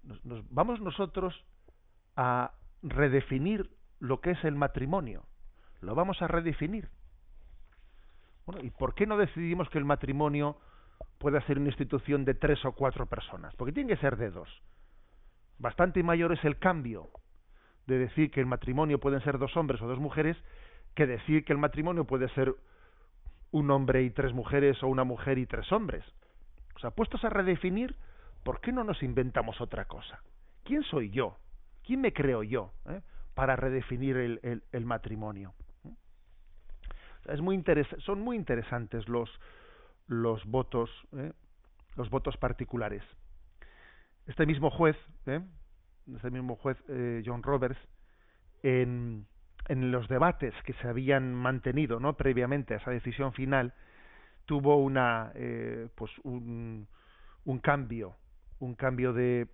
Nos, 0.02 0.24
nos, 0.24 0.50
vamos 0.50 0.80
nosotros 0.80 1.34
a 2.16 2.52
redefinir 2.82 3.68
lo 3.98 4.20
que 4.20 4.30
es 4.30 4.44
el 4.44 4.54
matrimonio. 4.54 5.24
Lo 5.82 5.94
vamos 5.94 6.22
a 6.22 6.28
redefinir. 6.28 6.88
Bueno, 8.46 8.64
¿y 8.64 8.70
por 8.70 8.94
qué 8.94 9.06
no 9.06 9.16
decidimos 9.16 9.68
que 9.70 9.78
el 9.78 9.84
matrimonio 9.84 10.56
pueda 11.18 11.40
ser 11.42 11.58
una 11.58 11.68
institución 11.68 12.24
de 12.24 12.34
tres 12.34 12.64
o 12.64 12.72
cuatro 12.72 13.06
personas? 13.06 13.54
Porque 13.56 13.72
tiene 13.72 13.94
que 13.94 14.00
ser 14.00 14.16
de 14.16 14.30
dos. 14.30 14.48
Bastante 15.58 16.02
mayor 16.02 16.32
es 16.32 16.44
el 16.44 16.58
cambio 16.58 17.08
de 17.86 17.98
decir 17.98 18.30
que 18.30 18.40
el 18.40 18.46
matrimonio 18.46 19.00
pueden 19.00 19.20
ser 19.22 19.38
dos 19.38 19.56
hombres 19.56 19.80
o 19.82 19.88
dos 19.88 19.98
mujeres 19.98 20.36
que 20.94 21.06
decir 21.06 21.44
que 21.44 21.52
el 21.52 21.58
matrimonio 21.58 22.04
puede 22.04 22.28
ser 22.30 22.54
un 23.50 23.70
hombre 23.70 24.02
y 24.02 24.10
tres 24.10 24.32
mujeres 24.32 24.82
o 24.82 24.88
una 24.88 25.04
mujer 25.04 25.38
y 25.38 25.46
tres 25.46 25.70
hombres. 25.72 26.04
O 26.74 26.78
sea, 26.78 26.90
puestos 26.90 27.24
a 27.24 27.30
redefinir, 27.30 27.96
¿por 28.44 28.60
qué 28.60 28.70
no 28.70 28.84
nos 28.84 29.02
inventamos 29.02 29.60
otra 29.60 29.86
cosa? 29.86 30.20
¿Quién 30.64 30.82
soy 30.84 31.10
yo? 31.10 31.38
¿Quién 31.84 32.00
me 32.00 32.12
creo 32.12 32.42
yo 32.42 32.72
eh, 32.88 33.00
para 33.34 33.56
redefinir 33.56 34.16
el, 34.16 34.84
matrimonio? 34.84 35.54
Es 37.28 37.40
muy 37.40 37.62
son 38.04 38.20
muy 38.20 38.36
interesantes 38.36 39.08
los, 39.08 39.30
los 40.06 40.44
votos, 40.46 40.90
eh, 41.12 41.32
los 41.96 42.10
votos 42.10 42.36
particulares. 42.36 43.02
Este 44.26 44.46
mismo 44.46 44.70
juez, 44.70 44.96
eh, 45.26 45.40
este 46.14 46.30
mismo 46.30 46.56
juez 46.56 46.76
eh, 46.88 47.22
John 47.24 47.42
Roberts, 47.42 47.78
en, 48.62 49.26
en 49.68 49.90
los 49.90 50.08
debates 50.08 50.54
que 50.64 50.72
se 50.74 50.88
habían 50.88 51.34
mantenido 51.34 52.00
no 52.00 52.16
previamente 52.16 52.74
a 52.74 52.78
esa 52.78 52.90
decisión 52.90 53.32
final 53.32 53.72
tuvo 54.44 54.76
una 54.76 55.32
eh, 55.34 55.88
pues 55.94 56.10
un, 56.22 56.88
un 57.44 57.58
cambio 57.58 58.16
un 58.58 58.74
cambio 58.74 59.12
de, 59.12 59.48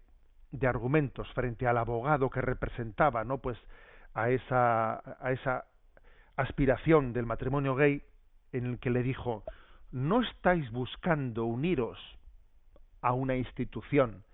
de 0.50 0.66
argumentos 0.66 1.28
frente 1.34 1.66
al 1.66 1.78
abogado 1.78 2.30
que 2.30 2.40
representaba 2.40 3.24
no 3.24 3.38
pues 3.38 3.58
a 4.14 4.30
esa 4.30 5.02
a 5.20 5.32
esa 5.32 5.64
aspiración 6.42 7.12
del 7.12 7.26
matrimonio 7.26 7.74
gay 7.74 8.02
en 8.52 8.66
el 8.66 8.78
que 8.78 8.90
le 8.90 9.02
dijo 9.02 9.44
no 9.90 10.22
estáis 10.22 10.70
buscando 10.70 11.44
uniros 11.44 11.98
a 13.00 13.12
una 13.12 13.36
institución 13.36 14.24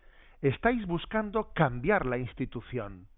estáis 0.43 0.87
buscando 0.87 1.53
cambiar 1.53 2.07
la 2.07 2.19
institución 2.19 3.09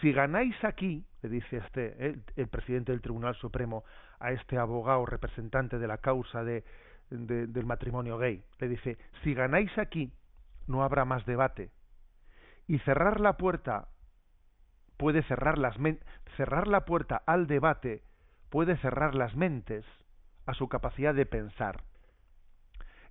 si 0.00 0.12
ganáis 0.12 0.56
aquí, 0.64 1.04
le 1.22 1.28
dice 1.28 1.58
este 1.58 2.06
el, 2.36 2.48
presidente 2.48 2.92
del 2.92 3.02
Tribunal 3.02 3.34
Supremo 3.34 3.84
a 4.18 4.32
este 4.32 4.56
abogado 4.56 5.04
representante 5.04 5.78
de 5.78 5.86
la 5.86 5.98
causa 5.98 6.42
de, 6.42 6.64
del 7.10 7.66
matrimonio 7.66 8.16
gay, 8.16 8.42
le 8.58 8.68
dice, 8.68 8.98
si 9.22 9.34
ganáis 9.34 9.76
aquí, 9.78 10.12
no 10.66 10.82
habrá 10.84 11.04
más 11.04 11.26
debate. 11.26 11.70
Y 12.66 12.78
cerrar 12.80 13.20
la 13.20 13.36
puerta 13.36 13.88
puede 15.00 15.22
cerrar 15.22 15.56
las 15.56 15.76
cerrar 16.36 16.68
la 16.68 16.84
puerta 16.84 17.22
al 17.24 17.46
debate 17.46 18.02
puede 18.50 18.76
cerrar 18.76 19.14
las 19.14 19.34
mentes 19.34 19.86
a 20.44 20.52
su 20.52 20.68
capacidad 20.68 21.14
de 21.14 21.24
pensar. 21.24 21.82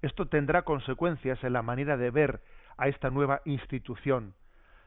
Esto 0.03 0.27
tendrá 0.27 0.61
consecuencias 0.61 1.43
en 1.43 1.53
la 1.53 1.63
manera 1.63 1.97
de 1.97 2.11
ver 2.11 2.41
a 2.77 2.87
esta 2.89 3.09
nueva 3.09 3.41
institución 3.43 4.35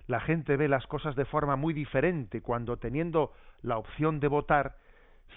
la 0.07 0.21
gente 0.21 0.57
ve 0.57 0.69
las 0.69 0.87
cosas 0.87 1.17
de 1.17 1.25
forma 1.25 1.57
muy 1.57 1.75
diferente 1.75 2.41
cuando 2.41 2.77
teniendo 2.77 3.33
la 3.63 3.79
opción 3.79 4.21
de 4.21 4.29
votar 4.29 4.77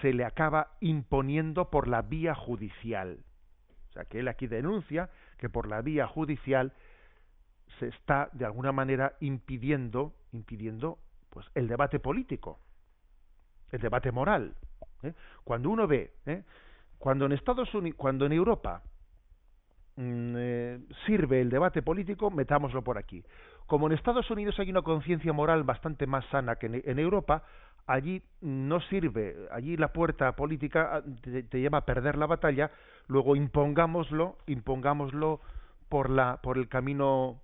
se 0.01 0.13
le 0.13 0.25
acaba 0.25 0.71
imponiendo 0.81 1.69
por 1.69 1.87
la 1.87 2.01
vía 2.01 2.35
judicial. 2.35 3.19
O 3.89 3.93
sea, 3.93 4.05
que 4.05 4.19
él 4.19 4.27
aquí 4.27 4.47
denuncia 4.47 5.09
que 5.37 5.49
por 5.49 5.67
la 5.67 5.81
vía 5.81 6.07
judicial 6.07 6.73
se 7.79 7.87
está 7.87 8.29
de 8.33 8.45
alguna 8.45 8.71
manera 8.71 9.15
impidiendo 9.19 10.13
impidiendo 10.31 10.99
pues 11.35 11.51
el 11.53 11.67
debate 11.67 11.99
político, 11.99 12.59
el 13.69 13.81
debate 13.81 14.09
moral. 14.09 14.55
¿eh? 15.03 15.13
Cuando 15.43 15.69
uno 15.69 15.85
ve, 15.85 16.13
¿eh? 16.25 16.43
cuando 16.97 17.25
en 17.25 17.33
Estados 17.33 17.73
Unidos, 17.75 17.97
cuando 17.97 18.25
en 18.25 18.31
Europa 18.31 18.81
mm, 19.97 20.35
eh, 20.37 20.79
sirve 21.05 21.41
el 21.41 21.49
debate 21.49 21.81
político, 21.81 22.31
metámoslo 22.31 22.85
por 22.85 22.97
aquí. 22.97 23.21
Como 23.65 23.87
en 23.87 23.91
Estados 23.91 24.31
Unidos 24.31 24.57
hay 24.59 24.69
una 24.69 24.81
conciencia 24.81 25.33
moral 25.33 25.63
bastante 25.63 26.07
más 26.07 26.23
sana 26.27 26.55
que 26.55 26.67
en, 26.85 26.99
Europa, 26.99 27.43
allí 27.85 28.23
no 28.39 28.79
sirve, 28.79 29.35
allí 29.51 29.75
la 29.75 29.91
puerta 29.91 30.37
política 30.37 30.89
ah, 30.93 31.03
te, 31.21 31.43
te, 31.43 31.59
lleva 31.59 31.79
a 31.79 31.85
perder 31.85 32.17
la 32.17 32.27
batalla 32.27 32.71
luego 33.07 33.35
impongámoslo, 33.35 34.37
impongámoslo 34.47 35.41
por 35.89 36.09
la, 36.09 36.37
por 36.41 36.57
el 36.57 36.69
camino, 36.69 37.41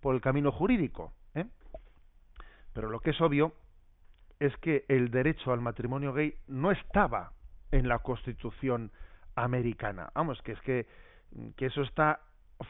por 0.00 0.14
el 0.14 0.22
camino 0.22 0.50
jurídico. 0.52 1.12
Pero 2.72 2.88
lo 2.88 3.00
que 3.00 3.10
es 3.10 3.20
obvio 3.20 3.52
es 4.38 4.56
que 4.58 4.84
el 4.88 5.10
derecho 5.10 5.52
al 5.52 5.60
matrimonio 5.60 6.12
gay 6.12 6.34
no 6.46 6.70
estaba 6.70 7.32
en 7.70 7.88
la 7.88 7.98
Constitución 7.98 8.90
americana. 9.34 10.10
Vamos, 10.14 10.40
que 10.42 10.52
es 10.52 10.60
que, 10.62 10.86
que 11.56 11.66
eso 11.66 11.82
está 11.82 12.20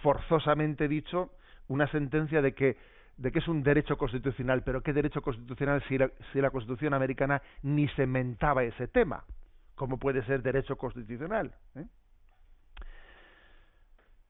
forzosamente 0.02 0.88
dicho, 0.88 1.30
una 1.68 1.86
sentencia 1.90 2.42
de 2.42 2.54
que 2.54 2.76
de 3.20 3.30
que 3.32 3.38
es 3.38 3.48
un 3.48 3.62
derecho 3.62 3.98
constitucional, 3.98 4.62
pero 4.62 4.82
qué 4.82 4.94
derecho 4.94 5.20
constitucional 5.20 5.84
si 5.88 5.98
la, 5.98 6.10
si 6.32 6.40
la 6.40 6.50
Constitución 6.50 6.94
americana 6.94 7.42
ni 7.62 7.86
se 7.88 8.06
mentaba 8.06 8.64
ese 8.64 8.88
tema. 8.88 9.24
¿Cómo 9.74 9.98
puede 9.98 10.24
ser 10.24 10.42
derecho 10.42 10.76
constitucional? 10.76 11.54
¿Eh? 11.74 11.84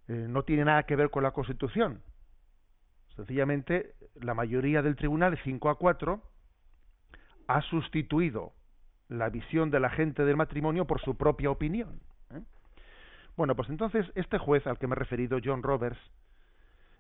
Eh, 0.09 0.27
no 0.29 0.43
tiene 0.43 0.65
nada 0.65 0.83
que 0.83 0.97
ver 0.97 1.09
con 1.09 1.23
la 1.23 1.31
Constitución. 1.31 2.03
Sencillamente, 3.17 3.95
la 4.15 4.35
mayoría 4.35 4.83
del 4.83 4.97
tribunal, 4.97 5.39
5 5.43 5.69
a 5.69 5.79
4, 5.79 6.23
ha 7.49 7.63
sustituido 7.63 8.53
la 9.09 9.29
visión 9.29 9.71
de 9.71 9.81
la 9.81 9.91
gente 9.91 10.25
del 10.25 10.37
matrimonio 10.37 10.87
por 10.87 11.01
su 11.01 11.17
propia 11.17 11.51
opinión. 11.51 12.01
¿eh? 12.33 12.41
Bueno, 13.37 13.57
pues 13.57 13.69
entonces 13.69 14.07
este 14.15 14.39
juez 14.39 14.67
al 14.67 14.79
que 14.79 14.87
me 14.87 14.95
he 14.95 14.99
referido, 14.99 15.39
John 15.45 15.63
Roberts, 15.63 15.99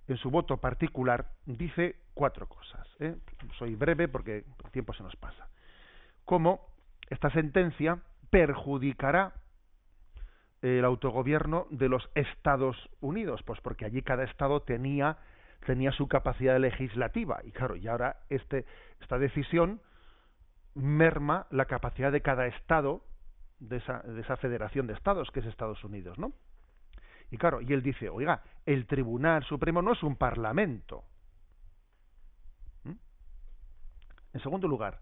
en 0.08 0.16
su 0.16 0.30
voto 0.30 0.56
particular 0.56 1.30
dice 1.46 1.96
cuatro 2.14 2.48
cosas. 2.48 2.86
¿eh? 2.98 3.16
Soy 3.58 3.76
breve 3.76 4.08
porque 4.08 4.44
el 4.64 4.70
tiempo 4.72 4.92
se 4.92 5.04
nos 5.04 5.14
pasa. 5.16 5.48
Cómo 6.24 6.66
esta 7.08 7.30
sentencia 7.30 7.98
perjudicará 8.30 9.34
el 10.62 10.84
autogobierno 10.84 11.66
de 11.70 11.88
los 11.88 12.10
Estados 12.14 12.76
Unidos, 13.00 13.42
pues 13.44 13.60
porque 13.60 13.84
allí 13.84 14.02
cada 14.02 14.24
estado 14.24 14.62
tenía 14.62 15.16
tenía 15.66 15.92
su 15.92 16.08
capacidad 16.08 16.58
legislativa 16.58 17.40
y 17.44 17.52
claro, 17.52 17.76
y 17.76 17.86
ahora 17.86 18.20
este 18.28 18.64
esta 19.00 19.18
decisión 19.18 19.80
merma 20.74 21.46
la 21.50 21.66
capacidad 21.66 22.12
de 22.12 22.22
cada 22.22 22.46
estado 22.46 23.04
de 23.58 23.76
esa, 23.76 23.98
de 24.00 24.20
esa 24.20 24.36
federación 24.36 24.86
de 24.86 24.94
estados 24.94 25.30
que 25.30 25.40
es 25.40 25.46
Estados 25.46 25.82
Unidos, 25.84 26.18
¿no? 26.18 26.32
Y 27.30 27.36
claro, 27.36 27.60
y 27.60 27.72
él 27.72 27.82
dice, 27.82 28.08
oiga, 28.08 28.42
el 28.66 28.86
Tribunal 28.86 29.44
Supremo 29.44 29.82
no 29.82 29.92
es 29.92 30.02
un 30.02 30.16
parlamento. 30.16 31.04
¿Mm? 32.84 32.94
En 34.32 34.40
segundo 34.40 34.66
lugar, 34.66 35.00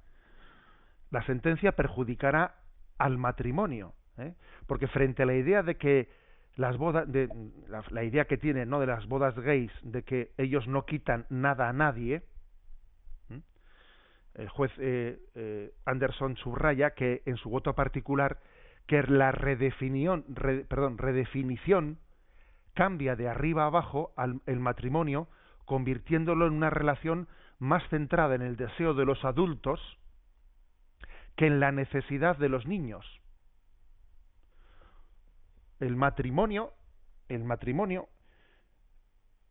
la 1.10 1.24
sentencia 1.24 1.72
perjudicará 1.72 2.56
al 2.98 3.16
matrimonio, 3.16 3.94
¿eh? 4.18 4.34
porque 4.66 4.88
frente 4.88 5.22
a 5.22 5.26
la 5.26 5.34
idea 5.34 5.62
de 5.62 5.76
que 5.76 6.10
las 6.58 6.76
bodas, 6.76 7.10
de, 7.10 7.28
la, 7.68 8.02
idea 8.02 8.24
que 8.24 8.36
tienen 8.36 8.68
no 8.68 8.80
de 8.80 8.86
las 8.86 9.06
bodas 9.06 9.38
gays, 9.38 9.70
de 9.82 10.02
que 10.02 10.32
ellos 10.36 10.66
no 10.66 10.84
quitan 10.84 11.24
nada 11.30 11.68
a 11.68 11.72
nadie, 11.72 12.24
el 14.34 14.48
juez 14.48 14.72
eh, 14.78 15.18
eh, 15.34 15.72
Anderson 15.84 16.36
subraya 16.36 16.90
que 16.90 17.22
en 17.26 17.36
su 17.36 17.48
voto 17.48 17.74
particular 17.74 18.38
que 18.86 19.02
la 19.02 19.30
redefinición, 19.32 20.24
perdón, 20.68 20.98
redefinición 20.98 21.98
cambia 22.74 23.14
de 23.14 23.28
arriba 23.28 23.66
abajo 23.66 24.12
al, 24.16 24.40
el 24.46 24.58
matrimonio, 24.58 25.28
convirtiéndolo 25.64 26.46
en 26.46 26.54
una 26.54 26.70
relación 26.70 27.28
más 27.58 27.88
centrada 27.88 28.34
en 28.34 28.42
el 28.42 28.56
deseo 28.56 28.94
de 28.94 29.04
los 29.04 29.24
adultos 29.24 29.80
que 31.36 31.46
en 31.46 31.60
la 31.60 31.70
necesidad 31.70 32.36
de 32.36 32.48
los 32.48 32.66
niños. 32.66 33.04
El 35.80 35.96
matrimonio, 35.96 36.72
el 37.28 37.44
matrimonio 37.44 38.08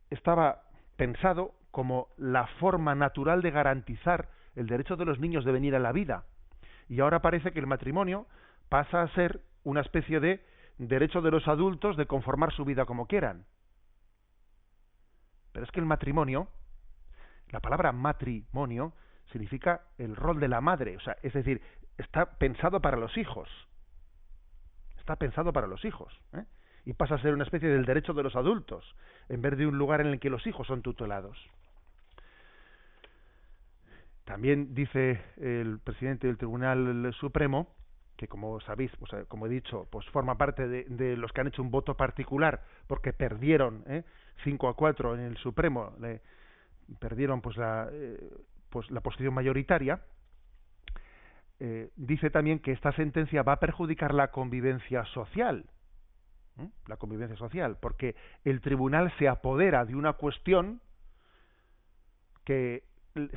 estaba 0.10 0.64
pensado 0.96 1.54
como 1.72 2.10
la 2.18 2.48
forma 2.60 2.96
natural 2.96 3.42
de 3.42 3.52
garantizar 3.52 4.30
el 4.56 4.68
derecho 4.68 4.96
de 4.96 5.06
los 5.06 5.20
niños 5.20 5.46
de 5.46 5.52
venir 5.52 5.76
a 5.76 5.80
la 5.80 5.92
vida. 5.92 6.26
Y 6.90 7.00
ahora 7.02 7.22
parece 7.22 7.52
que 7.52 7.60
el 7.60 7.68
matrimonio 7.68 8.26
pasa 8.70 9.02
a 9.02 9.14
ser 9.14 9.42
una 9.64 9.82
especie 9.82 10.20
de 10.20 10.44
derecho 10.78 11.22
de 11.22 11.32
los 11.32 11.48
adultos 11.48 11.98
de 11.98 12.08
conformar 12.08 12.52
su 12.54 12.66
vida 12.66 12.86
como 12.86 13.08
quieran. 13.08 13.46
Pero 15.52 15.66
es 15.66 15.72
que 15.72 15.80
el 15.80 15.86
matrimonio, 15.86 16.48
la 17.50 17.60
palabra 17.60 17.92
matrimonio, 17.92 18.94
significa 19.32 19.82
el 19.98 20.16
rol 20.16 20.40
de 20.40 20.48
la 20.48 20.62
madre, 20.62 20.96
o 20.98 21.00
sea, 21.00 21.18
es 21.22 21.34
decir, 21.34 21.62
está 21.98 22.38
pensado 22.38 22.82
para 22.82 22.98
los 22.98 23.18
hijos. 23.18 23.50
Está 25.08 25.16
pensado 25.16 25.54
para 25.54 25.68
los 25.68 25.86
hijos. 25.86 26.14
¿eh? 26.34 26.44
Y 26.84 26.92
pasa 26.92 27.16
a 27.16 27.22
ser 27.22 27.34
una 27.34 27.46
especie 27.46 27.70
del 27.70 27.86
derecho 27.86 28.14
de 28.14 28.24
los 28.24 28.36
adultos, 28.36 28.84
en 29.30 29.42
vez 29.42 29.58
de 29.58 29.66
un 29.66 29.78
lugar 29.78 30.02
en 30.02 30.08
el 30.08 30.20
que 30.20 30.30
los 30.30 30.46
hijos 30.46 30.68
son 30.68 30.82
tutelados. 30.82 31.38
También 34.26 34.76
dice 34.76 35.22
el 35.38 35.80
presidente 35.80 36.28
del 36.28 36.38
Tribunal 36.38 37.16
Supremo 37.18 37.74
que 38.18 38.28
como 38.28 38.60
sabéis, 38.60 38.92
como 39.30 39.46
he 39.46 39.50
dicho, 39.50 39.88
pues 39.92 40.06
forma 40.10 40.38
parte 40.38 40.68
de, 40.68 41.16
los 41.16 41.32
que 41.32 41.40
han 41.40 41.48
hecho 41.48 41.62
un 41.62 41.72
voto 41.72 41.96
particular 41.96 42.62
porque 42.88 43.14
perdieron 43.14 43.86
¿eh? 43.88 44.04
5 44.44 44.68
a 44.68 44.76
4 44.76 45.16
en 45.16 45.22
el 45.22 45.38
Supremo, 45.38 45.94
perdieron 47.00 47.40
pues 47.40 47.56
la, 47.56 47.88
eh, 47.94 48.30
pues 48.70 48.92
la 48.92 49.00
posición 49.00 49.34
mayoritaria. 49.34 50.02
Eh, 51.60 51.90
dice 51.96 52.30
también 52.30 52.60
que 52.60 52.72
esta 52.72 52.92
sentencia 52.92 53.42
va 53.42 53.54
a 53.54 53.60
perjudicar 53.60 54.14
la 54.14 54.30
convivencia 54.30 55.06
social, 55.06 55.66
la 56.88 56.98
convivencia 56.98 57.38
social, 57.38 57.78
porque 57.80 58.16
el 58.44 58.62
tribunal 58.62 59.12
se 59.18 59.28
apodera 59.28 59.86
de 59.86 59.96
una 59.96 60.14
cuestión 60.14 60.82
que 62.46 62.84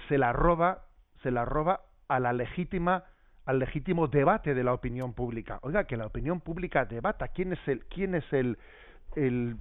se 0.09 0.19
la 0.19 0.33
roba, 0.33 0.85
se 1.23 1.31
la 1.31 1.45
roba 1.45 1.83
a 2.09 2.21
la 2.21 2.33
legítima 2.33 3.05
al 3.47 3.59
legítimo 3.59 4.07
debate 4.07 4.55
de 4.55 4.63
la 4.63 4.73
opinión 4.73 5.13
pública. 5.15 5.59
Oiga, 5.63 5.85
que 5.85 5.97
la 5.97 6.07
opinión 6.07 6.41
pública 6.41 6.85
debata 6.85 7.29
quién 7.29 7.53
es 7.53 7.69
el, 7.69 7.85
quién 7.87 8.15
es 8.15 8.33
el, 8.33 8.59
el, 9.17 9.57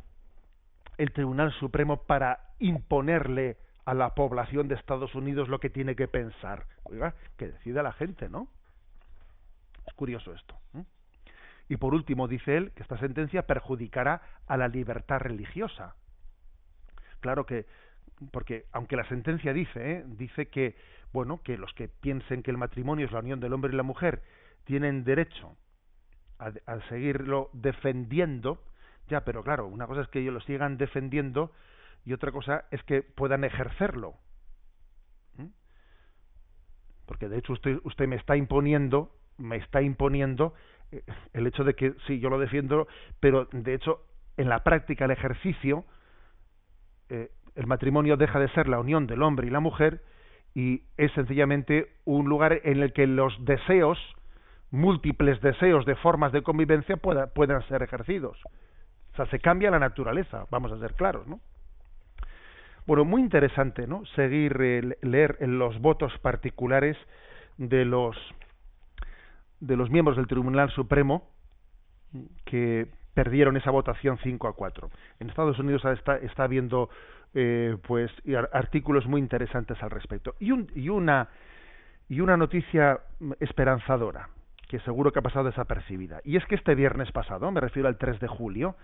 el 0.97 1.11
Tribunal 1.11 1.51
Supremo 1.53 2.03
para 2.03 2.51
imponerle 2.59 3.57
a 3.89 3.95
la 3.95 4.13
población 4.13 4.67
de 4.67 4.75
Estados 4.75 5.15
Unidos 5.15 5.49
lo 5.49 5.59
que 5.59 5.71
tiene 5.71 5.95
que 5.95 6.07
pensar. 6.07 6.67
Oiga, 6.83 7.15
que 7.37 7.47
decida 7.47 7.81
la 7.81 7.91
gente, 7.91 8.29
¿no? 8.29 8.47
Es 9.87 9.93
curioso 9.95 10.31
esto. 10.31 10.55
Y 11.67 11.77
por 11.77 11.95
último, 11.95 12.27
dice 12.27 12.55
él 12.55 12.71
que 12.73 12.83
esta 12.83 12.99
sentencia 12.99 13.47
perjudicará 13.47 14.21
a 14.45 14.57
la 14.57 14.67
libertad 14.67 15.17
religiosa. 15.17 15.95
Claro 17.19 17.47
que, 17.47 17.65
porque 18.29 18.67
aunque 18.73 18.95
la 18.95 19.07
sentencia 19.09 19.53
dice, 19.53 19.91
¿eh? 19.91 20.03
dice 20.05 20.49
que 20.49 20.75
bueno, 21.11 21.41
que 21.41 21.57
los 21.57 21.73
que 21.73 21.87
piensen 21.87 22.43
que 22.43 22.51
el 22.51 22.57
matrimonio 22.57 23.07
es 23.07 23.11
la 23.11 23.21
unión 23.21 23.39
del 23.39 23.53
hombre 23.53 23.73
y 23.73 23.75
la 23.75 23.81
mujer 23.81 24.21
tienen 24.65 25.03
derecho 25.03 25.57
a, 26.37 26.51
seguirlo 26.89 27.49
defendiendo, 27.53 28.63
ya, 29.07 29.25
pero 29.25 29.43
claro, 29.43 29.65
una 29.65 29.87
cosa 29.87 30.01
es 30.01 30.07
que 30.09 30.19
ellos 30.19 30.35
lo 30.35 30.41
sigan 30.41 30.77
defendiendo 30.77 31.51
y 32.05 32.13
otra 32.13 32.31
cosa 32.31 32.65
es 32.71 32.83
que 32.83 33.01
puedan 33.01 33.43
ejercerlo. 33.43 34.15
¿Mm? 35.37 35.47
Porque 37.05 37.29
de 37.29 37.37
hecho 37.37 37.53
usted, 37.53 37.79
usted 37.83 38.07
me 38.07 38.15
está 38.15 38.35
imponiendo, 38.35 39.15
me 39.37 39.57
está 39.57 39.81
imponiendo 39.81 40.53
eh, 40.91 41.03
el 41.33 41.47
hecho 41.47 41.63
de 41.63 41.75
que 41.75 41.93
sí, 42.07 42.19
yo 42.19 42.29
lo 42.29 42.39
defiendo, 42.39 42.87
pero 43.19 43.47
de 43.51 43.73
hecho 43.73 44.05
en 44.37 44.47
la 44.47 44.63
práctica, 44.63 45.05
el 45.05 45.11
ejercicio, 45.11 45.83
eh, 47.09 47.29
el 47.55 47.67
matrimonio 47.67 48.15
deja 48.15 48.39
de 48.39 48.47
ser 48.49 48.69
la 48.69 48.79
unión 48.79 49.05
del 49.05 49.21
hombre 49.21 49.47
y 49.47 49.49
la 49.49 49.59
mujer 49.59 50.01
y 50.55 50.83
es 50.95 51.11
sencillamente 51.11 51.91
un 52.05 52.29
lugar 52.29 52.61
en 52.63 52.81
el 52.81 52.93
que 52.93 53.05
los 53.05 53.33
deseos, 53.43 53.97
múltiples 54.71 55.41
deseos 55.41 55.85
de 55.85 55.95
formas 55.95 56.31
de 56.31 56.41
convivencia 56.41 56.95
puedan 56.97 57.67
ser 57.67 57.83
ejercidos. 57.83 58.39
O 59.11 59.15
sea, 59.15 59.25
se 59.25 59.39
cambia 59.39 59.71
la 59.71 59.79
naturaleza, 59.79 60.45
vamos 60.51 60.71
a 60.71 60.79
ser 60.79 60.93
claros, 60.93 61.27
¿no? 61.27 61.41
Bueno, 62.89 63.05
muy 63.05 63.21
interesante, 63.21 63.85
¿no? 63.85 64.03
Seguir 64.15 64.57
eh, 64.59 64.97
leer 65.03 65.37
los 65.47 65.79
votos 65.79 66.11
particulares 66.23 66.97
de 67.57 67.85
los 67.85 68.17
de 69.59 69.77
los 69.77 69.91
miembros 69.91 70.17
del 70.17 70.25
Tribunal 70.25 70.71
Supremo 70.71 71.29
que 72.45 72.87
perdieron 73.13 73.57
esa 73.57 73.69
votación 73.69 74.17
5 74.23 74.47
a 74.47 74.53
4. 74.53 74.89
En 75.19 75.29
Estados 75.29 75.59
Unidos 75.59 75.85
está, 75.85 76.17
está 76.17 76.45
habiendo 76.45 76.89
eh, 77.35 77.77
pues 77.87 78.09
artículos 78.53 79.05
muy 79.05 79.21
interesantes 79.21 79.77
al 79.83 79.91
respecto 79.91 80.33
y, 80.39 80.49
un, 80.49 80.67
y 80.73 80.89
una 80.89 81.29
y 82.07 82.21
una 82.21 82.37
noticia 82.37 83.01
esperanzadora 83.39 84.29
que 84.67 84.79
seguro 84.79 85.11
que 85.11 85.19
ha 85.19 85.21
pasado 85.21 85.45
desapercibida 85.45 86.21
y 86.23 86.37
es 86.37 86.45
que 86.47 86.55
este 86.55 86.73
viernes 86.73 87.11
pasado 87.11 87.51
me 87.51 87.61
refiero 87.61 87.87
al 87.87 87.99
3 87.99 88.19
de 88.19 88.27
julio 88.27 88.75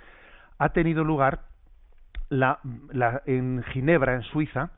ha 0.59 0.69
tenido 0.69 1.03
lugar 1.03 1.54
la, 2.29 2.59
la 2.91 3.21
en 3.25 3.63
Ginebra 3.71 4.15
en 4.15 4.23
Suiza 4.23 4.71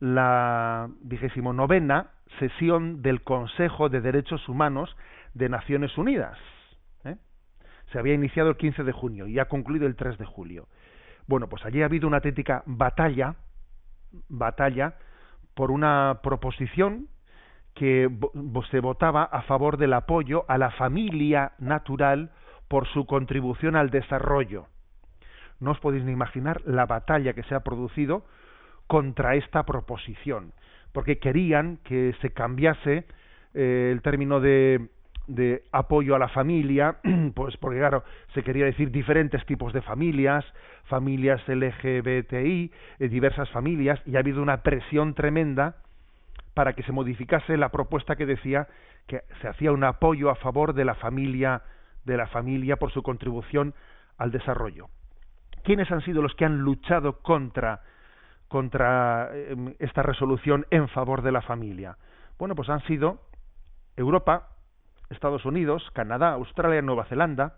la 0.00 0.88
vigésimo 1.02 1.52
novena 1.52 2.10
sesión 2.38 3.02
del 3.02 3.22
Consejo 3.22 3.88
de 3.88 4.00
Derechos 4.00 4.48
Humanos 4.48 4.96
de 5.34 5.48
Naciones 5.48 5.96
Unidas 5.96 6.38
¿eh? 7.04 7.16
Se 7.92 7.98
había 7.98 8.14
iniciado 8.14 8.50
el 8.50 8.56
15 8.56 8.84
de 8.84 8.92
junio 8.92 9.26
y 9.26 9.38
ha 9.38 9.46
concluido 9.46 9.86
el 9.86 9.96
3 9.96 10.18
de 10.18 10.24
julio. 10.24 10.68
Bueno, 11.26 11.48
pues 11.48 11.64
allí 11.64 11.82
ha 11.82 11.86
habido 11.86 12.06
una 12.06 12.18
auténtica 12.18 12.62
batalla, 12.66 13.36
batalla 14.28 14.94
por 15.54 15.70
una 15.70 16.20
proposición 16.22 17.08
que 17.74 18.08
se 18.70 18.80
votaba 18.80 19.24
a 19.24 19.42
favor 19.42 19.76
del 19.78 19.94
apoyo 19.94 20.44
a 20.48 20.58
la 20.58 20.70
familia 20.70 21.52
natural 21.58 22.30
por 22.68 22.86
su 22.88 23.06
contribución 23.06 23.76
al 23.76 23.90
desarrollo. 23.90 24.66
No 25.60 25.72
os 25.72 25.80
podéis 25.80 26.04
ni 26.04 26.12
imaginar 26.12 26.62
la 26.66 26.86
batalla 26.86 27.32
que 27.32 27.42
se 27.44 27.54
ha 27.54 27.60
producido 27.60 28.24
contra 28.86 29.34
esta 29.34 29.64
proposición, 29.64 30.52
porque 30.92 31.18
querían 31.18 31.78
que 31.84 32.14
se 32.20 32.30
cambiase 32.30 33.04
eh, 33.54 33.90
el 33.92 34.02
término 34.02 34.40
de, 34.40 34.88
de 35.26 35.62
apoyo 35.72 36.14
a 36.14 36.18
la 36.18 36.28
familia, 36.28 36.96
pues 37.34 37.56
porque 37.56 37.78
claro, 37.78 38.04
se 38.34 38.42
quería 38.42 38.66
decir 38.66 38.90
diferentes 38.90 39.44
tipos 39.46 39.72
de 39.72 39.82
familias, 39.82 40.44
familias 40.84 41.40
LGBTI, 41.48 42.72
eh, 42.98 43.08
diversas 43.08 43.48
familias, 43.50 44.00
y 44.06 44.16
ha 44.16 44.20
habido 44.20 44.42
una 44.42 44.62
presión 44.62 45.14
tremenda 45.14 45.76
para 46.52 46.74
que 46.74 46.82
se 46.82 46.92
modificase 46.92 47.56
la 47.56 47.70
propuesta 47.70 48.16
que 48.16 48.26
decía 48.26 48.68
que 49.06 49.22
se 49.40 49.48
hacía 49.48 49.72
un 49.72 49.84
apoyo 49.84 50.30
a 50.30 50.36
favor 50.36 50.72
de 50.72 50.84
la 50.84 50.94
familia 50.94 51.62
de 52.04 52.16
la 52.16 52.26
familia 52.26 52.76
por 52.76 52.92
su 52.92 53.02
contribución 53.02 53.74
al 54.18 54.30
desarrollo. 54.30 54.88
¿Quiénes 55.64 55.90
han 55.90 56.02
sido 56.02 56.22
los 56.22 56.34
que 56.34 56.44
han 56.44 56.58
luchado 56.58 57.20
contra 57.22 57.80
contra 58.48 59.30
em, 59.34 59.74
esta 59.80 60.02
resolución 60.02 60.66
en 60.70 60.88
favor 60.88 61.22
de 61.22 61.32
la 61.32 61.40
familia? 61.40 61.96
Bueno, 62.38 62.54
pues 62.54 62.68
han 62.68 62.82
sido 62.82 63.22
Europa, 63.96 64.50
Estados 65.10 65.44
Unidos, 65.44 65.82
Canadá, 65.94 66.32
Australia, 66.34 66.82
Nueva 66.82 67.06
Zelanda, 67.06 67.54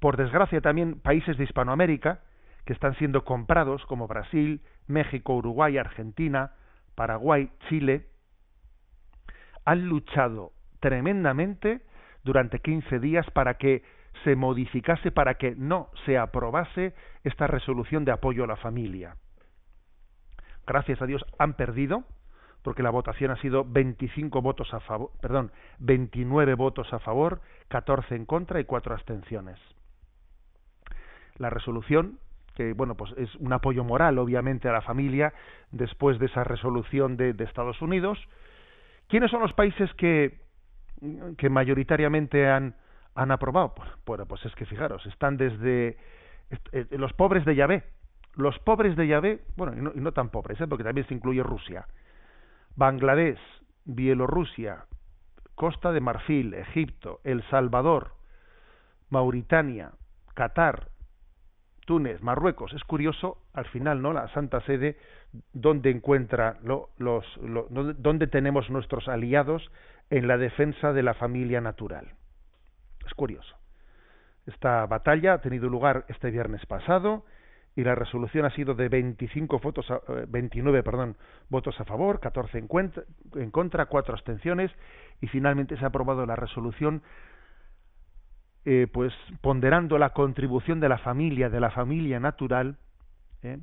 por 0.00 0.16
desgracia 0.16 0.60
también 0.60 1.00
países 1.00 1.38
de 1.38 1.44
Hispanoamérica 1.44 2.20
que 2.66 2.72
están 2.72 2.94
siendo 2.96 3.24
comprados 3.24 3.86
como 3.86 4.08
Brasil, 4.08 4.60
México, 4.86 5.34
Uruguay, 5.34 5.78
Argentina, 5.78 6.52
Paraguay, 6.94 7.50
Chile, 7.68 8.06
han 9.64 9.86
luchado 9.86 10.52
tremendamente 10.80 11.82
durante 12.24 12.58
15 12.58 12.98
días 12.98 13.30
para 13.30 13.54
que 13.54 13.82
se 14.24 14.36
modificase, 14.36 15.10
para 15.10 15.34
que 15.34 15.54
no 15.56 15.90
se 16.04 16.18
aprobase 16.18 16.94
esta 17.24 17.46
resolución 17.46 18.04
de 18.04 18.12
apoyo 18.12 18.44
a 18.44 18.46
la 18.46 18.56
familia. 18.56 19.16
Gracias 20.66 21.00
a 21.00 21.06
Dios 21.06 21.24
han 21.38 21.54
perdido, 21.54 22.04
porque 22.62 22.82
la 22.82 22.90
votación 22.90 23.30
ha 23.30 23.40
sido 23.40 23.64
25 23.64 24.42
votos 24.42 24.72
a 24.74 24.80
favor, 24.80 25.10
perdón, 25.20 25.52
29 25.78 26.54
votos 26.54 26.92
a 26.92 26.98
favor, 26.98 27.40
14 27.68 28.14
en 28.14 28.26
contra 28.26 28.60
y 28.60 28.64
4 28.64 28.94
abstenciones. 28.94 29.58
La 31.36 31.50
resolución 31.50 32.18
que 32.54 32.72
bueno 32.72 32.96
pues 32.96 33.12
es 33.16 33.32
un 33.36 33.52
apoyo 33.52 33.84
moral 33.84 34.18
obviamente 34.18 34.68
a 34.68 34.72
la 34.72 34.80
familia 34.80 35.32
después 35.70 36.18
de 36.18 36.26
esa 36.26 36.42
resolución 36.42 37.16
de 37.16 37.36
Estados 37.44 37.80
Unidos 37.80 38.18
¿Quiénes 39.08 39.30
son 39.30 39.40
los 39.40 39.54
países 39.54 39.92
que, 39.94 40.38
que 41.38 41.48
mayoritariamente 41.48 42.46
han, 42.46 42.74
han 43.18 43.32
aprobado? 43.32 43.74
Pues, 43.74 43.90
bueno, 44.06 44.26
pues 44.26 44.44
es 44.46 44.54
que 44.54 44.64
fijaros, 44.64 45.04
están 45.06 45.36
desde 45.36 45.96
eh, 46.72 46.86
los 46.92 47.12
pobres 47.14 47.44
de 47.44 47.56
Yahvé, 47.56 47.82
los 48.36 48.58
pobres 48.60 48.96
de 48.96 49.08
Yahvé, 49.08 49.40
bueno, 49.56 49.76
y 49.76 49.80
no, 49.80 49.92
y 49.94 50.00
no 50.00 50.12
tan 50.12 50.30
pobres, 50.30 50.60
¿eh? 50.60 50.68
porque 50.68 50.84
también 50.84 51.06
se 51.08 51.14
incluye 51.14 51.42
Rusia, 51.42 51.86
Bangladesh, 52.76 53.40
Bielorrusia, 53.84 54.84
Costa 55.56 55.90
de 55.90 56.00
Marfil, 56.00 56.54
Egipto, 56.54 57.20
El 57.24 57.42
Salvador, 57.50 58.12
Mauritania, 59.10 59.90
Qatar, 60.34 60.88
Túnez, 61.84 62.22
Marruecos. 62.22 62.72
Es 62.74 62.84
curioso, 62.84 63.38
al 63.54 63.64
final, 63.64 64.00
¿no? 64.00 64.12
La 64.12 64.28
Santa 64.28 64.60
Sede, 64.60 64.96
donde 65.52 65.90
encuentra 65.90 66.58
los, 66.62 67.24
donde 67.40 68.26
tenemos 68.28 68.70
nuestros 68.70 69.08
aliados 69.08 69.72
en 70.10 70.28
la 70.28 70.36
defensa 70.36 70.92
de 70.92 71.02
la 71.02 71.14
familia 71.14 71.60
natural. 71.60 72.17
Es 73.08 73.14
curioso. 73.14 73.56
Esta 74.46 74.86
batalla 74.86 75.34
ha 75.34 75.40
tenido 75.40 75.68
lugar 75.68 76.04
este 76.08 76.30
viernes 76.30 76.64
pasado 76.66 77.24
y 77.74 77.84
la 77.84 77.94
resolución 77.94 78.44
ha 78.44 78.50
sido 78.50 78.74
de 78.74 78.88
25 78.88 79.58
votos 79.58 79.86
29 80.28 80.78
eh, 80.78 80.82
perdón, 80.82 81.16
votos 81.48 81.78
a 81.80 81.84
favor, 81.84 82.20
14 82.20 82.58
en, 82.58 82.68
en 83.34 83.50
contra, 83.50 83.86
4 83.86 84.14
abstenciones 84.14 84.70
y 85.20 85.28
finalmente 85.28 85.76
se 85.76 85.84
ha 85.84 85.88
aprobado 85.88 86.24
la 86.26 86.36
resolución 86.36 87.02
eh, 88.64 88.86
pues 88.92 89.14
ponderando 89.40 89.96
la 89.96 90.10
contribución 90.10 90.80
de 90.80 90.88
la 90.88 90.98
familia, 90.98 91.48
de 91.48 91.60
la 91.60 91.70
familia 91.70 92.20
natural, 92.20 92.76
¿eh? 93.42 93.58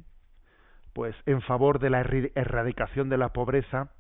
pues 0.94 1.16
en 1.26 1.42
favor 1.42 1.80
de 1.80 1.90
la 1.90 2.02
erradicación 2.02 3.10
de 3.10 3.18
la 3.18 3.30
pobreza 3.30 3.92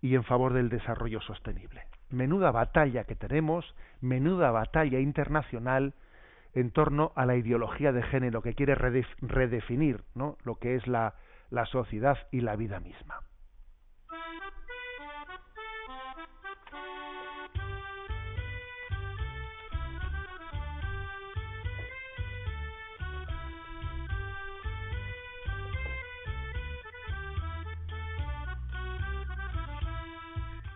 y 0.00 0.14
en 0.14 0.24
favor 0.24 0.52
del 0.52 0.68
desarrollo 0.68 1.20
sostenible. 1.20 1.82
Menuda 2.10 2.50
batalla 2.50 3.04
que 3.04 3.16
tenemos, 3.16 3.74
menuda 4.00 4.50
batalla 4.50 5.00
internacional 5.00 5.94
en 6.54 6.70
torno 6.70 7.12
a 7.16 7.26
la 7.26 7.36
ideología 7.36 7.92
de 7.92 8.02
género 8.02 8.42
que 8.42 8.54
quiere 8.54 8.74
redefinir 8.74 10.04
¿no? 10.14 10.38
lo 10.44 10.56
que 10.56 10.76
es 10.76 10.86
la 10.86 11.14
sociedad 11.70 12.16
y 12.30 12.40
la 12.40 12.56
vida 12.56 12.80
misma. 12.80 13.20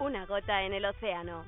Una 0.01 0.24
gota 0.24 0.62
en 0.62 0.72
el 0.72 0.86
océano. 0.86 1.44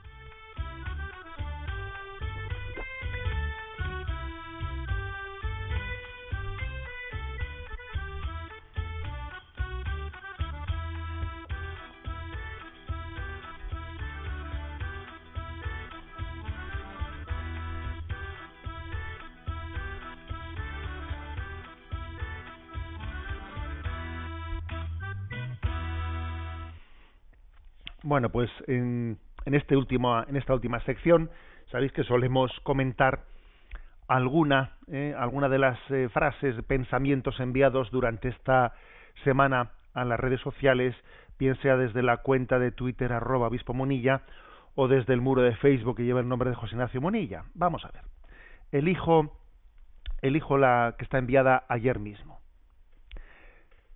Bueno, 28.13 28.29
pues 28.29 28.51
en, 28.67 29.17
este 29.47 29.75
último, 29.75 30.23
en 30.29 30.37
esta 30.37 30.53
última 30.53 30.81
sección, 30.81 31.31
sabéis 31.71 31.93
que 31.93 32.05
solemos 32.05 32.53
comentar 32.63 33.21
alguna, 34.07 34.73
eh, 34.89 35.15
alguna 35.17 35.49
de 35.49 35.59
las 35.59 35.79
eh, 35.89 36.11
frases, 36.13 36.63
pensamientos 36.65 37.41
enviados 37.41 37.91
durante 37.91 38.29
esta 38.29 38.75
semana 39.25 39.71
a 39.95 40.05
las 40.05 40.21
redes 40.21 40.43
sociales, 40.43 40.95
bien 41.39 41.57
sea 41.63 41.79
desde 41.79 42.03
la 42.03 42.19
cuenta 42.19 42.59
de 42.59 42.71
Twitter 42.71 43.15
arroba 43.15 43.47
obispo 43.47 43.73
Monilla 43.73 44.21
o 44.75 44.89
desde 44.89 45.15
el 45.15 45.23
muro 45.23 45.41
de 45.41 45.57
Facebook 45.57 45.97
que 45.97 46.05
lleva 46.05 46.21
el 46.21 46.29
nombre 46.29 46.51
de 46.51 46.57
José 46.57 46.75
Ignacio 46.75 47.01
Monilla. 47.01 47.45
Vamos 47.55 47.83
a 47.87 47.93
ver. 47.93 48.03
Elijo, 48.73 49.39
elijo 50.21 50.59
la 50.59 50.97
que 50.99 51.05
está 51.05 51.17
enviada 51.17 51.65
ayer 51.71 51.99
mismo. 51.99 52.41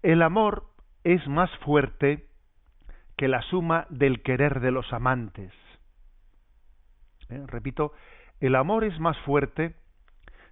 El 0.03 0.23
amor 0.23 0.71
es 1.05 1.29
más 1.29 1.51
fuerte 1.59 2.25
que 3.17 3.29
la 3.29 3.43
suma 3.43 3.87
del 3.91 4.23
querer 4.23 4.61
de 4.61 4.71
los 4.71 4.93
amantes. 4.93 5.53
¿Eh? 7.29 7.43
Repito, 7.47 7.93
el 8.41 8.55
amor 8.55 8.85
es 8.85 8.99
más 9.01 9.17
fuerte 9.19 9.75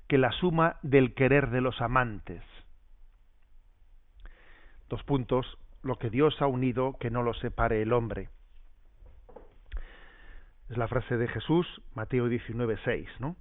que 0.08 0.18
la 0.18 0.32
suma 0.32 0.76
del 0.82 1.14
querer 1.14 1.50
de 1.50 1.60
los 1.60 1.80
amantes. 1.80 2.42
Dos 4.88 5.02
puntos, 5.04 5.58
lo 5.82 5.96
que 5.96 6.10
Dios 6.10 6.40
ha 6.40 6.46
unido, 6.46 6.96
que 6.98 7.10
no 7.10 7.22
lo 7.22 7.34
separe 7.34 7.82
el 7.82 7.92
hombre. 7.92 8.28
Es 10.70 10.78
la 10.78 10.88
frase 10.88 11.16
de 11.16 11.28
Jesús, 11.28 11.66
Mateo 11.94 12.28
19, 12.28 12.78
6, 12.84 13.08
¿no? 13.20 13.36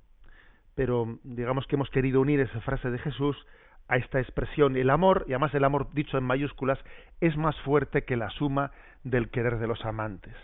Pero 0.75 1.19
digamos 1.23 1.67
que 1.67 1.75
hemos 1.75 1.89
querido 1.89 2.19
unir 2.19 2.39
esa 2.39 2.59
frase 2.61 2.89
de 2.89 2.99
Jesús 2.99 3.37
a 3.87 3.97
esta 3.97 4.19
expresión. 4.19 4.75
El 4.75 4.89
amor, 4.89 5.25
y 5.27 5.31
además 5.31 5.53
el 5.53 5.63
amor 5.63 5.93
dicho 5.93 6.17
en 6.17 6.23
mayúsculas, 6.23 6.79
es 7.21 7.37
más 7.37 7.55
fuerte 7.61 8.03
que 8.03 8.17
la 8.17 8.29
suma 8.31 8.71
del 9.03 9.29
querer 9.29 9.57
de 9.57 9.67
los 9.67 9.83
amantes. 9.85 10.35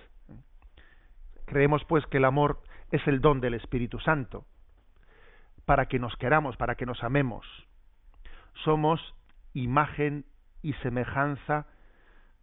Creemos 1.45 1.83
pues 1.85 2.05
que 2.07 2.17
el 2.17 2.25
amor 2.25 2.61
es 2.91 3.05
el 3.07 3.21
don 3.21 3.41
del 3.41 3.53
Espíritu 3.53 3.99
Santo, 3.99 4.45
para 5.65 5.87
que 5.87 5.99
nos 5.99 6.15
queramos, 6.17 6.57
para 6.57 6.75
que 6.75 6.85
nos 6.85 7.03
amemos. 7.03 7.45
Somos 8.63 8.99
imagen 9.53 10.25
y 10.61 10.73
semejanza 10.73 11.67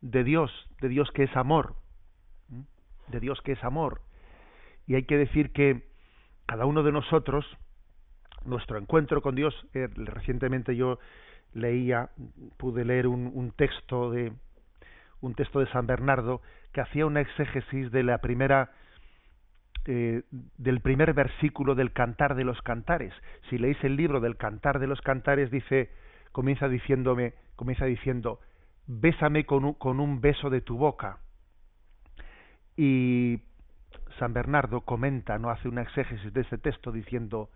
de 0.00 0.24
Dios, 0.24 0.50
de 0.80 0.88
Dios 0.88 1.10
que 1.12 1.24
es 1.24 1.36
amor, 1.36 1.76
de 3.08 3.20
Dios 3.20 3.40
que 3.42 3.52
es 3.52 3.64
amor. 3.64 4.00
Y 4.86 4.94
hay 4.94 5.04
que 5.04 5.16
decir 5.16 5.52
que 5.52 5.88
cada 6.46 6.66
uno 6.66 6.82
de 6.82 6.92
nosotros 6.92 7.44
nuestro 8.46 8.78
encuentro 8.78 9.20
con 9.22 9.34
Dios. 9.34 9.54
Eh, 9.74 9.88
recientemente 9.94 10.76
yo 10.76 10.98
leía, 11.52 12.10
pude 12.56 12.84
leer 12.84 13.06
un, 13.06 13.30
un, 13.34 13.50
texto 13.50 14.10
de 14.10 14.32
un 15.20 15.34
texto 15.34 15.60
de 15.60 15.66
San 15.68 15.86
Bernardo 15.86 16.42
que 16.72 16.80
hacía 16.80 17.06
una 17.06 17.20
exégesis 17.20 17.90
de 17.90 18.02
la 18.02 18.18
primera 18.18 18.70
eh, 19.86 20.22
del 20.30 20.80
primer 20.80 21.14
versículo 21.14 21.74
del 21.74 21.92
Cantar 21.92 22.34
de 22.34 22.44
los 22.44 22.60
Cantares. 22.62 23.12
Si 23.48 23.58
leéis 23.58 23.82
el 23.84 23.96
libro 23.96 24.20
del 24.20 24.36
Cantar 24.36 24.78
de 24.78 24.86
los 24.86 25.00
Cantares 25.00 25.50
dice 25.50 25.90
comienza 26.32 26.68
diciéndome 26.68 27.34
comienza 27.54 27.86
diciendo 27.86 28.40
bésame 28.86 29.46
con 29.46 29.64
un, 29.64 29.74
con 29.74 30.00
un 30.00 30.20
beso 30.20 30.50
de 30.50 30.60
tu 30.60 30.76
boca 30.76 31.18
y 32.76 33.40
San 34.18 34.32
Bernardo 34.32 34.82
comenta, 34.82 35.38
no 35.38 35.50
hace 35.50 35.68
una 35.68 35.82
exégesis 35.82 36.32
de 36.32 36.42
ese 36.42 36.58
texto 36.58 36.92
diciendo 36.92 37.50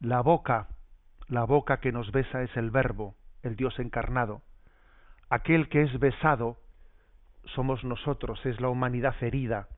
la 0.00 0.20
boca, 0.20 0.68
la 1.28 1.44
boca 1.44 1.80
que 1.80 1.92
nos 1.92 2.10
besa 2.12 2.42
es 2.42 2.54
el 2.56 2.70
verbo, 2.70 3.14
el 3.42 3.56
Dios 3.56 3.78
encarnado. 3.78 4.42
Aquel 5.30 5.68
que 5.68 5.82
es 5.82 5.98
besado 5.98 6.58
somos 7.54 7.84
nosotros, 7.84 8.44
es 8.46 8.60
la 8.60 8.68
humanidad 8.68 9.14
herida. 9.20 9.68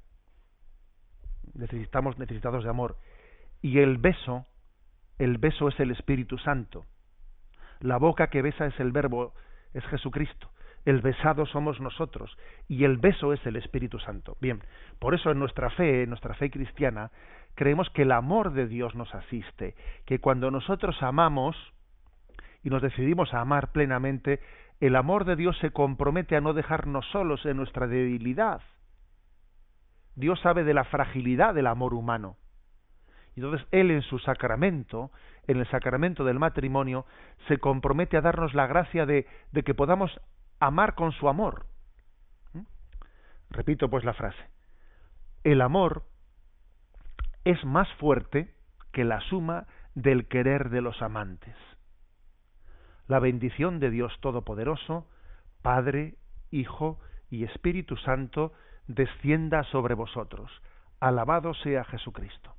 Necesitamos 1.54 2.18
necesitados 2.18 2.64
de 2.64 2.70
amor. 2.70 2.96
Y 3.62 3.78
el 3.78 3.98
beso, 3.98 4.46
el 5.18 5.38
beso 5.38 5.68
es 5.68 5.80
el 5.80 5.90
Espíritu 5.90 6.38
Santo. 6.38 6.84
La 7.80 7.96
boca 7.96 8.28
que 8.28 8.42
besa 8.42 8.66
es 8.66 8.78
el 8.80 8.92
verbo, 8.92 9.34
es 9.74 9.84
Jesucristo 9.86 10.50
el 10.86 11.00
besado 11.00 11.46
somos 11.46 11.80
nosotros 11.80 12.38
y 12.68 12.84
el 12.84 12.96
beso 12.96 13.32
es 13.32 13.44
el 13.44 13.56
Espíritu 13.56 13.98
Santo. 13.98 14.36
Bien, 14.40 14.62
por 15.00 15.14
eso 15.14 15.32
en 15.32 15.38
nuestra 15.38 15.68
fe, 15.70 16.04
en 16.04 16.08
nuestra 16.08 16.34
fe 16.34 16.48
cristiana, 16.48 17.10
creemos 17.56 17.90
que 17.90 18.02
el 18.02 18.12
amor 18.12 18.52
de 18.52 18.68
Dios 18.68 18.94
nos 18.94 19.12
asiste, 19.14 19.74
que 20.06 20.20
cuando 20.20 20.50
nosotros 20.50 21.02
amamos 21.02 21.56
y 22.62 22.70
nos 22.70 22.82
decidimos 22.82 23.34
a 23.34 23.40
amar 23.40 23.72
plenamente, 23.72 24.40
el 24.80 24.96
amor 24.96 25.24
de 25.24 25.36
Dios 25.36 25.56
se 25.58 25.70
compromete 25.70 26.36
a 26.36 26.40
no 26.40 26.52
dejarnos 26.52 27.06
solos 27.06 27.44
en 27.46 27.56
nuestra 27.56 27.86
debilidad. 27.86 28.60
Dios 30.14 30.40
sabe 30.40 30.64
de 30.64 30.74
la 30.74 30.84
fragilidad 30.84 31.54
del 31.54 31.66
amor 31.66 31.94
humano. 31.94 32.36
Entonces 33.36 33.66
Él 33.70 33.90
en 33.90 34.02
su 34.02 34.18
sacramento, 34.18 35.10
en 35.46 35.58
el 35.58 35.68
sacramento 35.68 36.24
del 36.24 36.38
matrimonio, 36.38 37.06
se 37.48 37.58
compromete 37.58 38.16
a 38.16 38.22
darnos 38.22 38.54
la 38.54 38.66
gracia 38.66 39.06
de, 39.06 39.26
de 39.52 39.62
que 39.62 39.74
podamos 39.74 40.10
amar 40.58 40.94
con 40.94 41.12
su 41.12 41.28
amor. 41.28 41.66
¿Mm? 42.54 42.62
Repito 43.50 43.90
pues 43.90 44.04
la 44.04 44.14
frase. 44.14 44.42
El 45.44 45.60
amor 45.60 46.04
es 47.44 47.62
más 47.64 47.88
fuerte 47.94 48.54
que 48.92 49.04
la 49.04 49.20
suma 49.20 49.66
del 49.94 50.26
querer 50.28 50.70
de 50.70 50.80
los 50.80 51.00
amantes. 51.02 51.54
La 53.08 53.18
bendición 53.20 53.78
de 53.78 53.90
Dios 53.90 54.12
Todopoderoso, 54.20 55.06
Padre, 55.62 56.14
Hijo 56.50 56.98
y 57.30 57.44
Espíritu 57.44 57.96
Santo, 57.96 58.52
descienda 58.88 59.62
sobre 59.64 59.94
vosotros. 59.94 60.50
Alabado 61.00 61.54
sea 61.54 61.84
Jesucristo. 61.84 62.54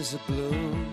is 0.00 0.14
a 0.14 0.20
balloon 0.26 0.92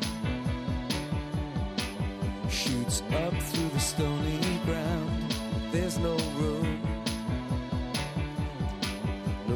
shoots 2.49 3.01
up 3.23 3.33
through 3.49 3.69
the 3.69 3.79
stony 3.79 4.39
ground 4.65 5.31
there's 5.71 5.97
no 5.97 6.17
room 6.39 6.66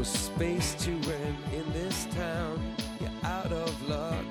no 0.02 0.06
space 0.06 0.74
to 0.84 0.90
rent 1.10 1.38
in 1.54 1.74
this 1.74 2.08
town. 2.16 2.60
You're 3.00 3.20
out 3.24 3.52
of 3.52 3.72
luck. 3.88 4.26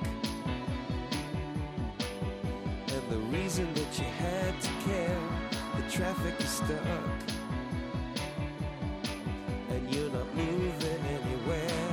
And 2.94 3.04
the 3.08 3.20
reason 3.36 3.72
that 3.74 3.90
you 3.98 4.08
had 4.18 4.52
to 4.66 4.70
care 4.88 5.20
the 5.76 5.84
traffic 5.96 6.34
is 6.40 6.48
stuck. 6.48 7.10
And 9.70 9.94
you're 9.94 10.10
not 10.10 10.28
moving 10.34 11.02
anywhere. 11.18 11.86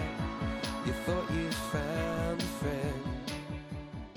You 0.87 0.93
thought 1.05 1.29
you 1.31 1.51
found 1.71 2.41
a 2.41 2.51
friend. 2.59 3.03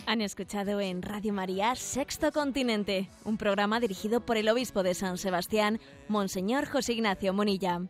Han 0.07 0.23
escuchado 0.23 0.81
en 0.81 1.03
Radio 1.03 1.35
María 1.35 1.77
Sexto 1.77 2.33
Continente, 2.33 3.11
un 3.25 3.37
programa 3.37 3.79
dirigido 3.79 4.21
por 4.25 4.39
el 4.39 4.49
obispo 4.49 4.83
de 4.83 4.95
San 4.95 5.19
Sebastián, 5.19 5.81
Monseñor 6.09 6.67
José 6.67 6.95
Ignacio 6.95 7.35
Monilla. 7.35 7.83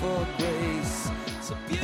for 0.00 0.26
grace. 0.38 1.10
Beautiful. 1.68 1.81